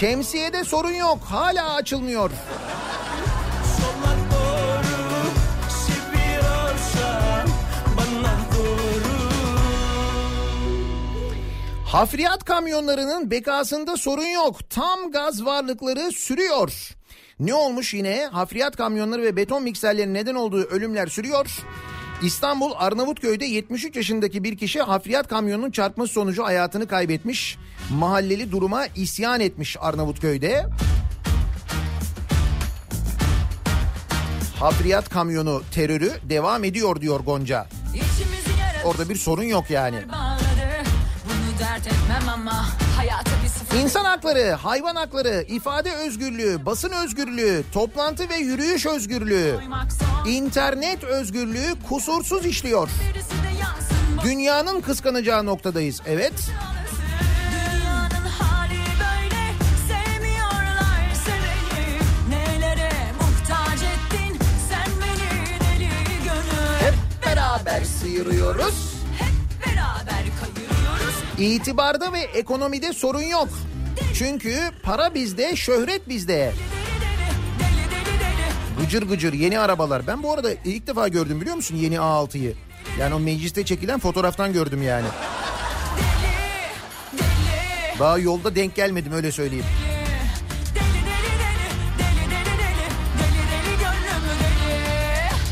Şemsiyede 0.00 0.64
sorun 0.64 0.92
yok 0.92 1.18
hala 1.24 1.74
açılmıyor. 1.74 2.30
Hafriyat 11.94 12.44
kamyonlarının 12.44 13.30
bekasında 13.30 13.96
sorun 13.96 14.26
yok. 14.26 14.70
Tam 14.70 15.12
gaz 15.12 15.44
varlıkları 15.44 16.12
sürüyor. 16.12 16.94
Ne 17.40 17.54
olmuş 17.54 17.94
yine? 17.94 18.26
Hafriyat 18.32 18.76
kamyonları 18.76 19.22
ve 19.22 19.36
beton 19.36 19.62
mikserlerin 19.62 20.14
neden 20.14 20.34
olduğu 20.34 20.62
ölümler 20.62 21.06
sürüyor. 21.06 21.46
İstanbul 22.22 22.72
Arnavutköy'de 22.76 23.44
73 23.44 23.96
yaşındaki 23.96 24.44
bir 24.44 24.58
kişi 24.58 24.82
hafriyat 24.82 25.28
kamyonunun 25.28 25.70
çarpması 25.70 26.12
sonucu 26.12 26.44
hayatını 26.44 26.88
kaybetmiş. 26.88 27.58
Mahalleli 27.90 28.52
duruma 28.52 28.86
isyan 28.86 29.40
etmiş 29.40 29.76
Arnavutköy'de. 29.80 30.66
Hafriyat 34.58 35.08
kamyonu 35.08 35.62
terörü 35.74 36.12
devam 36.22 36.64
ediyor 36.64 37.00
diyor 37.00 37.20
Gonca. 37.20 37.66
Orada 38.84 39.08
bir 39.08 39.16
sorun 39.16 39.42
yok 39.42 39.70
yani. 39.70 40.08
bağladı. 40.12 40.53
Dert 41.74 41.86
etmem 41.86 42.28
ama 42.34 42.66
hayata 42.96 43.30
bir 43.44 43.48
sıfır. 43.48 43.76
İnsan 43.76 44.04
hakları, 44.04 44.52
hayvan 44.52 44.96
hakları, 44.96 45.44
ifade 45.48 45.92
özgürlüğü, 45.92 46.66
basın 46.66 46.90
özgürlüğü, 46.90 47.64
toplantı 47.72 48.28
ve 48.28 48.36
yürüyüş 48.36 48.86
özgürlüğü, 48.86 49.58
internet 50.26 51.04
özgürlüğü 51.04 51.74
kusursuz 51.88 52.46
işliyor. 52.46 52.88
Dünyanın 54.24 54.80
kıskanacağı 54.80 55.46
noktadayız. 55.46 56.00
Evet. 56.06 56.34
Dünyanın 57.52 58.28
hali 58.28 58.78
böyle 59.00 59.24
İtibarda 71.38 72.12
ve 72.12 72.18
ekonomide 72.20 72.92
sorun 72.92 73.22
yok. 73.22 73.48
Çünkü 74.14 74.58
para 74.82 75.14
bizde, 75.14 75.56
şöhret 75.56 76.08
bizde. 76.08 76.52
Gıcır 78.80 79.02
gıcır 79.02 79.32
yeni 79.32 79.58
arabalar. 79.58 80.06
Ben 80.06 80.22
bu 80.22 80.32
arada 80.32 80.50
ilk 80.64 80.86
defa 80.86 81.08
gördüm 81.08 81.40
biliyor 81.40 81.56
musun 81.56 81.76
yeni 81.76 81.94
A6'yı? 81.96 82.54
Yani 83.00 83.14
o 83.14 83.20
mecliste 83.20 83.64
çekilen 83.64 83.98
fotoğraftan 83.98 84.52
gördüm 84.52 84.82
yani. 84.82 85.06
Daha 87.98 88.18
yolda 88.18 88.54
denk 88.54 88.74
gelmedim 88.74 89.12
öyle 89.12 89.32
söyleyeyim. 89.32 89.64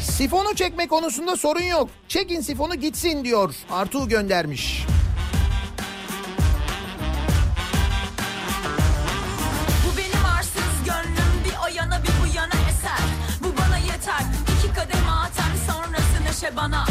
Sifonu 0.03 0.55
çekme 0.55 0.89
konusunda 0.89 1.37
sorun 1.37 1.61
yok. 1.63 1.89
Çekin 2.09 2.41
sifonu 2.41 2.75
gitsin 2.75 3.25
diyor. 3.25 3.55
Artu 3.71 4.09
göndermiş. 4.09 4.87
Neşe 16.43 16.57
bana. 16.57 16.85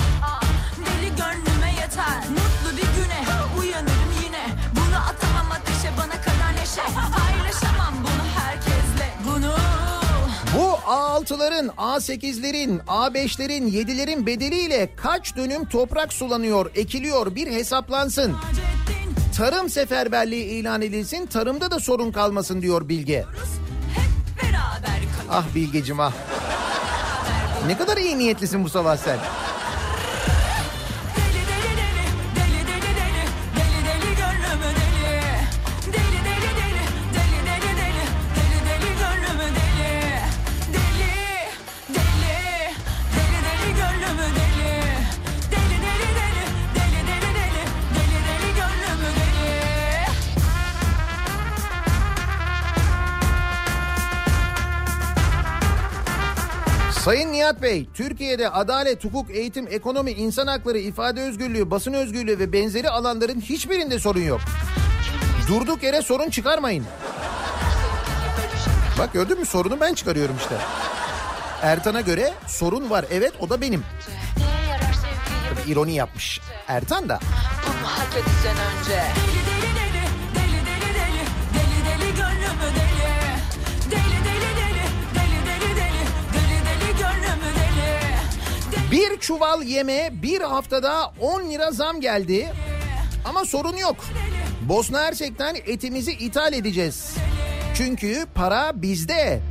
Deli 0.77 1.09
gönlüme 1.09 1.71
yeter. 1.81 2.29
Mutlu 2.29 2.77
bir 2.77 3.01
güne 3.01 3.21
uyanırım 3.59 4.11
yine. 4.23 4.45
Bunu 4.75 4.97
atamam 4.97 5.51
ateşe 5.51 5.91
bana 5.97 6.21
kadar 6.21 6.61
neşe. 6.61 6.81
Paylaşamam 6.93 7.93
bunu 7.99 8.43
herkesle. 8.43 9.13
Bunu. 9.25 9.53
Bu 10.55 10.91
A6'ların, 10.91 11.67
A8'lerin, 11.67 12.79
A5'lerin, 12.79 13.69
7'lerin 13.69 14.25
bedeliyle 14.25 14.95
kaç 14.95 15.35
dönüm 15.35 15.65
toprak 15.65 16.13
sulanıyor, 16.13 16.71
ekiliyor 16.75 17.35
bir 17.35 17.51
hesaplansın. 17.51 18.35
Tarım 19.37 19.69
seferberliği 19.69 20.45
ilan 20.45 20.81
edilsin, 20.81 21.25
tarımda 21.25 21.71
da 21.71 21.79
sorun 21.79 22.11
kalmasın 22.11 22.61
diyor 22.61 22.89
Bilge. 22.89 23.25
Ah 25.29 25.45
Bilgecim 25.55 25.99
ah. 25.99 26.11
Ne 27.67 27.77
kadar 27.77 27.97
iyi 27.97 28.17
niyetlisin 28.17 28.63
bu 28.63 28.69
sabah 28.69 28.97
sen. 28.97 29.17
Sayın 57.05 57.31
Nihat 57.31 57.61
Bey, 57.61 57.87
Türkiye'de 57.93 58.49
adalet, 58.49 59.03
hukuk, 59.03 59.31
eğitim, 59.31 59.67
ekonomi, 59.67 60.11
insan 60.11 60.47
hakları, 60.47 60.77
ifade 60.77 61.21
özgürlüğü, 61.21 61.71
basın 61.71 61.93
özgürlüğü 61.93 62.39
ve 62.39 62.53
benzeri 62.53 62.89
alanların 62.89 63.41
hiçbirinde 63.41 63.99
sorun 63.99 64.21
yok. 64.21 64.41
Durduk 65.47 65.83
yere 65.83 66.01
sorun 66.01 66.29
çıkarmayın. 66.29 66.85
Bak 68.99 69.13
gördün 69.13 69.39
mü 69.39 69.45
sorunu 69.45 69.79
ben 69.79 69.93
çıkarıyorum 69.93 70.35
işte. 70.41 70.55
Ertan'a 71.61 72.01
göre 72.01 72.33
sorun 72.47 72.89
var. 72.89 73.05
Evet 73.11 73.33
o 73.39 73.49
da 73.49 73.61
benim. 73.61 73.83
Tabii 75.49 75.71
ironi 75.71 75.95
yapmış. 75.95 76.39
Ertan 76.67 77.09
da. 77.09 77.19
Hak 77.83 78.13
edeceksin 78.13 78.49
önce 78.49 79.03
Bir 88.91 89.19
çuval 89.19 89.63
yeme 89.63 90.09
bir 90.23 90.41
haftada 90.41 91.13
10 91.19 91.49
lira 91.49 91.71
zam 91.71 92.01
geldi. 92.01 92.49
Ama 93.25 93.45
sorun 93.45 93.77
yok. 93.77 93.95
Bosna 94.61 95.01
Hersek'ten 95.01 95.55
etimizi 95.65 96.11
ithal 96.11 96.53
edeceğiz. 96.53 97.15
Çünkü 97.75 98.25
para 98.35 98.81
bizde. 98.81 99.41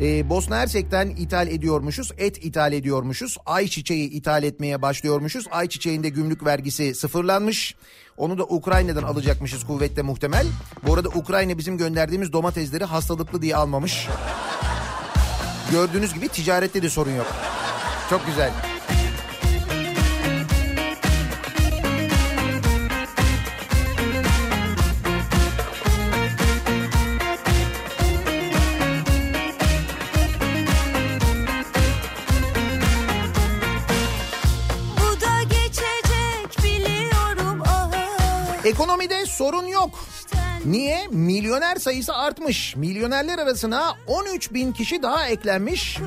Ee, 0.00 0.30
Bosna 0.30 0.56
Hersek'ten 0.56 1.08
ithal 1.08 1.48
ediyormuşuz, 1.48 2.12
et 2.18 2.44
ithal 2.44 2.72
ediyormuşuz, 2.72 3.36
ayçiçeği 3.46 4.10
ithal 4.10 4.42
etmeye 4.42 4.82
başlıyormuşuz. 4.82 5.46
Ayçiçeğinde 5.50 6.08
gümrük 6.08 6.44
vergisi 6.44 6.94
sıfırlanmış. 6.94 7.74
Onu 8.16 8.38
da 8.38 8.44
Ukrayna'dan 8.44 9.02
alacakmışız 9.02 9.66
kuvvetle 9.66 10.02
muhtemel. 10.02 10.46
Bu 10.86 10.94
arada 10.94 11.08
Ukrayna 11.08 11.58
bizim 11.58 11.78
gönderdiğimiz 11.78 12.32
domatesleri 12.32 12.84
hastalıklı 12.84 13.42
diye 13.42 13.56
almamış. 13.56 14.08
Gördüğünüz 15.70 16.14
gibi 16.14 16.28
ticarette 16.28 16.82
de 16.82 16.90
sorun 16.90 17.16
yok. 17.16 17.26
Çok 18.10 18.26
güzel. 18.26 18.77
Ekonomide 38.68 39.26
sorun 39.26 39.66
yok. 39.66 39.90
Niye? 40.64 41.06
Milyoner 41.10 41.76
sayısı 41.76 42.14
artmış. 42.14 42.76
Milyonerler 42.76 43.38
arasına 43.38 43.94
13 44.06 44.52
bin 44.52 44.72
kişi 44.72 45.02
daha 45.02 45.28
eklenmiş. 45.28 45.98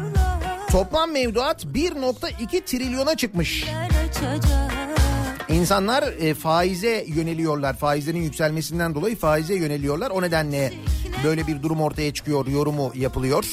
Toplam 0.72 1.12
mevduat 1.12 1.66
1.2 1.66 2.66
trilyona 2.66 3.16
çıkmış. 3.16 3.66
İnsanlar 5.50 6.04
e, 6.04 6.34
faize 6.34 7.06
yöneliyorlar. 7.08 7.78
Faizlerin 7.78 8.22
yükselmesinden 8.22 8.96
dolayı 8.96 9.16
faize 9.16 9.56
yöneliyorlar. 9.56 10.12
O 10.12 10.22
nedenle 10.22 10.74
böyle 11.24 11.48
bir 11.48 11.64
durum 11.64 11.82
ortaya 11.82 12.14
çıkıyor, 12.14 12.48
yorumu 12.48 12.92
yapılıyor. 12.96 13.46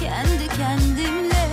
Kendi 0.00 0.56
kendimle 0.56 1.43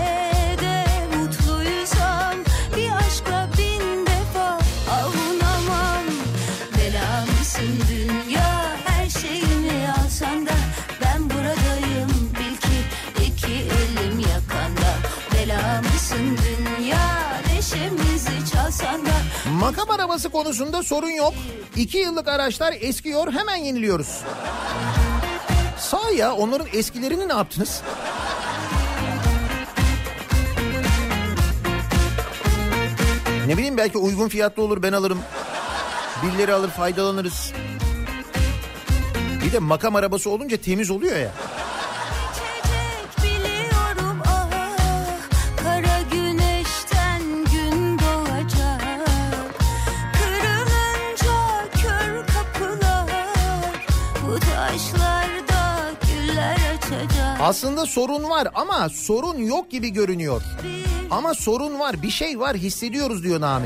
Makam 19.61 19.91
arabası 19.91 20.29
konusunda 20.29 20.83
sorun 20.83 21.09
yok. 21.09 21.33
İki 21.75 21.97
yıllık 21.97 22.27
araçlar 22.27 22.73
eskiyor 22.79 23.33
hemen 23.33 23.55
yeniliyoruz. 23.55 24.21
Sağ 25.77 26.09
ya 26.09 26.33
onların 26.33 26.67
eskilerini 26.73 27.27
ne 27.27 27.33
yaptınız? 27.33 27.81
Ne 33.47 33.57
bileyim 33.57 33.77
belki 33.77 33.97
uygun 33.97 34.27
fiyatlı 34.27 34.63
olur 34.63 34.83
ben 34.83 34.93
alırım. 34.93 35.19
Birileri 36.23 36.53
alır 36.53 36.69
faydalanırız. 36.69 37.53
Bir 39.45 39.51
de 39.51 39.59
makam 39.59 39.95
arabası 39.95 40.29
olunca 40.29 40.57
temiz 40.57 40.91
oluyor 40.91 41.17
ya. 41.17 41.31
Aslında 57.41 57.85
sorun 57.85 58.29
var 58.29 58.47
ama 58.55 58.89
sorun 58.89 59.37
yok 59.37 59.71
gibi 59.71 59.89
görünüyor. 59.89 60.41
Ama 61.11 61.33
sorun 61.33 61.79
var, 61.79 62.01
bir 62.01 62.09
şey 62.09 62.39
var 62.39 62.57
hissediyoruz 62.57 63.23
diyor 63.23 63.41
Nami. 63.41 63.65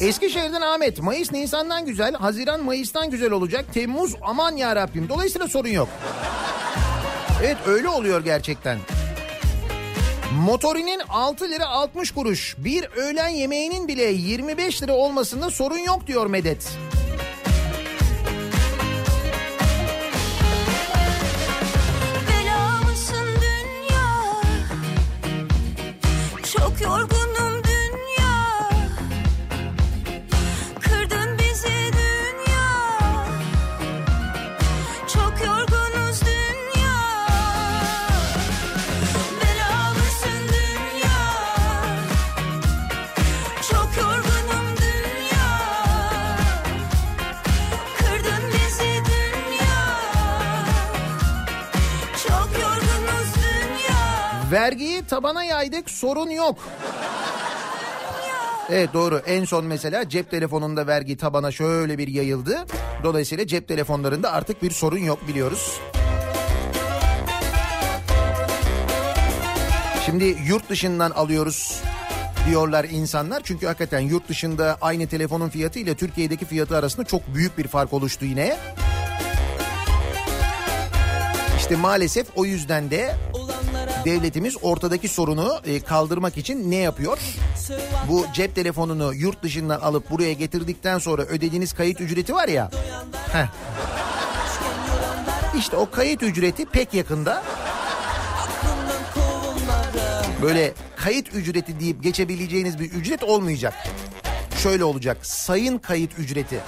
Eskişehir'den 0.00 0.60
Ahmet, 0.60 1.02
Mayıs 1.02 1.32
Nisan'dan 1.32 1.86
güzel, 1.86 2.14
Haziran 2.14 2.64
Mayıs'tan 2.64 3.10
güzel 3.10 3.30
olacak, 3.30 3.64
Temmuz 3.74 4.14
aman 4.22 4.56
ya 4.56 4.76
Rabbim. 4.76 5.08
Dolayısıyla 5.08 5.48
sorun 5.48 5.68
yok. 5.68 5.88
Evet 7.42 7.56
öyle 7.66 7.88
oluyor 7.88 8.24
gerçekten. 8.24 8.78
Motorinin 10.34 11.00
6 11.08 11.50
lira 11.50 11.66
60 11.66 12.10
kuruş, 12.10 12.56
bir 12.58 12.84
öğlen 12.96 13.28
yemeğinin 13.28 13.88
bile 13.88 14.04
25 14.04 14.82
lira 14.82 14.92
olmasında 14.92 15.50
sorun 15.50 15.78
yok 15.78 16.06
diyor 16.06 16.26
Medet. 16.26 16.68
Vergiyi 54.50 55.06
tabana 55.06 55.44
yaydık 55.44 55.90
sorun 55.90 56.30
yok. 56.30 56.58
Evet 58.70 58.92
doğru 58.94 59.22
en 59.26 59.44
son 59.44 59.64
mesela 59.64 60.08
cep 60.08 60.30
telefonunda 60.30 60.86
vergi 60.86 61.16
tabana 61.16 61.50
şöyle 61.50 61.98
bir 61.98 62.08
yayıldı. 62.08 62.66
Dolayısıyla 63.04 63.46
cep 63.46 63.68
telefonlarında 63.68 64.32
artık 64.32 64.62
bir 64.62 64.70
sorun 64.70 64.98
yok 64.98 65.28
biliyoruz. 65.28 65.80
Şimdi 70.06 70.36
yurt 70.46 70.70
dışından 70.70 71.10
alıyoruz 71.10 71.82
diyorlar 72.48 72.86
insanlar. 72.90 73.42
Çünkü 73.44 73.66
hakikaten 73.66 74.00
yurt 74.00 74.28
dışında 74.28 74.78
aynı 74.80 75.06
telefonun 75.06 75.48
fiyatı 75.48 75.78
ile 75.78 75.94
Türkiye'deki 75.94 76.44
fiyatı 76.44 76.76
arasında 76.76 77.06
çok 77.06 77.34
büyük 77.34 77.58
bir 77.58 77.68
fark 77.68 77.92
oluştu 77.92 78.24
yine. 78.24 78.56
İşte 81.58 81.76
maalesef 81.76 82.26
o 82.36 82.44
yüzden 82.44 82.90
de 82.90 83.14
devletimiz 84.04 84.56
ortadaki 84.62 85.08
sorunu 85.08 85.60
e, 85.66 85.80
kaldırmak 85.80 86.36
için 86.36 86.70
ne 86.70 86.76
yapıyor? 86.76 87.18
Bu 88.08 88.26
cep 88.34 88.54
telefonunu 88.54 89.14
yurt 89.14 89.42
dışından 89.42 89.80
alıp 89.80 90.10
buraya 90.10 90.32
getirdikten 90.32 90.98
sonra 90.98 91.22
ödediğiniz 91.22 91.72
kayıt 91.72 92.00
ücreti 92.00 92.34
var 92.34 92.48
ya. 92.48 92.70
Heh. 93.32 93.46
İşte 95.58 95.76
o 95.76 95.90
kayıt 95.90 96.22
ücreti 96.22 96.66
pek 96.66 96.94
yakında 96.94 97.42
böyle 100.42 100.72
kayıt 100.96 101.34
ücreti 101.34 101.80
deyip 101.80 102.02
geçebileceğiniz 102.02 102.78
bir 102.78 102.90
ücret 102.90 103.22
olmayacak. 103.22 103.74
Şöyle 104.62 104.84
olacak. 104.84 105.26
Sayın 105.26 105.78
kayıt 105.78 106.18
ücreti. 106.18 106.60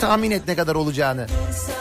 Tahmin 0.00 0.30
et 0.30 0.42
ne 0.48 0.56
kadar 0.56 0.74
olacağını. 0.74 1.26
Ne 1.26 1.73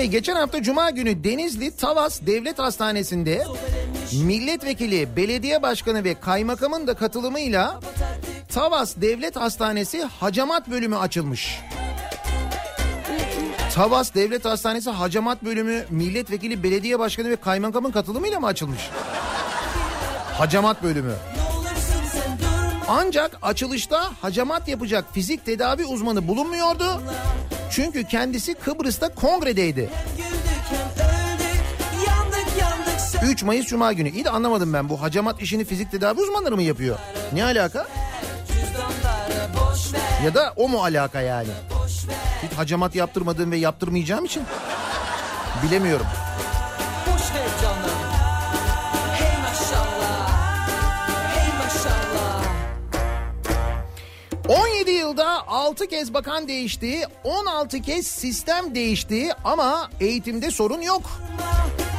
Bey 0.00 0.06
geçen 0.06 0.36
hafta 0.36 0.62
Cuma 0.62 0.90
günü 0.90 1.24
Denizli 1.24 1.76
Tavas 1.76 2.20
Devlet 2.26 2.58
Hastanesi'nde 2.58 3.44
milletvekili, 4.12 5.16
belediye 5.16 5.62
başkanı 5.62 6.04
ve 6.04 6.20
kaymakamın 6.20 6.86
da 6.86 6.94
katılımıyla 6.94 7.80
Tavas 8.48 8.96
Devlet 8.96 9.36
Hastanesi 9.36 10.02
hacamat 10.02 10.70
bölümü 10.70 10.96
açılmış. 10.96 11.60
Tavas 13.74 14.14
Devlet 14.14 14.44
Hastanesi 14.44 14.90
hacamat 14.90 15.44
bölümü 15.44 15.84
milletvekili, 15.90 16.62
belediye 16.62 16.98
başkanı 16.98 17.30
ve 17.30 17.36
kaymakamın 17.36 17.90
katılımıyla 17.90 18.40
mı 18.40 18.46
açılmış? 18.46 18.90
Hacamat 20.32 20.82
bölümü. 20.82 21.14
Ancak 22.88 23.38
açılışta 23.42 24.10
hacamat 24.22 24.68
yapacak 24.68 25.04
fizik 25.14 25.46
tedavi 25.46 25.84
uzmanı 25.84 26.28
bulunmuyordu. 26.28 27.02
Çünkü 27.70 28.04
kendisi 28.04 28.54
Kıbrıs'ta 28.54 29.08
kongredeydi. 29.14 29.90
Yandık 32.06 32.46
yandık 32.60 33.00
söndük 33.00 33.30
3 33.32 33.42
Mayıs 33.42 33.66
Cuma 33.66 33.92
günü. 33.92 34.08
İyi 34.10 34.24
de 34.24 34.30
anlamadım 34.30 34.72
ben 34.72 34.88
bu 34.88 35.02
hacamat 35.02 35.42
işini 35.42 35.64
fizik 35.64 35.90
tedavi 35.90 36.20
uzmanları 36.20 36.56
mı 36.56 36.62
yapıyor? 36.62 36.98
Ne 37.32 37.44
alaka? 37.44 37.86
Ya 40.24 40.34
da 40.34 40.52
o 40.56 40.68
mu 40.68 40.82
alaka 40.82 41.20
yani? 41.20 41.48
Hiç 42.42 42.52
hacamat 42.58 42.94
yaptırmadığım 42.94 43.50
ve 43.50 43.56
yaptırmayacağım 43.56 44.24
için 44.24 44.42
bilemiyorum. 45.62 46.06
17 54.80 54.98
yılda 54.98 55.48
6 55.48 55.86
kez 55.86 56.14
bakan 56.14 56.48
değişti, 56.48 57.02
16 57.24 57.82
kez 57.82 58.06
sistem 58.06 58.74
değişti 58.74 59.28
ama 59.44 59.90
eğitimde 60.00 60.50
sorun 60.50 60.80
yok. 60.80 61.02
Yüreğimi 61.02 61.89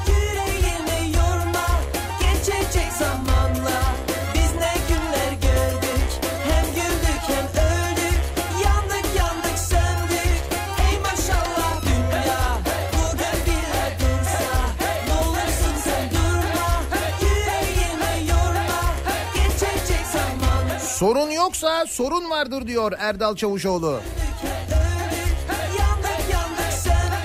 Sorun 21.01 21.31
yoksa 21.31 21.85
sorun 21.85 22.29
vardır 22.29 22.67
diyor 22.67 22.91
Erdal 22.99 23.35
Çavuşoğlu. 23.35 23.99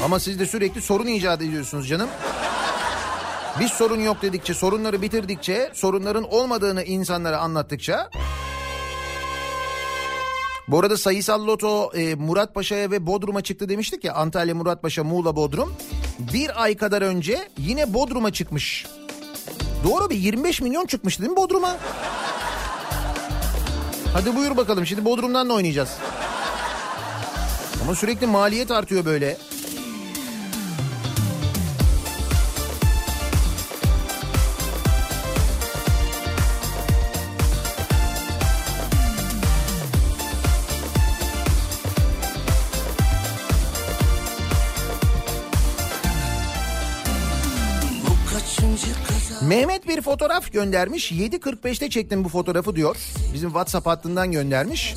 Ama 0.05 0.20
siz 0.20 0.39
de 0.39 0.47
sürekli 0.47 0.82
sorun 0.82 1.07
icat 1.07 1.43
ediyorsunuz 1.43 1.89
canım. 1.89 2.09
Biz 3.61 3.70
sorun 3.73 4.01
yok 4.01 4.23
dedikçe, 4.23 4.55
sorunları 4.55 5.03
bitirdikçe, 5.03 5.70
sorunların 5.74 6.32
olmadığını 6.32 6.82
insanlara 6.82 7.39
anlattıkça... 7.39 8.11
Bu 10.69 10.78
arada 10.81 10.97
sayısal 10.97 11.47
loto 11.47 11.90
e, 11.94 12.15
Muratpaşa'ya 12.15 12.90
ve 12.90 13.07
Bodrum'a 13.07 13.40
çıktı 13.40 13.69
demiştik 13.69 14.05
ya. 14.05 14.15
Antalya, 14.15 14.55
Muratpaşa, 14.55 15.05
Muğla, 15.05 15.36
Bodrum. 15.36 15.74
Bir 16.32 16.62
ay 16.62 16.77
kadar 16.77 17.03
önce 17.03 17.48
yine 17.59 17.94
Bodrum'a 17.94 18.32
çıkmış. 18.32 18.86
Doğru 19.85 20.11
bir 20.11 20.16
25 20.16 20.61
milyon 20.61 20.86
çıkmıştı 20.86 21.23
değil 21.23 21.31
mi 21.31 21.36
Bodrum'a? 21.36 21.77
Hadi 24.16 24.36
buyur 24.36 24.56
bakalım 24.56 24.86
şimdi 24.86 25.05
Bodrum'dan 25.05 25.48
da 25.48 25.55
oynayacağız. 25.55 25.90
Ama 27.82 27.94
sürekli 27.94 28.26
maliyet 28.26 28.70
artıyor 28.70 29.05
böyle. 29.05 29.36
Mehmet 49.57 49.89
bir 49.89 50.03
fotoğraf 50.03 50.53
göndermiş. 50.53 51.12
7.45'te 51.12 51.91
çektim 51.91 52.24
bu 52.24 52.28
fotoğrafı 52.28 52.77
diyor. 52.77 52.97
Bizim 53.35 53.49
WhatsApp 53.49 53.87
hattından 53.87 54.33
göndermiş. 54.33 54.95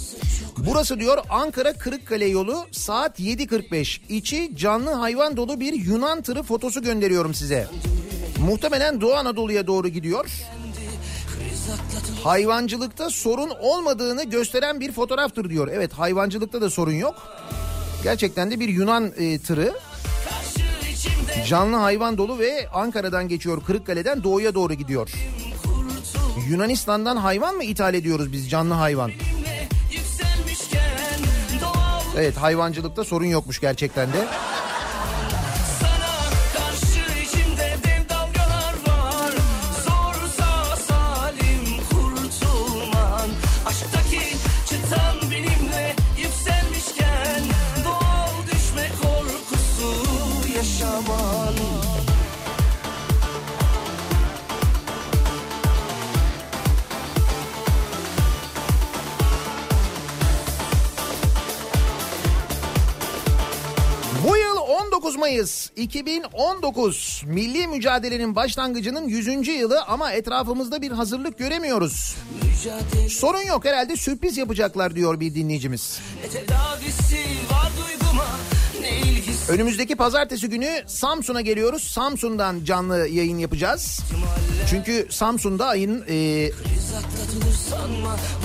Burası 0.58 1.00
diyor 1.00 1.18
Ankara 1.30 1.74
Kırıkkale 1.74 2.26
yolu 2.26 2.66
saat 2.72 3.20
7.45. 3.20 4.02
İçi 4.10 4.56
canlı 4.56 4.92
hayvan 4.92 5.38
dolu 5.38 5.60
bir 5.60 5.74
Yunan 5.74 6.22
tırı 6.22 6.44
fotosu 6.44 6.82
gönderiyorum 6.82 7.34
size. 7.34 7.68
Muhtemelen 8.48 9.02
Doğu 9.02 9.14
Anadolu'ya 9.14 9.68
doğru 9.68 9.88
gidiyor. 9.88 10.26
Hayvancılıkta 12.24 13.10
sorun 13.10 13.50
olmadığını 13.60 14.24
gösteren 14.24 14.80
bir 14.80 14.92
fotoğraftır 14.92 15.50
diyor. 15.50 15.68
Evet 15.74 15.94
hayvancılıkta 15.94 16.62
da 16.62 16.70
sorun 16.70 16.94
yok. 16.94 17.16
Gerçekten 18.04 18.52
de 18.52 18.60
bir 18.60 18.70
Yunan 18.70 19.12
e, 19.18 19.40
tırı 19.40 19.74
canlı 21.48 21.76
hayvan 21.76 22.18
dolu 22.18 22.40
ve 22.40 22.70
Ankara'dan 22.74 23.28
geçiyor 23.28 23.64
Kırıkkale'den 23.64 24.24
doğuya 24.24 24.56
doğru 24.56 24.74
gidiyor. 24.74 25.10
Yunanistan'dan 26.50 27.18
hayvan 27.18 27.56
mı 27.56 27.64
ithal 27.64 27.94
ediyoruz 27.94 28.32
biz 28.32 28.50
canlı 28.50 28.74
hayvan? 28.74 29.12
Evet 32.18 32.38
hayvancılıkta 32.38 33.04
sorun 33.04 33.26
yokmuş 33.26 33.62
gerçekten 33.62 34.14
de. 34.14 34.28
Mayıs 65.20 65.70
2019 65.76 67.24
milli 67.26 67.68
mücadelenin 67.68 68.36
başlangıcının 68.36 69.08
100. 69.08 69.48
yılı 69.48 69.84
ama 69.84 70.12
etrafımızda 70.12 70.82
bir 70.82 70.92
hazırlık 70.92 71.38
göremiyoruz. 71.38 72.16
Sorun 73.10 73.42
yok 73.42 73.66
herhalde 73.66 73.96
sürpriz 73.96 74.38
yapacaklar 74.38 74.96
diyor 74.96 75.20
bir 75.20 75.36
dinleyicimiz. 75.36 76.00
Ne 76.24 76.30
tedavisi 76.30 77.18
Önümüzdeki 79.50 79.96
pazartesi 79.96 80.50
günü 80.50 80.84
Samsun'a 80.88 81.42
geliyoruz. 81.42 81.84
Samsun'dan 81.84 82.64
canlı 82.64 83.08
yayın 83.08 83.38
yapacağız. 83.38 84.00
Çünkü 84.70 85.08
Samsun'da 85.10 85.68
ayın 85.68 86.06
e, 86.10 86.52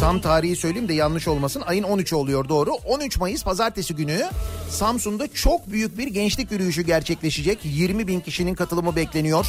tam 0.01 0.21
tarihi 0.21 0.57
söyleyeyim 0.57 0.89
de 0.89 0.95
yanlış 0.95 1.29
olmasın. 1.29 1.63
Ayın 1.67 1.85
13'ü 1.85 2.15
oluyor 2.15 2.49
doğru. 2.49 2.73
13 2.73 3.19
Mayıs 3.19 3.45
pazartesi 3.45 3.95
günü 3.95 4.27
Samsun'da 4.71 5.33
çok 5.33 5.71
büyük 5.71 5.99
bir 5.99 6.07
gençlik 6.07 6.53
yürüyüşü 6.53 6.83
gerçekleşecek. 6.83 7.59
20 7.65 8.07
bin 8.07 8.21
kişinin 8.21 8.55
katılımı 8.55 8.97
bekleniyor. 8.97 9.47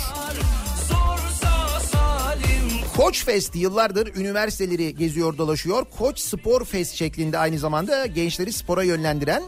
Koç 2.97 3.25
Fest 3.25 3.55
yıllardır 3.55 4.15
üniversiteleri 4.15 4.95
geziyor 4.95 5.37
dolaşıyor. 5.37 5.85
Koç 5.97 6.19
Spor 6.19 6.65
Fest 6.65 6.95
şeklinde 6.95 7.37
aynı 7.37 7.59
zamanda 7.59 8.05
gençleri 8.05 8.53
spora 8.53 8.83
yönlendiren 8.83 9.43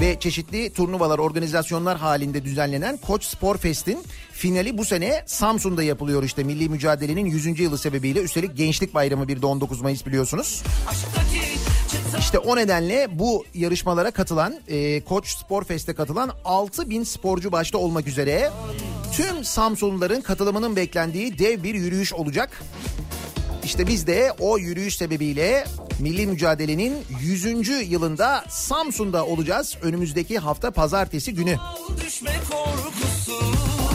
ve 0.00 0.20
çeşitli 0.20 0.72
turnuvalar, 0.72 1.18
organizasyonlar 1.18 1.98
halinde 1.98 2.44
düzenlenen 2.44 2.96
Koç 2.96 3.24
Spor 3.24 3.58
Fest'in 3.58 3.98
finali 4.32 4.78
bu 4.78 4.84
sene 4.84 5.24
Samsun'da 5.26 5.82
yapılıyor 5.82 6.22
işte 6.22 6.44
milli 6.44 6.68
mücadelenin 6.68 7.26
100. 7.26 7.60
yılı 7.60 7.78
sebebiyle. 7.78 8.20
Üstelik 8.20 8.56
Gençlik 8.56 8.94
Bayramı 8.94 9.28
bir 9.28 9.42
de 9.42 9.46
19 9.46 9.80
Mayıs 9.80 10.06
biliyorsunuz. 10.06 10.62
aşktaki 10.88 11.75
İşte 12.18 12.38
o 12.38 12.56
nedenle 12.56 13.18
bu 13.18 13.44
yarışmalara 13.54 14.10
katılan, 14.10 14.54
e, 14.68 15.04
Koç 15.04 15.36
Spor 15.36 15.64
Fest'e 15.64 15.94
katılan 15.94 16.30
6 16.44 16.90
bin 16.90 17.04
sporcu 17.04 17.52
başta 17.52 17.78
olmak 17.78 18.06
üzere 18.06 18.50
tüm 19.12 19.44
Samsunluların 19.44 20.20
katılımının 20.20 20.76
beklendiği 20.76 21.38
dev 21.38 21.62
bir 21.62 21.74
yürüyüş 21.74 22.12
olacak. 22.12 22.62
İşte 23.64 23.86
biz 23.86 24.06
de 24.06 24.32
o 24.38 24.58
yürüyüş 24.58 24.96
sebebiyle 24.96 25.64
milli 26.00 26.26
mücadelenin 26.26 26.96
100. 27.20 27.68
yılında 27.90 28.44
Samsun'da 28.48 29.26
olacağız. 29.26 29.76
Önümüzdeki 29.82 30.38
hafta 30.38 30.70
pazartesi 30.70 31.34
günü. 31.34 31.56
düşme 32.06 32.32
korkusu 32.50 33.40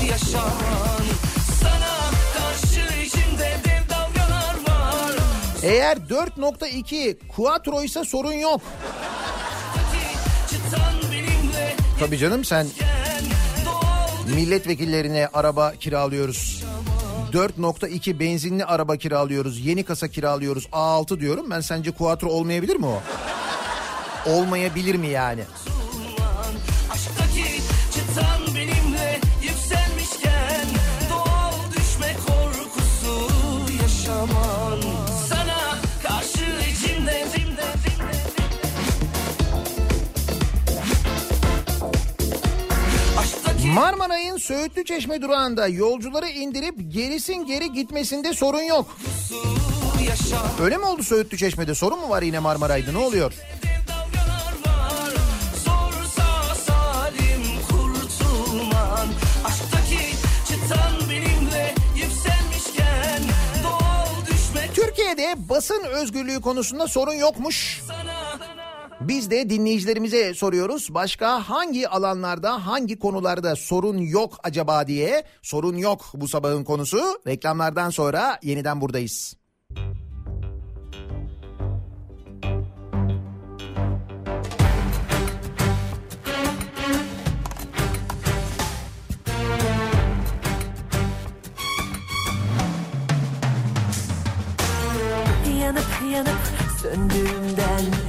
yaşaman 0.10 1.04
Sana 1.62 2.12
karşı 2.34 3.06
içimde 3.06 3.52
var 3.66 3.71
Eğer 5.64 5.98
4.2 5.98 7.18
Quattro 7.28 7.84
ise 7.84 8.04
sorun 8.06 8.34
yok. 8.34 8.62
Tabii 12.00 12.18
canım 12.18 12.46
sen 12.46 12.68
milletvekillerine 14.36 15.28
araba 15.34 15.72
kiralıyoruz. 15.72 16.64
4.2 17.34 18.20
benzinli 18.20 18.66
araba 18.66 18.98
kiralıyoruz. 18.98 19.66
Yeni 19.66 19.84
kasa 19.84 20.08
kiralıyoruz. 20.08 20.66
A6 20.66 21.20
diyorum. 21.20 21.50
Ben 21.50 21.60
sence 21.62 21.92
Quattro 21.92 22.30
olmayabilir 22.30 22.76
mi 22.76 22.86
o? 22.86 23.02
Olmayabilir 24.26 24.96
mi 24.96 25.08
yani? 25.08 25.42
Aşktaki 25.42 25.81
Söğütlü 44.52 44.86
Çeşme 44.86 45.22
durağında 45.22 45.68
yolcuları 45.68 46.28
indirip 46.28 46.76
gerisin 46.94 47.46
geri 47.46 47.74
gitmesinde 47.74 48.34
sorun 48.34 48.62
yok. 48.62 48.98
Öyle 50.62 50.78
mi 50.78 50.86
oldu 50.86 51.04
Söğütlü 51.04 51.38
Çeşme'de? 51.38 51.76
Sorun 51.76 52.00
mu 52.00 52.10
var 52.10 52.22
yine 52.22 52.40
Marmaray'da? 52.40 52.92
Ne 52.92 52.98
oluyor? 52.98 53.34
Türkiye'de 64.76 65.36
basın 65.50 65.84
özgürlüğü 65.84 66.42
konusunda 66.42 66.88
sorun 66.88 67.14
yokmuş. 67.14 67.82
Biz 69.08 69.32
de 69.32 69.50
dinleyicilerimize 69.50 70.34
soruyoruz. 70.34 70.94
Başka 70.94 71.50
hangi 71.50 71.90
alanlarda, 71.90 72.68
hangi 72.68 73.00
konularda 73.00 73.56
sorun 73.56 73.98
yok 73.98 74.38
acaba 74.44 74.88
diye. 74.88 75.24
Sorun 75.42 75.78
yok 75.78 76.06
bu 76.14 76.28
sabahın 76.28 76.64
konusu. 76.64 77.22
Reklamlardan 77.28 77.90
sonra 77.90 78.40
yeniden 78.44 78.82
buradayız. 78.82 79.36
Yanıp 95.60 96.14
yanıp 96.14 96.42
söndüğümden 96.82 98.01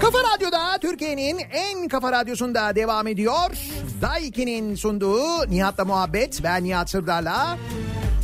Kafa 0.00 0.18
Radyo'da 0.18 0.78
Türkiye'nin 0.80 1.38
en 1.38 1.88
kafa 1.88 2.12
radyosunda 2.12 2.74
devam 2.74 3.06
ediyor. 3.06 3.50
Daiki'nin 4.02 4.74
sunduğu 4.74 5.50
Nihat'la 5.50 5.84
muhabbet. 5.84 6.42
Ben 6.44 6.64
Nihat 6.64 6.90
Sırdar'la. 6.90 7.58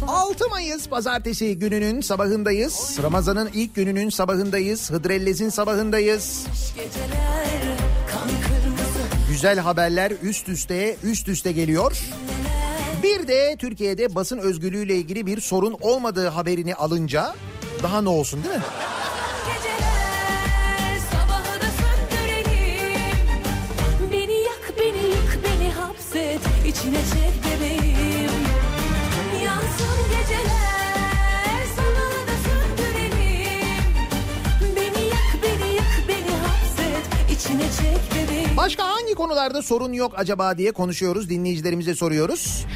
6 0.09 0.49
Mayıs 0.49 0.89
pazartesi 0.89 1.59
gününün 1.59 2.01
sabahındayız. 2.01 2.99
Ramazan'ın 3.03 3.51
ilk 3.55 3.74
gününün 3.74 4.11
sabahındayız. 4.11 4.91
Hıdrellez'in 4.91 5.49
sabahındayız. 5.49 6.47
Güzel 9.31 9.59
haberler 9.59 10.12
üst 10.23 10.49
üste 10.49 10.97
üst 11.03 11.28
üste 11.28 11.53
geliyor. 11.53 11.99
Bir 13.03 13.28
de 13.28 13.57
Türkiye'de 13.59 14.15
basın 14.15 14.39
özgürlüğüyle 14.39 14.97
ilgili 14.97 15.27
bir 15.27 15.41
sorun 15.41 15.77
olmadığı 15.81 16.28
haberini 16.28 16.74
alınca 16.74 17.35
daha 17.82 18.03
ne 18.03 18.09
olsun 18.09 18.45
değil 18.45 18.55
mi? 18.55 18.62
İçine 26.74 26.96
çek 26.96 27.44
bebeğim 27.44 28.30
Yansın 29.44 29.98
geceler 30.10 31.66
sabahı 31.76 32.26
da 32.26 32.36
söndürelim 32.44 33.94
Beni 34.76 35.05
yak 35.05 35.42
beni 35.42 35.74
yık 35.74 36.09
beni 36.09 36.36
hapset 36.36 37.30
içine 37.30 37.62
çek 37.62 38.28
bebeğim 38.28 38.56
Başka 38.56 38.88
hangi 38.88 39.14
konularda 39.14 39.62
sorun 39.62 39.92
yok 39.92 40.12
acaba 40.16 40.59
diye 40.59 40.72
konuşuyoruz. 40.72 41.30
Dinleyicilerimize 41.30 41.94
soruyoruz. 41.94 42.66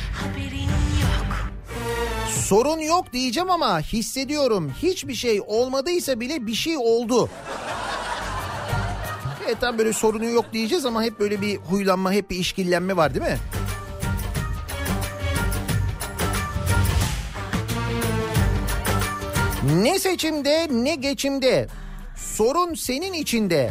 Sorun 2.44 2.78
yok 2.78 3.12
diyeceğim 3.12 3.50
ama 3.50 3.80
hissediyorum. 3.80 4.72
Hiçbir 4.82 5.14
şey 5.14 5.40
olmadıysa 5.46 6.20
bile 6.20 6.46
bir 6.46 6.54
şey 6.54 6.76
oldu. 6.76 7.28
Evet 9.46 9.60
tam 9.60 9.78
böyle 9.78 9.92
sorunu 9.92 10.24
yok 10.24 10.44
diyeceğiz 10.52 10.86
ama 10.86 11.02
hep 11.02 11.20
böyle 11.20 11.40
bir 11.40 11.56
huylanma, 11.56 12.12
hep 12.12 12.30
bir 12.30 12.36
işkillenme 12.36 12.96
var 12.96 13.14
değil 13.14 13.24
mi? 13.26 13.38
Ne 19.74 19.98
seçimde 19.98 20.66
ne 20.70 20.94
geçimde. 20.94 21.66
Sorun 22.16 22.74
senin 22.74 23.12
içinde. 23.12 23.70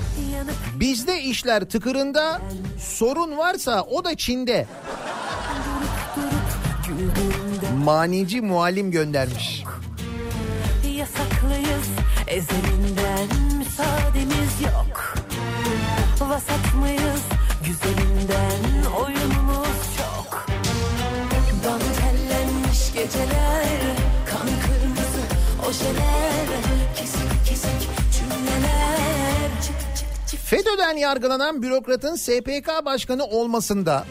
Bizde 0.75 1.21
işler 1.21 1.69
tıkırında. 1.69 2.41
Sorun 2.79 3.37
varsa 3.37 3.81
o 3.83 4.03
da 4.03 4.17
Çin'de. 4.17 4.67
Manici 7.83 8.41
muallim 8.41 8.91
göndermiş. 8.91 9.63
Yasaklıyız 10.97 11.87
ezelinden 12.27 13.57
müsaademiz 13.57 14.61
yok 14.61 15.15
Vasat 16.19 16.73
mıyız 16.79 17.23
güzelinden 17.65 18.91
oyunumuz 18.99 19.97
çok 19.97 20.47
Dantellenmiş 21.63 22.93
geceler 22.93 24.06
FETÖ'den 30.45 30.98
yargılanan 30.98 31.61
bürokratın 31.61 32.15
SPK 32.15 32.85
başkanı 32.85 33.26
olmasında 33.26 34.06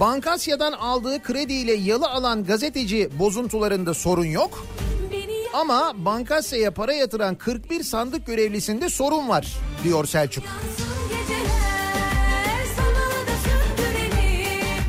Bankasya'dan 0.00 0.72
aldığı 0.72 1.22
krediyle 1.22 1.74
yalı 1.74 2.08
alan 2.08 2.44
gazeteci 2.44 3.08
bozuntularında 3.18 3.94
sorun 3.94 4.24
yok. 4.24 4.66
Ama 5.54 5.92
Bankasya'ya 5.96 6.74
para 6.74 6.92
yatıran 6.92 7.34
41 7.34 7.82
sandık 7.82 8.26
görevlisinde 8.26 8.88
sorun 8.88 9.28
var 9.28 9.56
diyor 9.84 10.06
Selçuk. 10.06 10.44
da 10.44 10.48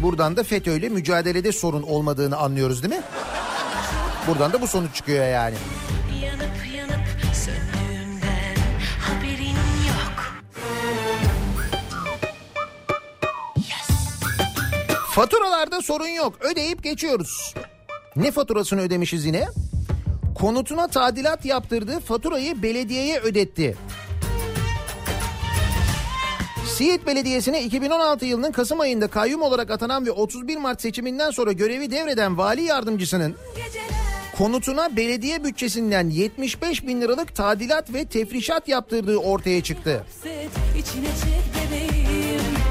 Buradan 0.01 0.37
da 0.37 0.43
FETÖ'yle 0.43 0.89
mücadelede 0.89 1.51
sorun 1.51 1.83
olmadığını 1.83 2.37
anlıyoruz 2.37 2.83
değil 2.83 2.95
mi? 2.95 3.01
Buradan 4.29 4.53
da 4.53 4.61
bu 4.61 4.67
sonuç 4.67 4.95
çıkıyor 4.95 5.25
yani. 5.25 5.55
Yanıp 6.23 6.75
yanıp 6.75 7.05
söndüğünden 7.33 8.55
haberin 9.01 9.55
yok 9.87 10.33
Faturalarda 15.11 15.81
sorun 15.81 16.07
yok. 16.07 16.33
Ödeyip 16.41 16.83
geçiyoruz. 16.83 17.53
Ne 18.15 18.31
faturasını 18.31 18.81
ödemişiz 18.81 19.25
yine? 19.25 19.47
Konutuna 20.35 20.87
tadilat 20.87 21.45
yaptırdı, 21.45 21.99
faturayı 21.99 22.63
belediyeye 22.63 23.19
ödetti. 23.19 23.77
Siirt 26.67 27.07
Belediyesi'ne 27.07 27.63
2016 27.63 28.25
yılının 28.25 28.51
Kasım 28.51 28.79
ayında 28.79 29.07
kayyum 29.07 29.41
olarak 29.41 29.71
atanan 29.71 30.05
ve 30.05 30.11
31 30.11 30.57
Mart 30.57 30.81
seçiminden 30.81 31.31
sonra 31.31 31.51
görevi 31.51 31.91
devreden 31.91 32.37
vali 32.37 32.63
yardımcısının 32.63 33.35
konutuna 34.39 34.95
belediye 34.95 35.43
bütçesinden 35.43 36.09
75 36.09 36.87
bin 36.87 37.01
liralık 37.01 37.35
tadilat 37.35 37.93
ve 37.93 38.05
tefrişat 38.05 38.67
yaptırdığı 38.67 39.17
ortaya 39.17 39.63
çıktı. 39.63 40.05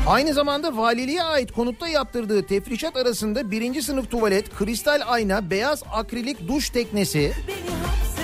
Aynı 0.06 0.34
zamanda 0.34 0.76
valiliğe 0.76 1.22
ait 1.22 1.52
konutta 1.52 1.88
yaptırdığı 1.88 2.46
tefrişat 2.46 2.96
arasında 2.96 3.50
birinci 3.50 3.82
sınıf 3.82 4.10
tuvalet, 4.10 4.54
kristal 4.54 5.00
ayna, 5.06 5.50
beyaz 5.50 5.82
akrilik 5.92 6.48
duş 6.48 6.70
teknesi, 6.70 7.32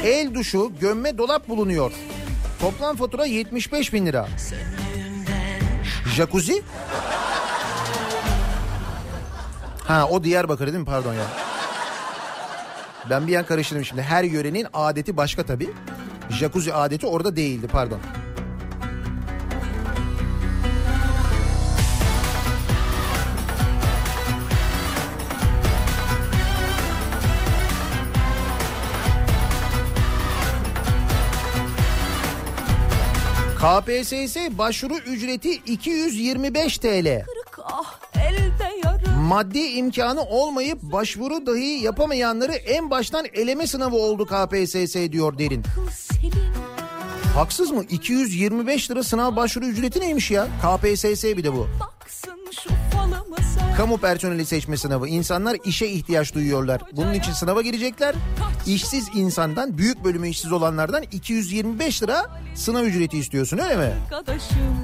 el 0.04 0.34
duşu, 0.34 0.72
gömme 0.80 1.18
dolap 1.18 1.48
bulunuyor. 1.48 1.92
Toplam 2.60 2.96
fatura 2.96 3.26
75 3.26 3.92
bin 3.92 4.06
lira. 4.06 4.28
Jacuzzi? 6.16 6.62
Ha 9.78 10.08
o 10.10 10.24
Diyarbakır 10.24 10.66
değil 10.66 10.78
mi 10.78 10.84
pardon 10.84 11.14
ya. 11.14 11.53
Ben 13.10 13.26
bir 13.26 13.36
an 13.36 13.46
karıştırdım 13.46 13.84
şimdi. 13.84 14.02
Her 14.02 14.24
yörenin 14.24 14.66
adeti 14.72 15.16
başka 15.16 15.42
tabii. 15.42 15.70
Jacuzzi 16.30 16.74
adeti 16.74 17.06
orada 17.06 17.36
değildi 17.36 17.66
pardon. 17.72 18.00
KPSS 33.64 34.36
başvuru 34.58 34.96
ücreti 34.96 35.50
225 35.52 36.78
TL. 36.78 37.24
kırık 37.24 37.58
ah 37.64 38.03
Maddi 39.28 39.58
imkanı 39.58 40.22
olmayıp 40.22 40.82
başvuru 40.82 41.46
dahi 41.46 41.80
yapamayanları 41.82 42.52
en 42.52 42.90
baştan 42.90 43.24
eleme 43.34 43.66
sınavı 43.66 43.96
oldu 43.96 44.26
KPSS 44.26 45.12
diyor 45.12 45.38
Derin. 45.38 45.62
Haksız 47.34 47.70
mı? 47.70 47.84
225 47.90 48.90
lira 48.90 49.02
sınav 49.02 49.36
başvuru 49.36 49.66
ücreti 49.66 50.00
neymiş 50.00 50.30
ya? 50.30 50.46
KPSS 50.62 51.24
bir 51.24 51.44
de 51.44 51.52
bu. 51.52 51.68
Kamu 53.76 53.98
personeli 53.98 54.46
seçme 54.46 54.76
sınavı. 54.76 55.08
İnsanlar 55.08 55.56
işe 55.64 55.86
ihtiyaç 55.86 56.34
duyuyorlar. 56.34 56.82
Bunun 56.92 57.14
için 57.14 57.32
sınava 57.32 57.62
girecekler. 57.62 58.14
İşsiz 58.66 59.08
insandan, 59.14 59.78
büyük 59.78 60.04
bölümü 60.04 60.28
işsiz 60.28 60.52
olanlardan 60.52 61.02
225 61.12 62.02
lira 62.02 62.26
sınav 62.54 62.84
ücreti 62.84 63.18
istiyorsun 63.18 63.58
öyle 63.58 63.76
mi? 63.76 63.92
arkadaşım 64.04 64.76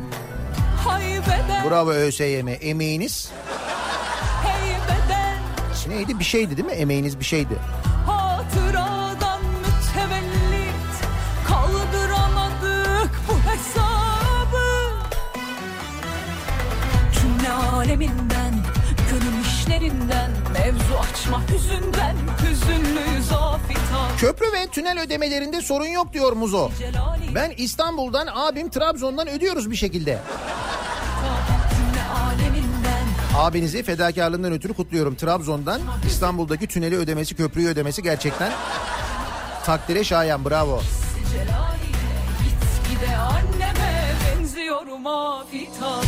Bravo 1.70 1.90
ÖSYM. 1.90 2.48
Emeğiniz 2.48 3.31
neydi? 5.90 6.19
Bir 6.19 6.24
şeydi 6.24 6.57
değil 6.57 6.69
mi? 6.69 6.73
Emeğiniz 6.73 7.20
bir 7.20 7.24
şeydi. 7.24 7.55
Hatıradan 8.07 9.40
mütevellit 9.43 10.94
Kaldıramadık 11.48 13.11
bu 13.28 13.51
hesabı 13.51 14.93
Cümle 17.20 17.51
aleminden 17.51 18.55
Gönül 19.11 19.44
işlerinden 19.44 20.31
Mevzu 20.52 20.94
açma 21.02 21.43
hüzünden 21.48 22.16
Hüzünlüyüz 22.43 23.19
Köprü 24.18 24.52
ve 24.52 24.66
tünel 24.66 25.00
ödemelerinde 25.00 25.60
sorun 25.60 25.86
yok 25.86 26.12
diyor 26.12 26.32
Muzo. 26.32 26.70
Ben 27.34 27.52
İstanbul'dan 27.56 28.28
abim 28.34 28.70
Trabzon'dan 28.70 29.28
ödüyoruz 29.28 29.70
bir 29.70 29.76
şekilde. 29.76 30.18
Abinizi 33.36 33.82
fedakarlığından 33.82 34.52
ötürü 34.52 34.74
kutluyorum. 34.74 35.14
Trabzon'dan 35.14 35.80
İstanbul'daki 36.06 36.66
tüneli 36.66 36.96
ödemesi, 36.96 37.34
köprüyü 37.34 37.68
ödemesi 37.68 38.02
gerçekten 38.02 38.52
takdire 39.64 40.04
şayan. 40.04 40.44
Bravo. 40.44 40.80
Celali 41.32 41.90
Gitgide 42.44 43.16
anneme 43.16 44.12
benziyorum 44.38 45.06
afitan 45.06 46.04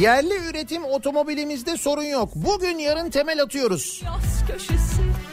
Yerli 0.00 0.34
üretim 0.50 0.84
otomobilimizde 0.84 1.76
sorun 1.76 2.02
yok. 2.02 2.30
Bugün 2.34 2.78
yarın 2.78 3.10
temel 3.10 3.42
atıyoruz. 3.42 4.02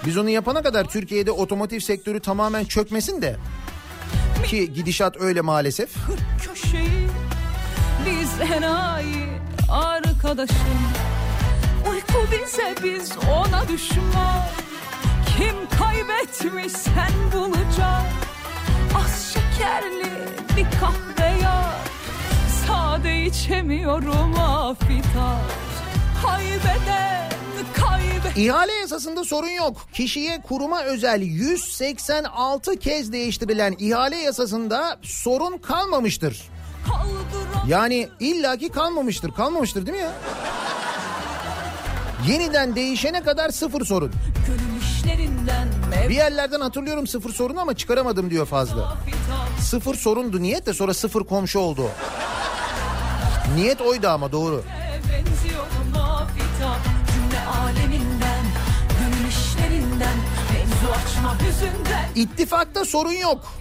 Biz 0.05 0.17
onu 0.17 0.29
yapana 0.29 0.61
kadar 0.61 0.83
Türkiye'de 0.85 1.31
otomotiv 1.31 1.79
sektörü 1.79 2.19
tamamen 2.19 2.65
çökmesin 2.65 3.21
de. 3.21 3.35
Ki 4.45 4.73
gidişat 4.73 5.21
öyle 5.21 5.41
maalesef. 5.41 5.89
köşeyi 6.45 7.07
Biz 8.05 8.51
enayi 8.51 9.25
arkadaşım 9.69 10.57
Uyku 11.91 12.31
bize 12.31 12.75
biz 12.83 13.11
ona 13.31 13.67
düşman 13.67 14.43
Kim 15.37 15.79
kaybetmiş 15.79 16.71
sen 16.73 17.11
bulacak 17.33 18.01
Az 18.95 19.33
şekerli 19.33 20.11
bir 20.57 20.79
kahve 20.79 21.08
Sade 22.89 23.25
içemiyorum 23.25 24.33
afitar 24.39 25.41
kaybet 26.23 26.79
İhale 28.37 28.73
yasasında 28.73 29.23
sorun 29.23 29.47
yok. 29.47 29.87
Kişiye 29.93 30.41
kuruma 30.41 30.83
özel 30.83 31.21
186 31.21 32.75
kez 32.75 33.11
değiştirilen 33.11 33.75
ihale 33.79 34.17
yasasında 34.17 34.99
sorun 35.01 35.57
kalmamıştır. 35.57 36.41
Yani 37.67 38.09
illaki 38.19 38.69
kalmamıştır. 38.69 39.31
Kalmamıştır 39.31 39.85
değil 39.85 39.97
mi 39.97 40.03
ya? 40.03 40.11
Yeniden 42.27 42.75
değişene 42.75 43.23
kadar 43.23 43.49
sıfır 43.49 43.85
sorun. 43.85 44.11
Bir 46.09 46.15
yerlerden 46.15 46.61
hatırlıyorum 46.61 47.07
sıfır 47.07 47.33
sorun 47.33 47.55
ama 47.55 47.73
çıkaramadım 47.73 48.29
diyor 48.29 48.45
fazla. 48.45 48.97
Sıfır 49.61 49.95
sorundu 49.95 50.41
niyet 50.41 50.65
de 50.65 50.73
sonra 50.73 50.93
sıfır 50.93 51.23
komşu 51.23 51.59
oldu. 51.59 51.83
Niyet 53.55 53.81
oydu 53.81 54.07
ama 54.07 54.31
doğru. 54.31 54.63
İttifakta 62.15 62.85
sorun 62.85 63.11
yok. 63.11 63.53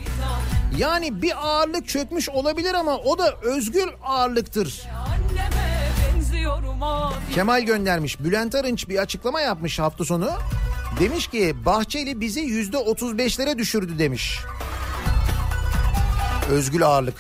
Yani 0.77 1.23
bir 1.23 1.47
ağırlık 1.49 1.89
çökmüş 1.89 2.29
olabilir 2.29 2.75
ama 2.75 2.97
o 2.97 3.19
da 3.19 3.35
özgür 3.43 3.89
ağırlıktır. 4.05 4.83
Kemal 7.35 7.63
göndermiş. 7.63 8.21
Bülent 8.21 8.55
Arınç 8.55 8.89
bir 8.89 8.99
açıklama 8.99 9.41
yapmış 9.41 9.79
hafta 9.79 10.05
sonu. 10.05 10.31
Demiş 11.01 11.27
ki 11.27 11.57
Bahçeli 11.67 12.21
bizi 12.21 12.41
yüzde 12.41 12.77
35'lere 12.77 13.59
düşürdü 13.59 13.99
demiş. 13.99 14.39
Özgül 16.51 16.87
ağırlık. 16.87 17.15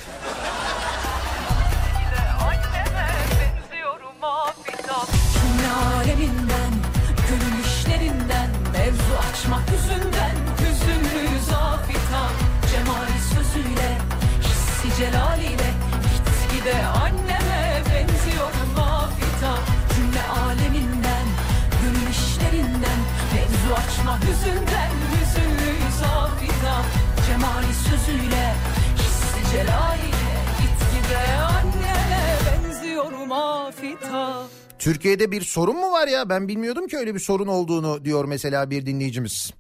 Cemali 27.39 27.75
sözüyle 27.75 28.55
Hissi 28.99 29.53
celaliyle 29.53 30.39
Gitgide 30.61 31.37
anneme 31.41 32.39
benziyorum 32.47 33.33
afita 33.33 34.43
Türkiye'de 34.79 35.31
bir 35.31 35.43
sorun 35.43 35.77
mu 35.77 35.93
var 35.93 36.09
ya? 36.09 36.29
Ben 36.29 36.49
bilmiyordum 36.49 36.89
ki 36.89 36.99
öyle 36.99 37.15
bir 37.15 37.21
sorun 37.21 37.47
olduğunu 37.47 38.05
diyor 38.05 38.25
mesela 38.25 38.71
bir 38.71 38.87
dinleyicimiz. 38.87 39.53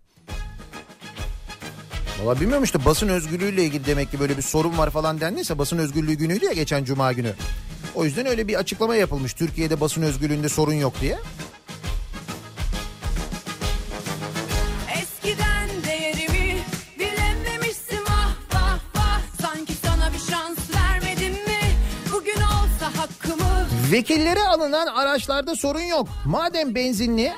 Valla 2.22 2.40
bilmiyorum 2.40 2.64
işte 2.64 2.84
basın 2.84 3.08
özgürlüğüyle 3.08 3.64
ilgili 3.64 3.86
demek 3.86 4.10
ki 4.10 4.20
böyle 4.20 4.36
bir 4.36 4.42
sorun 4.42 4.78
var 4.78 4.90
falan 4.90 5.20
dendiyse 5.20 5.58
basın 5.58 5.78
özgürlüğü 5.78 6.14
günüydü 6.14 6.44
ya 6.44 6.52
geçen 6.52 6.84
cuma 6.84 7.12
günü. 7.12 7.32
O 7.94 8.04
yüzden 8.04 8.26
öyle 8.26 8.48
bir 8.48 8.54
açıklama 8.54 8.96
yapılmış 8.96 9.34
Türkiye'de 9.34 9.80
basın 9.80 10.02
özgürlüğünde 10.02 10.48
sorun 10.48 10.74
yok 10.74 10.92
diye. 11.00 11.18
Vekillere 23.92 24.42
alınan 24.42 24.86
araçlarda 24.86 25.56
sorun 25.56 25.80
yok. 25.80 26.08
Madem 26.24 26.74
benzinli 26.74 27.32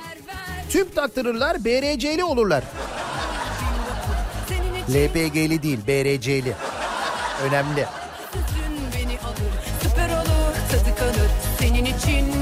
tüp 0.69 0.95
taktırırlar 0.95 1.65
BRC'li 1.65 2.23
olurlar. 2.23 2.63
LPG'li 4.89 5.63
değil 5.63 5.79
BRC'li. 5.87 6.53
Önemli. 7.43 7.85
Süper 9.81 10.09
olur 10.09 10.55
tadı 10.71 10.95
kalır 10.99 11.31
Senin 11.59 11.85
için 11.85 12.40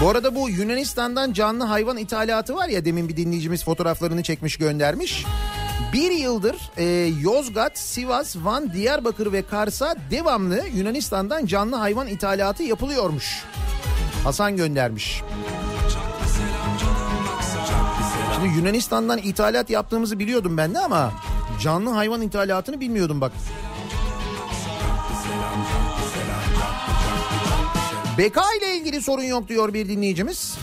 Bu 0.00 0.08
arada 0.08 0.34
bu 0.34 0.50
Yunanistan'dan 0.50 1.32
canlı 1.32 1.64
hayvan 1.64 1.96
ithalatı 1.96 2.54
var 2.54 2.68
ya 2.68 2.84
demin 2.84 3.08
bir 3.08 3.16
dinleyicimiz 3.16 3.64
fotoğraflarını 3.64 4.22
çekmiş 4.22 4.56
göndermiş. 4.56 5.24
Bir 5.92 6.10
yıldır 6.10 6.56
e, 6.76 6.84
Yozgat, 7.20 7.78
Sivas, 7.78 8.36
Van, 8.36 8.72
Diyarbakır 8.72 9.32
ve 9.32 9.42
Kars'a 9.42 9.96
devamlı 10.10 10.60
Yunanistan'dan 10.74 11.46
canlı 11.46 11.76
hayvan 11.76 12.08
ithalatı 12.08 12.62
yapılıyormuş. 12.62 13.44
Hasan 14.24 14.56
göndermiş. 14.56 15.22
Şimdi 18.34 18.56
Yunanistan'dan 18.56 19.18
ithalat 19.18 19.70
yaptığımızı 19.70 20.18
biliyordum 20.18 20.56
ben 20.56 20.74
de 20.74 20.78
ama 20.78 21.12
canlı 21.60 21.90
hayvan 21.90 22.22
ithalatını 22.22 22.80
bilmiyordum 22.80 23.20
bak. 23.20 23.32
Beka 28.18 28.42
ile 28.58 28.76
ilgili 28.76 29.02
sorun 29.02 29.22
yok 29.22 29.48
diyor 29.48 29.74
bir 29.74 29.88
dinleyicimiz. 29.88 30.58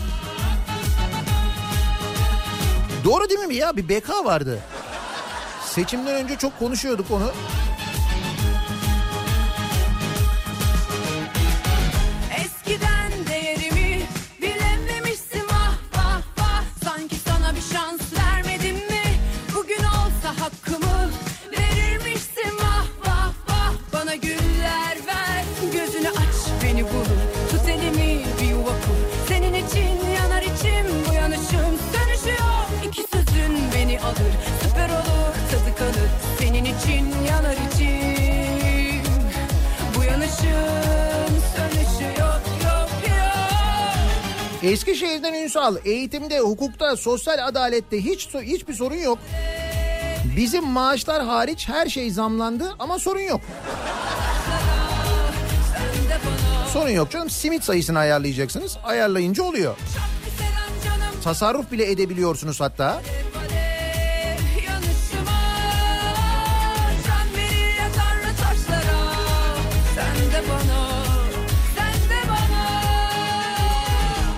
Doğru 3.04 3.30
değil 3.30 3.40
mi 3.40 3.56
ya? 3.56 3.78
Bir 3.78 3.90
beka 3.90 4.26
vardı. 4.26 4.60
Seçimden 5.66 6.16
önce 6.16 6.36
çok 6.36 6.60
konuşuyorduk 6.60 7.12
onu. 7.12 7.32
Eskişehir'den 44.66 45.34
Ünsal 45.34 45.76
eğitimde, 45.86 46.40
hukukta, 46.40 46.98
sosyal 46.98 47.48
adalette 47.48 48.06
hiç 48.06 48.28
hiçbir 48.34 48.74
sorun 48.74 48.96
yok. 48.96 49.20
Bizim 50.38 50.66
maaşlar 50.68 51.24
hariç 51.26 51.70
her 51.70 51.90
şey 51.90 52.12
zamlandı 52.12 52.76
ama 52.80 53.00
sorun 53.00 53.20
yok. 53.22 53.42
Sorun 56.74 56.90
yok 56.90 57.12
canım 57.12 57.30
simit 57.30 57.64
sayısını 57.64 58.00
ayarlayacaksınız. 58.00 58.78
Ayarlayınca 58.84 59.44
oluyor. 59.44 59.76
Tasarruf 61.24 61.72
bile 61.72 61.92
edebiliyorsunuz 61.92 62.62
hatta. 62.62 62.86
alev 62.88 63.35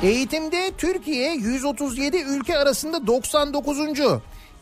Eğitimde 0.08 0.72
Türkiye 0.78 1.34
137 1.36 2.18
ülke 2.18 2.58
arasında 2.58 3.08
99. 3.08 3.80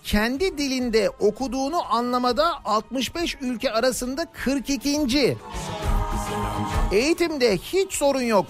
Kendi 0.03 0.57
dilinde 0.57 1.09
okuduğunu 1.09 1.93
anlamada 1.93 2.65
65 2.65 3.37
ülke 3.41 3.71
arasında 3.71 4.25
42. 4.33 5.37
Eğitimde 6.91 7.57
hiç 7.57 7.93
sorun 7.93 8.21
yok. 8.21 8.45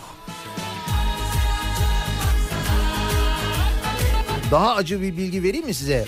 Daha 4.51 4.75
acı 4.75 5.01
bir 5.01 5.17
bilgi 5.17 5.43
vereyim 5.43 5.65
mi 5.65 5.73
size? 5.73 6.05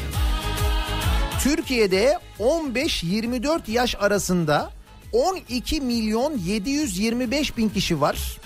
Türkiye'de 1.44 2.20
15-24 2.40 3.72
yaş 3.72 3.96
arasında 4.00 4.72
12 5.12 5.82
milyon 5.82 6.38
725 6.38 7.58
bin 7.58 7.70
kişi 7.70 8.02
var. 8.02 8.40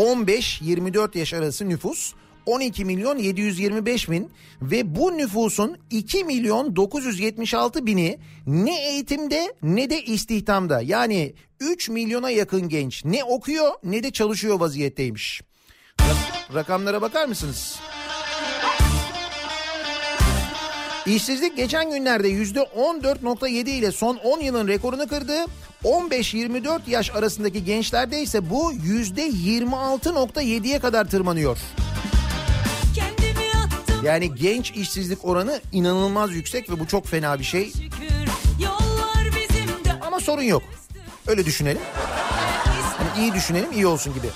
15-24 0.00 1.18
yaş 1.18 1.34
arası 1.34 1.68
nüfus 1.68 2.12
12 2.46 2.84
milyon 2.84 3.18
725 3.18 4.10
bin 4.10 4.30
ve 4.62 4.94
bu 4.96 5.18
nüfusun 5.18 5.78
2 5.90 6.24
milyon 6.24 6.76
976 6.76 7.86
bini 7.86 8.18
ne 8.46 8.88
eğitimde 8.88 9.54
ne 9.62 9.90
de 9.90 10.02
istihdamda 10.04 10.80
yani 10.80 11.34
3 11.60 11.88
milyona 11.88 12.30
yakın 12.30 12.68
genç 12.68 13.04
ne 13.04 13.24
okuyor 13.24 13.70
ne 13.84 14.02
de 14.02 14.10
çalışıyor 14.10 14.60
vaziyetteymiş. 14.60 15.42
Rak- 15.98 16.54
rakamlara 16.54 17.02
bakar 17.02 17.26
mısınız? 17.26 17.78
İşsizlik 21.14 21.56
geçen 21.56 21.90
günlerde 21.90 22.30
%14.7 22.30 23.70
ile 23.70 23.92
son 23.92 24.16
10 24.16 24.40
yılın 24.40 24.68
rekorunu 24.68 25.08
kırdı. 25.08 25.44
15-24 25.84 26.80
yaş 26.86 27.10
arasındaki 27.10 27.64
gençlerde 27.64 28.22
ise 28.22 28.50
bu 28.50 28.72
%26.7'ye 28.72 30.78
kadar 30.78 31.04
tırmanıyor. 31.04 31.58
Yani 34.04 34.34
genç 34.34 34.70
işsizlik 34.70 35.24
oranı 35.24 35.60
inanılmaz 35.72 36.34
yüksek 36.34 36.70
ve 36.70 36.80
bu 36.80 36.86
çok 36.86 37.06
fena 37.06 37.38
bir 37.38 37.44
şey. 37.44 37.72
Ama 40.00 40.20
sorun 40.20 40.42
yok. 40.42 40.62
Öyle 41.26 41.44
düşünelim. 41.44 41.82
Hani 42.98 43.24
iyi 43.24 43.34
düşünelim, 43.34 43.72
iyi 43.72 43.86
olsun 43.86 44.14
gibi. 44.14 44.26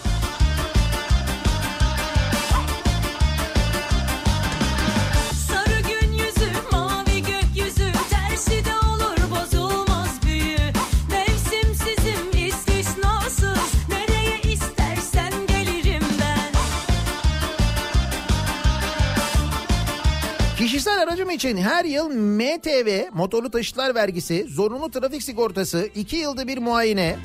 Aracım 21.15 21.31
için 21.31 21.57
her 21.57 21.85
yıl 21.85 22.09
MTV, 22.11 23.05
motorlu 23.13 23.51
taşıtlar 23.51 23.95
vergisi, 23.95 24.47
zorunlu 24.49 24.91
trafik 24.91 25.23
sigortası, 25.23 25.89
2 25.95 26.17
yılda 26.17 26.49
bir 26.49 26.59
muayene, 26.59 27.17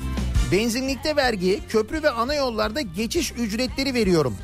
benzinlikte 0.52 1.16
vergi, 1.16 1.60
köprü 1.68 2.02
ve 2.02 2.10
ana 2.10 2.34
yollarda 2.34 2.80
geçiş 2.80 3.32
ücretleri 3.32 3.94
veriyorum. 3.94 4.36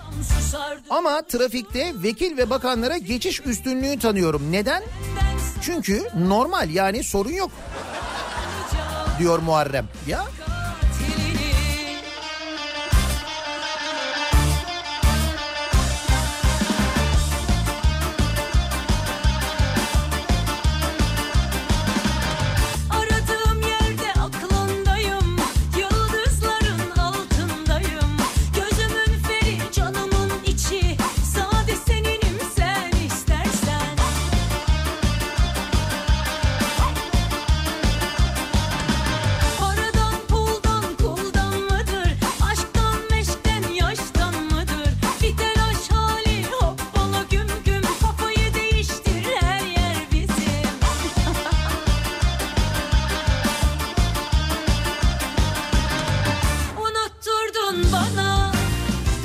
Ama 0.90 1.23
trafikte 1.23 1.93
vekil 2.02 2.36
ve 2.36 2.51
bakanlara 2.51 2.97
geçiş 2.97 3.40
üstünlüğü 3.47 3.98
tanıyorum. 3.98 4.52
Neden? 4.52 4.82
Çünkü 5.62 6.02
normal 6.28 6.70
yani 6.70 7.05
sorun 7.05 7.32
yok 7.32 7.51
diyor 9.18 9.39
Muharrem. 9.39 9.86
Ya 10.06 10.24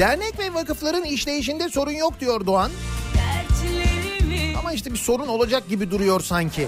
dernek 0.02 0.40
ve 0.40 0.54
vakıfların 0.54 1.04
işleyişinde 1.04 1.70
sorun 1.70 1.92
yok 1.92 2.20
diyor 2.20 2.46
Doğan. 2.46 2.72
Ama 4.60 4.74
işte 4.74 4.94
bir 4.94 4.98
sorun 4.98 5.28
olacak 5.28 5.70
gibi 5.70 5.92
duruyor 5.92 6.22
sanki. 6.22 6.68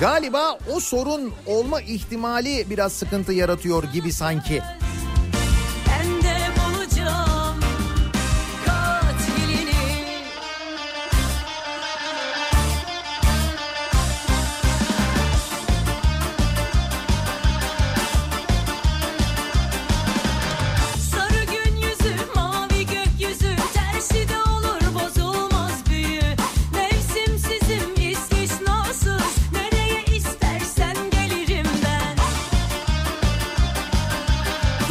Galiba 0.00 0.58
o 0.74 0.80
sorun 0.80 1.32
olma 1.46 1.80
ihtimali 1.80 2.70
biraz 2.70 2.92
sıkıntı 2.92 3.32
yaratıyor 3.32 3.84
gibi 3.84 4.12
sanki. 4.12 4.62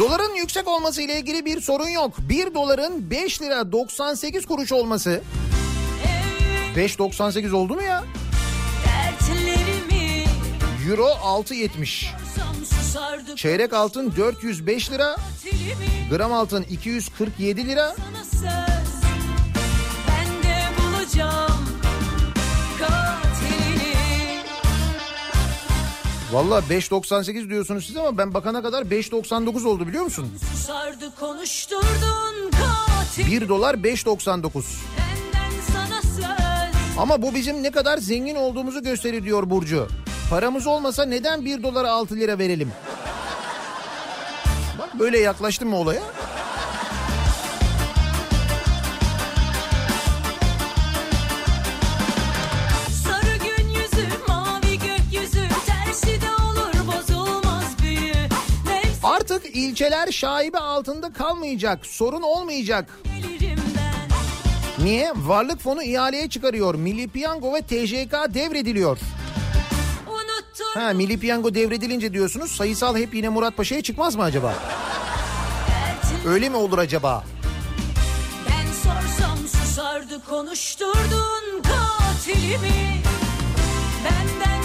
Doların 0.00 0.34
yüksek 0.34 0.68
olması 0.68 1.02
ile 1.02 1.18
ilgili 1.18 1.44
bir 1.44 1.60
sorun 1.60 1.88
yok. 1.88 2.14
1 2.18 2.54
doların 2.54 3.10
5 3.10 3.42
lira 3.42 3.72
98 3.72 4.46
kuruş 4.46 4.72
olması. 4.72 5.20
Ey 6.76 6.86
5.98 6.86 7.52
oldu 7.52 7.74
mu 7.74 7.82
ya? 7.82 8.04
Euro 10.88 11.06
6.70. 11.06 11.86
sorsam 11.86 12.64
susardı 12.64 13.36
Çeyrek 13.36 13.72
altın 13.72 14.12
405 14.16 14.90
lira. 14.90 15.16
Gram 16.10 16.32
altın 16.32 16.62
247 16.62 17.68
lira. 17.68 17.94
Valla 26.32 26.58
5.98 26.58 27.50
diyorsunuz 27.50 27.86
siz 27.86 27.96
ama 27.96 28.18
ben 28.18 28.34
bakana 28.34 28.62
kadar 28.62 28.82
5.99 28.82 29.66
oldu 29.66 29.86
biliyor 29.88 30.04
musun? 30.04 30.28
Susardı 30.52 31.14
konuşturdun 31.20 32.50
katil 32.50 33.26
1 33.32 33.48
dolar 33.48 33.74
5.99. 33.74 34.42
Benden 34.98 35.60
sana 35.72 36.02
söz 36.02 36.98
Ama 36.98 37.22
bu 37.22 37.34
bizim 37.34 37.62
ne 37.62 37.70
kadar 37.70 37.98
zengin 37.98 38.34
olduğumuzu 38.34 38.82
gösterir 38.82 39.24
diyor 39.24 39.50
Burcu. 39.50 39.88
Paramız 40.30 40.66
olmasa 40.66 41.04
neden 41.04 41.44
1 41.44 41.62
dolara 41.62 41.90
6 41.92 42.16
lira 42.16 42.38
verelim? 42.38 42.72
Bak 44.78 44.98
böyle 44.98 45.18
yaklaştın 45.18 45.68
mı 45.68 45.76
olaya? 45.76 46.00
İlçeler 59.52 60.12
şaibe 60.12 60.58
altında 60.58 61.12
kalmayacak, 61.12 61.86
sorun 61.86 62.22
olmayacak. 62.22 62.98
Niye? 64.82 65.12
Varlık 65.16 65.60
fonu 65.60 65.82
ihaleye 65.82 66.28
çıkarıyor. 66.28 66.74
Milli 66.74 67.08
Piyango 67.08 67.54
ve 67.54 67.62
TJK 67.62 68.34
devrediliyor. 68.34 68.98
Ha 70.74 70.92
Milli 70.92 71.20
Piyango 71.20 71.54
devredilince 71.54 72.12
diyorsunuz 72.12 72.50
sayısal 72.52 72.96
hep 72.96 73.14
yine 73.14 73.28
Murat 73.28 73.56
Paşa'ya 73.56 73.82
çıkmaz 73.82 74.16
mı 74.16 74.22
acaba? 74.22 74.54
Öyle 76.26 76.48
mi 76.48 76.56
olur 76.56 76.78
acaba? 76.78 77.24
Ben 78.48 78.72
sorsam 78.72 79.38
susardı 79.38 80.24
konuşturdun 80.24 81.62
katilimi 81.62 83.02
Benden 84.04 84.59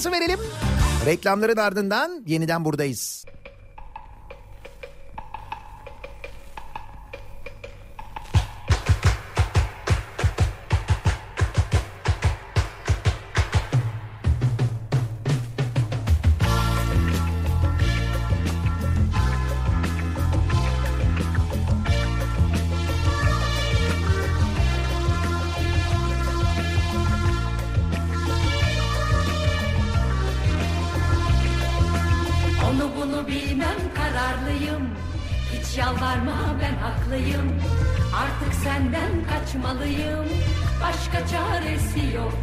arası 0.00 0.12
verelim. 0.12 0.38
Reklamların 1.06 1.56
ardından 1.56 2.24
yeniden 2.26 2.64
buradayız. 2.64 3.24
Hiç 35.70 35.78
yalvarma 35.78 36.56
ben 36.62 36.74
haklıyım. 36.74 37.62
Artık 38.22 38.54
senden 38.54 39.10
kaçmalıyım. 39.30 40.26
Başka 40.82 41.26
çaresi 41.26 42.16
yok. 42.16 42.38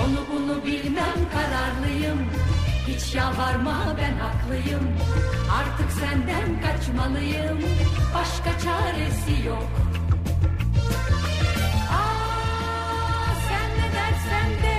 Onu 0.00 0.18
bunu 0.32 0.64
bilmem 0.64 1.18
kararlıyım. 1.32 2.18
Hiç 2.88 3.14
yalvarma 3.14 3.96
ben 3.98 4.18
haklıyım. 4.18 4.88
Artık 5.58 5.92
senden 5.92 6.60
kaçmalıyım. 6.62 7.58
Başka 8.14 8.50
çaresi 8.64 9.46
yok. 9.46 9.68
Aa, 11.90 13.34
sen 13.48 13.70
ne 13.78 13.92
dersen 13.94 14.50
de 14.62 14.75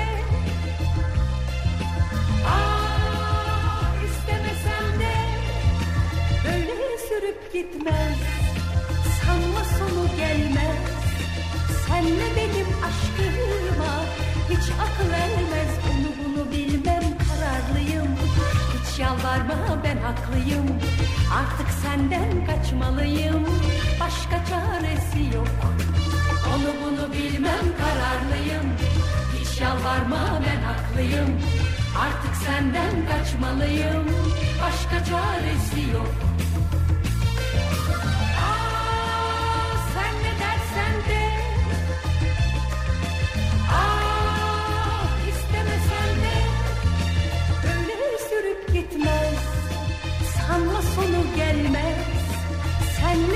Gitmez. 7.54 8.18
Sanma 9.22 9.64
sonu 9.78 10.18
gelmez. 10.18 10.78
Senle 11.88 12.28
benim 12.36 12.68
aşkıma 12.88 13.94
Hiç 14.50 14.70
akıl 14.86 15.12
ermez. 15.14 15.72
Onu 15.90 16.10
bunu 16.20 16.52
bilmem. 16.52 17.04
Kararlıyım. 17.28 18.08
Hiç 18.74 19.00
yalvarma 19.00 19.84
ben 19.84 19.98
haklıyım. 19.98 20.68
Artık 21.40 21.70
senden 21.82 22.46
kaçmalıyım. 22.46 23.46
Başka 24.00 24.46
çaresi 24.46 25.36
yok. 25.36 25.48
Onu 26.54 26.72
bunu 26.84 27.14
bilmem. 27.14 27.66
Kararlıyım. 27.82 28.68
Hiç 29.40 29.62
yalvarma 29.62 30.42
ben 30.46 30.62
haklıyım. 30.62 31.42
Artık 32.00 32.36
senden 32.46 32.94
kaçmalıyım. 33.10 34.06
Başka 34.62 35.06
çaresi 35.06 35.92
yok 35.94 36.37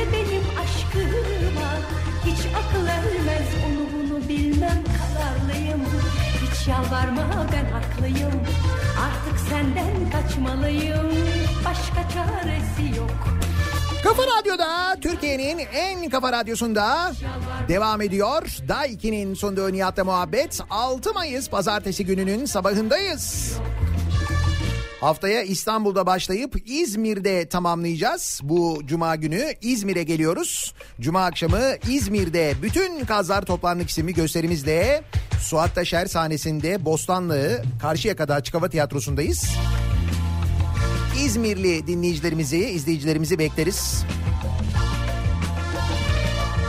Senle 0.02 0.14
benim 0.14 0.44
aşkıma. 0.64 1.72
Hiç 2.26 2.40
akıl 2.56 2.88
ermez 2.88 3.48
Onu 3.68 3.88
bunu 3.94 4.30
bilmem 4.30 4.84
kararlıyım. 4.84 5.82
Hiç 6.42 6.68
yalvarma 6.68 7.48
ben 7.54 7.66
haklıyım. 7.72 8.42
Artık 9.00 9.40
senden 9.50 10.12
kaçmalıyım. 10.12 11.12
Başka 11.66 12.10
çaresi 12.14 12.98
yok. 12.98 13.12
Kafa 14.04 14.24
Radyo'da 14.24 14.98
Türkiye'nin 15.02 15.60
en 15.74 16.10
kafa 16.10 16.32
radyosunda 16.32 17.12
devam 17.68 18.02
ediyor. 18.02 18.58
Day 18.68 18.94
2'nin 18.94 19.34
sunduğu 19.34 19.74
Nihat'la 19.74 20.04
muhabbet. 20.04 20.60
6 20.70 21.14
Mayıs 21.14 21.50
pazartesi 21.50 22.06
gününün 22.06 22.46
sabahındayız. 22.46 23.54
Haftaya 25.02 25.44
İstanbul'da 25.44 26.06
başlayıp 26.06 26.56
İzmir'de 26.66 27.50
tamamlayacağız. 27.50 28.40
Bu 28.44 28.82
cuma 28.86 29.16
günü 29.16 29.54
İzmir'e 29.62 30.04
geliyoruz. 30.04 30.74
Cuma 31.00 31.26
akşamı 31.26 31.62
İzmir'de 31.90 32.54
bütün 32.62 33.06
Kazlar 33.06 33.46
Toplandık 33.46 33.90
isimli 33.90 34.14
gösterimizle 34.14 35.04
Suat 35.40 35.76
Taşer 35.76 36.06
sahnesinde 36.06 36.86
Bostanlı 36.86 37.64
Karşıyaka'da 37.82 38.36
Açık 38.36 38.56
Hava 38.56 38.70
Tiyatrosu'ndayız. 38.70 39.50
İzmirli 41.26 41.88
dinleyicilerimizi, 41.88 42.60
izleyicilerimizi 42.60 43.40
bekleriz. 43.40 44.04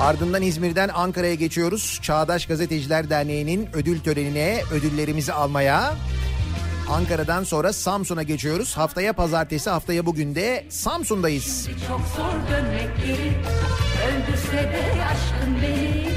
Ardından 0.00 0.42
İzmir'den 0.42 0.88
Ankara'ya 0.88 1.34
geçiyoruz. 1.34 1.98
Çağdaş 2.02 2.46
Gazeteciler 2.46 3.10
Derneği'nin 3.10 3.68
ödül 3.72 4.00
törenine 4.00 4.62
ödüllerimizi 4.72 5.32
almaya. 5.32 5.94
Ankara'dan 6.92 7.44
sonra 7.44 7.72
Samsun'a 7.72 8.22
geçiyoruz. 8.22 8.76
Haftaya 8.76 9.12
pazartesi, 9.12 9.70
haftaya 9.70 10.06
bugün 10.06 10.34
de 10.34 10.66
Samsun'dayız. 10.68 11.68
Çok 11.88 12.00
zor 12.16 12.50
dönmek 12.50 12.96
geri 13.06 13.32
Öldürse 14.08 14.52
de 14.52 15.04
aşkın 15.04 15.56
beni 15.62 16.08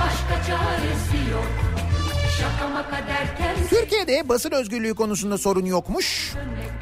Başka 0.00 0.46
çaresi 0.46 1.30
yok 1.30 1.64
derken 3.08 3.56
Türkiye'de 3.70 4.28
basın 4.28 4.50
özgürlüğü 4.50 4.94
konusunda 4.94 5.38
sorun 5.38 5.64
yokmuş. 5.64 6.32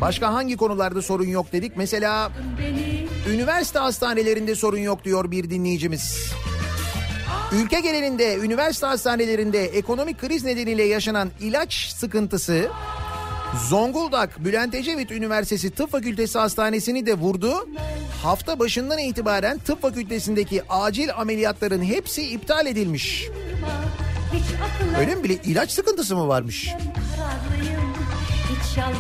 Başka 0.00 0.34
hangi 0.34 0.56
konularda 0.56 1.02
sorun 1.02 1.26
yok 1.26 1.52
dedik? 1.52 1.76
Mesela 1.76 2.30
üniversite 3.30 3.78
hastanelerinde 3.78 4.54
sorun 4.54 4.78
yok 4.78 5.04
diyor 5.04 5.30
bir 5.30 5.50
dinleyicimiz. 5.50 6.32
Ülke 7.52 7.80
genelinde 7.80 8.36
üniversite 8.36 8.86
hastanelerinde 8.86 9.64
ekonomik 9.64 10.20
kriz 10.20 10.44
nedeniyle 10.44 10.82
yaşanan 10.82 11.30
ilaç 11.40 11.92
sıkıntısı 11.96 12.70
Zonguldak 13.56 14.44
Bülent 14.44 14.74
Ecevit 14.74 15.10
Üniversitesi 15.10 15.70
Tıp 15.70 15.90
Fakültesi 15.92 16.38
Hastanesi'ni 16.38 17.06
de 17.06 17.14
vurdu. 17.14 17.68
Hafta 18.22 18.58
başından 18.58 18.98
itibaren 18.98 19.58
tıp 19.58 19.82
fakültesindeki 19.82 20.62
acil 20.68 21.08
ameliyatların 21.16 21.82
hepsi 21.82 22.22
iptal 22.22 22.66
edilmiş. 22.66 23.28
Öyle 24.98 25.14
mi 25.14 25.24
bile 25.24 25.34
ilaç 25.34 25.70
sıkıntısı 25.70 26.16
mı 26.16 26.28
varmış? 26.28 26.68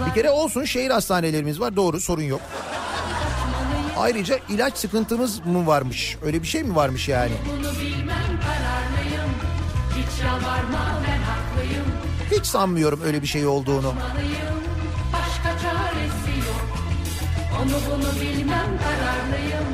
Bir 0.08 0.14
kere 0.14 0.30
olsun 0.30 0.64
şehir 0.64 0.90
hastanelerimiz 0.90 1.60
var 1.60 1.76
doğru 1.76 2.00
sorun 2.00 2.22
yok. 2.22 2.40
Ayrıca 3.98 4.38
ilaç 4.48 4.78
sıkıntımız 4.78 5.46
mı 5.46 5.66
varmış? 5.66 6.16
Öyle 6.24 6.42
bir 6.42 6.46
şey 6.46 6.62
mi 6.62 6.74
varmış 6.74 7.08
yani? 7.08 7.32
Bunu 7.50 7.80
bilmem 7.80 8.40
kararlıyım 8.42 9.30
Hiç 9.90 10.24
yalvarma 10.24 11.11
Hiç 12.32 12.46
sanmıyorum 12.46 13.00
öyle 13.04 13.22
bir 13.22 13.26
şey 13.26 13.46
olduğunu. 13.46 13.94
Başka 15.12 15.58
çaresi 15.62 16.38
yok 16.48 16.78
Onu 17.62 17.70
bunu 17.90 18.20
bilmem 18.20 18.78
kararlıyım 18.82 19.66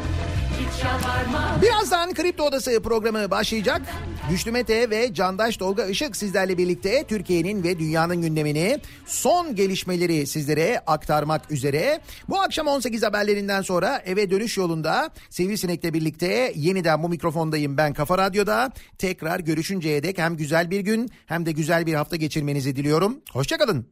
Birazdan 1.62 2.14
Kripto 2.14 2.44
Odası 2.44 2.82
programı 2.82 3.30
başlayacak. 3.30 3.82
Güçlü 4.30 4.52
Mete 4.52 4.90
ve 4.90 5.14
Candaş 5.14 5.56
Tolga 5.56 5.86
Işık 5.86 6.16
sizlerle 6.16 6.59
birlikte 6.59 7.05
Türkiye'nin 7.09 7.62
ve 7.62 7.78
dünyanın 7.78 8.22
gündemini 8.22 8.78
son 9.06 9.55
gelişmeleri 9.55 10.26
sizlere 10.26 10.82
aktarmak 10.86 11.51
üzere. 11.51 12.01
Bu 12.28 12.40
akşam 12.40 12.66
18 12.66 13.02
haberlerinden 13.02 13.62
sonra 13.62 14.02
eve 14.06 14.30
dönüş 14.30 14.56
yolunda 14.56 15.10
Sivrisinek'le 15.30 15.94
birlikte 15.94 16.52
yeniden 16.56 17.02
bu 17.02 17.09
mikrofondayım 17.09 17.76
ben 17.76 17.93
Kafa 17.93 18.18
Radyo'da. 18.18 18.70
Tekrar 18.98 19.40
görüşünceye 19.40 20.02
dek 20.02 20.18
hem 20.18 20.36
güzel 20.36 20.70
bir 20.70 20.80
gün 20.80 21.10
hem 21.26 21.47
de 21.47 21.52
güzel 21.52 21.86
bir 21.86 21.94
hafta 21.94 22.16
geçirmenizi 22.16 22.76
diliyorum. 22.76 23.20
Hoşçakalın. 23.32 23.89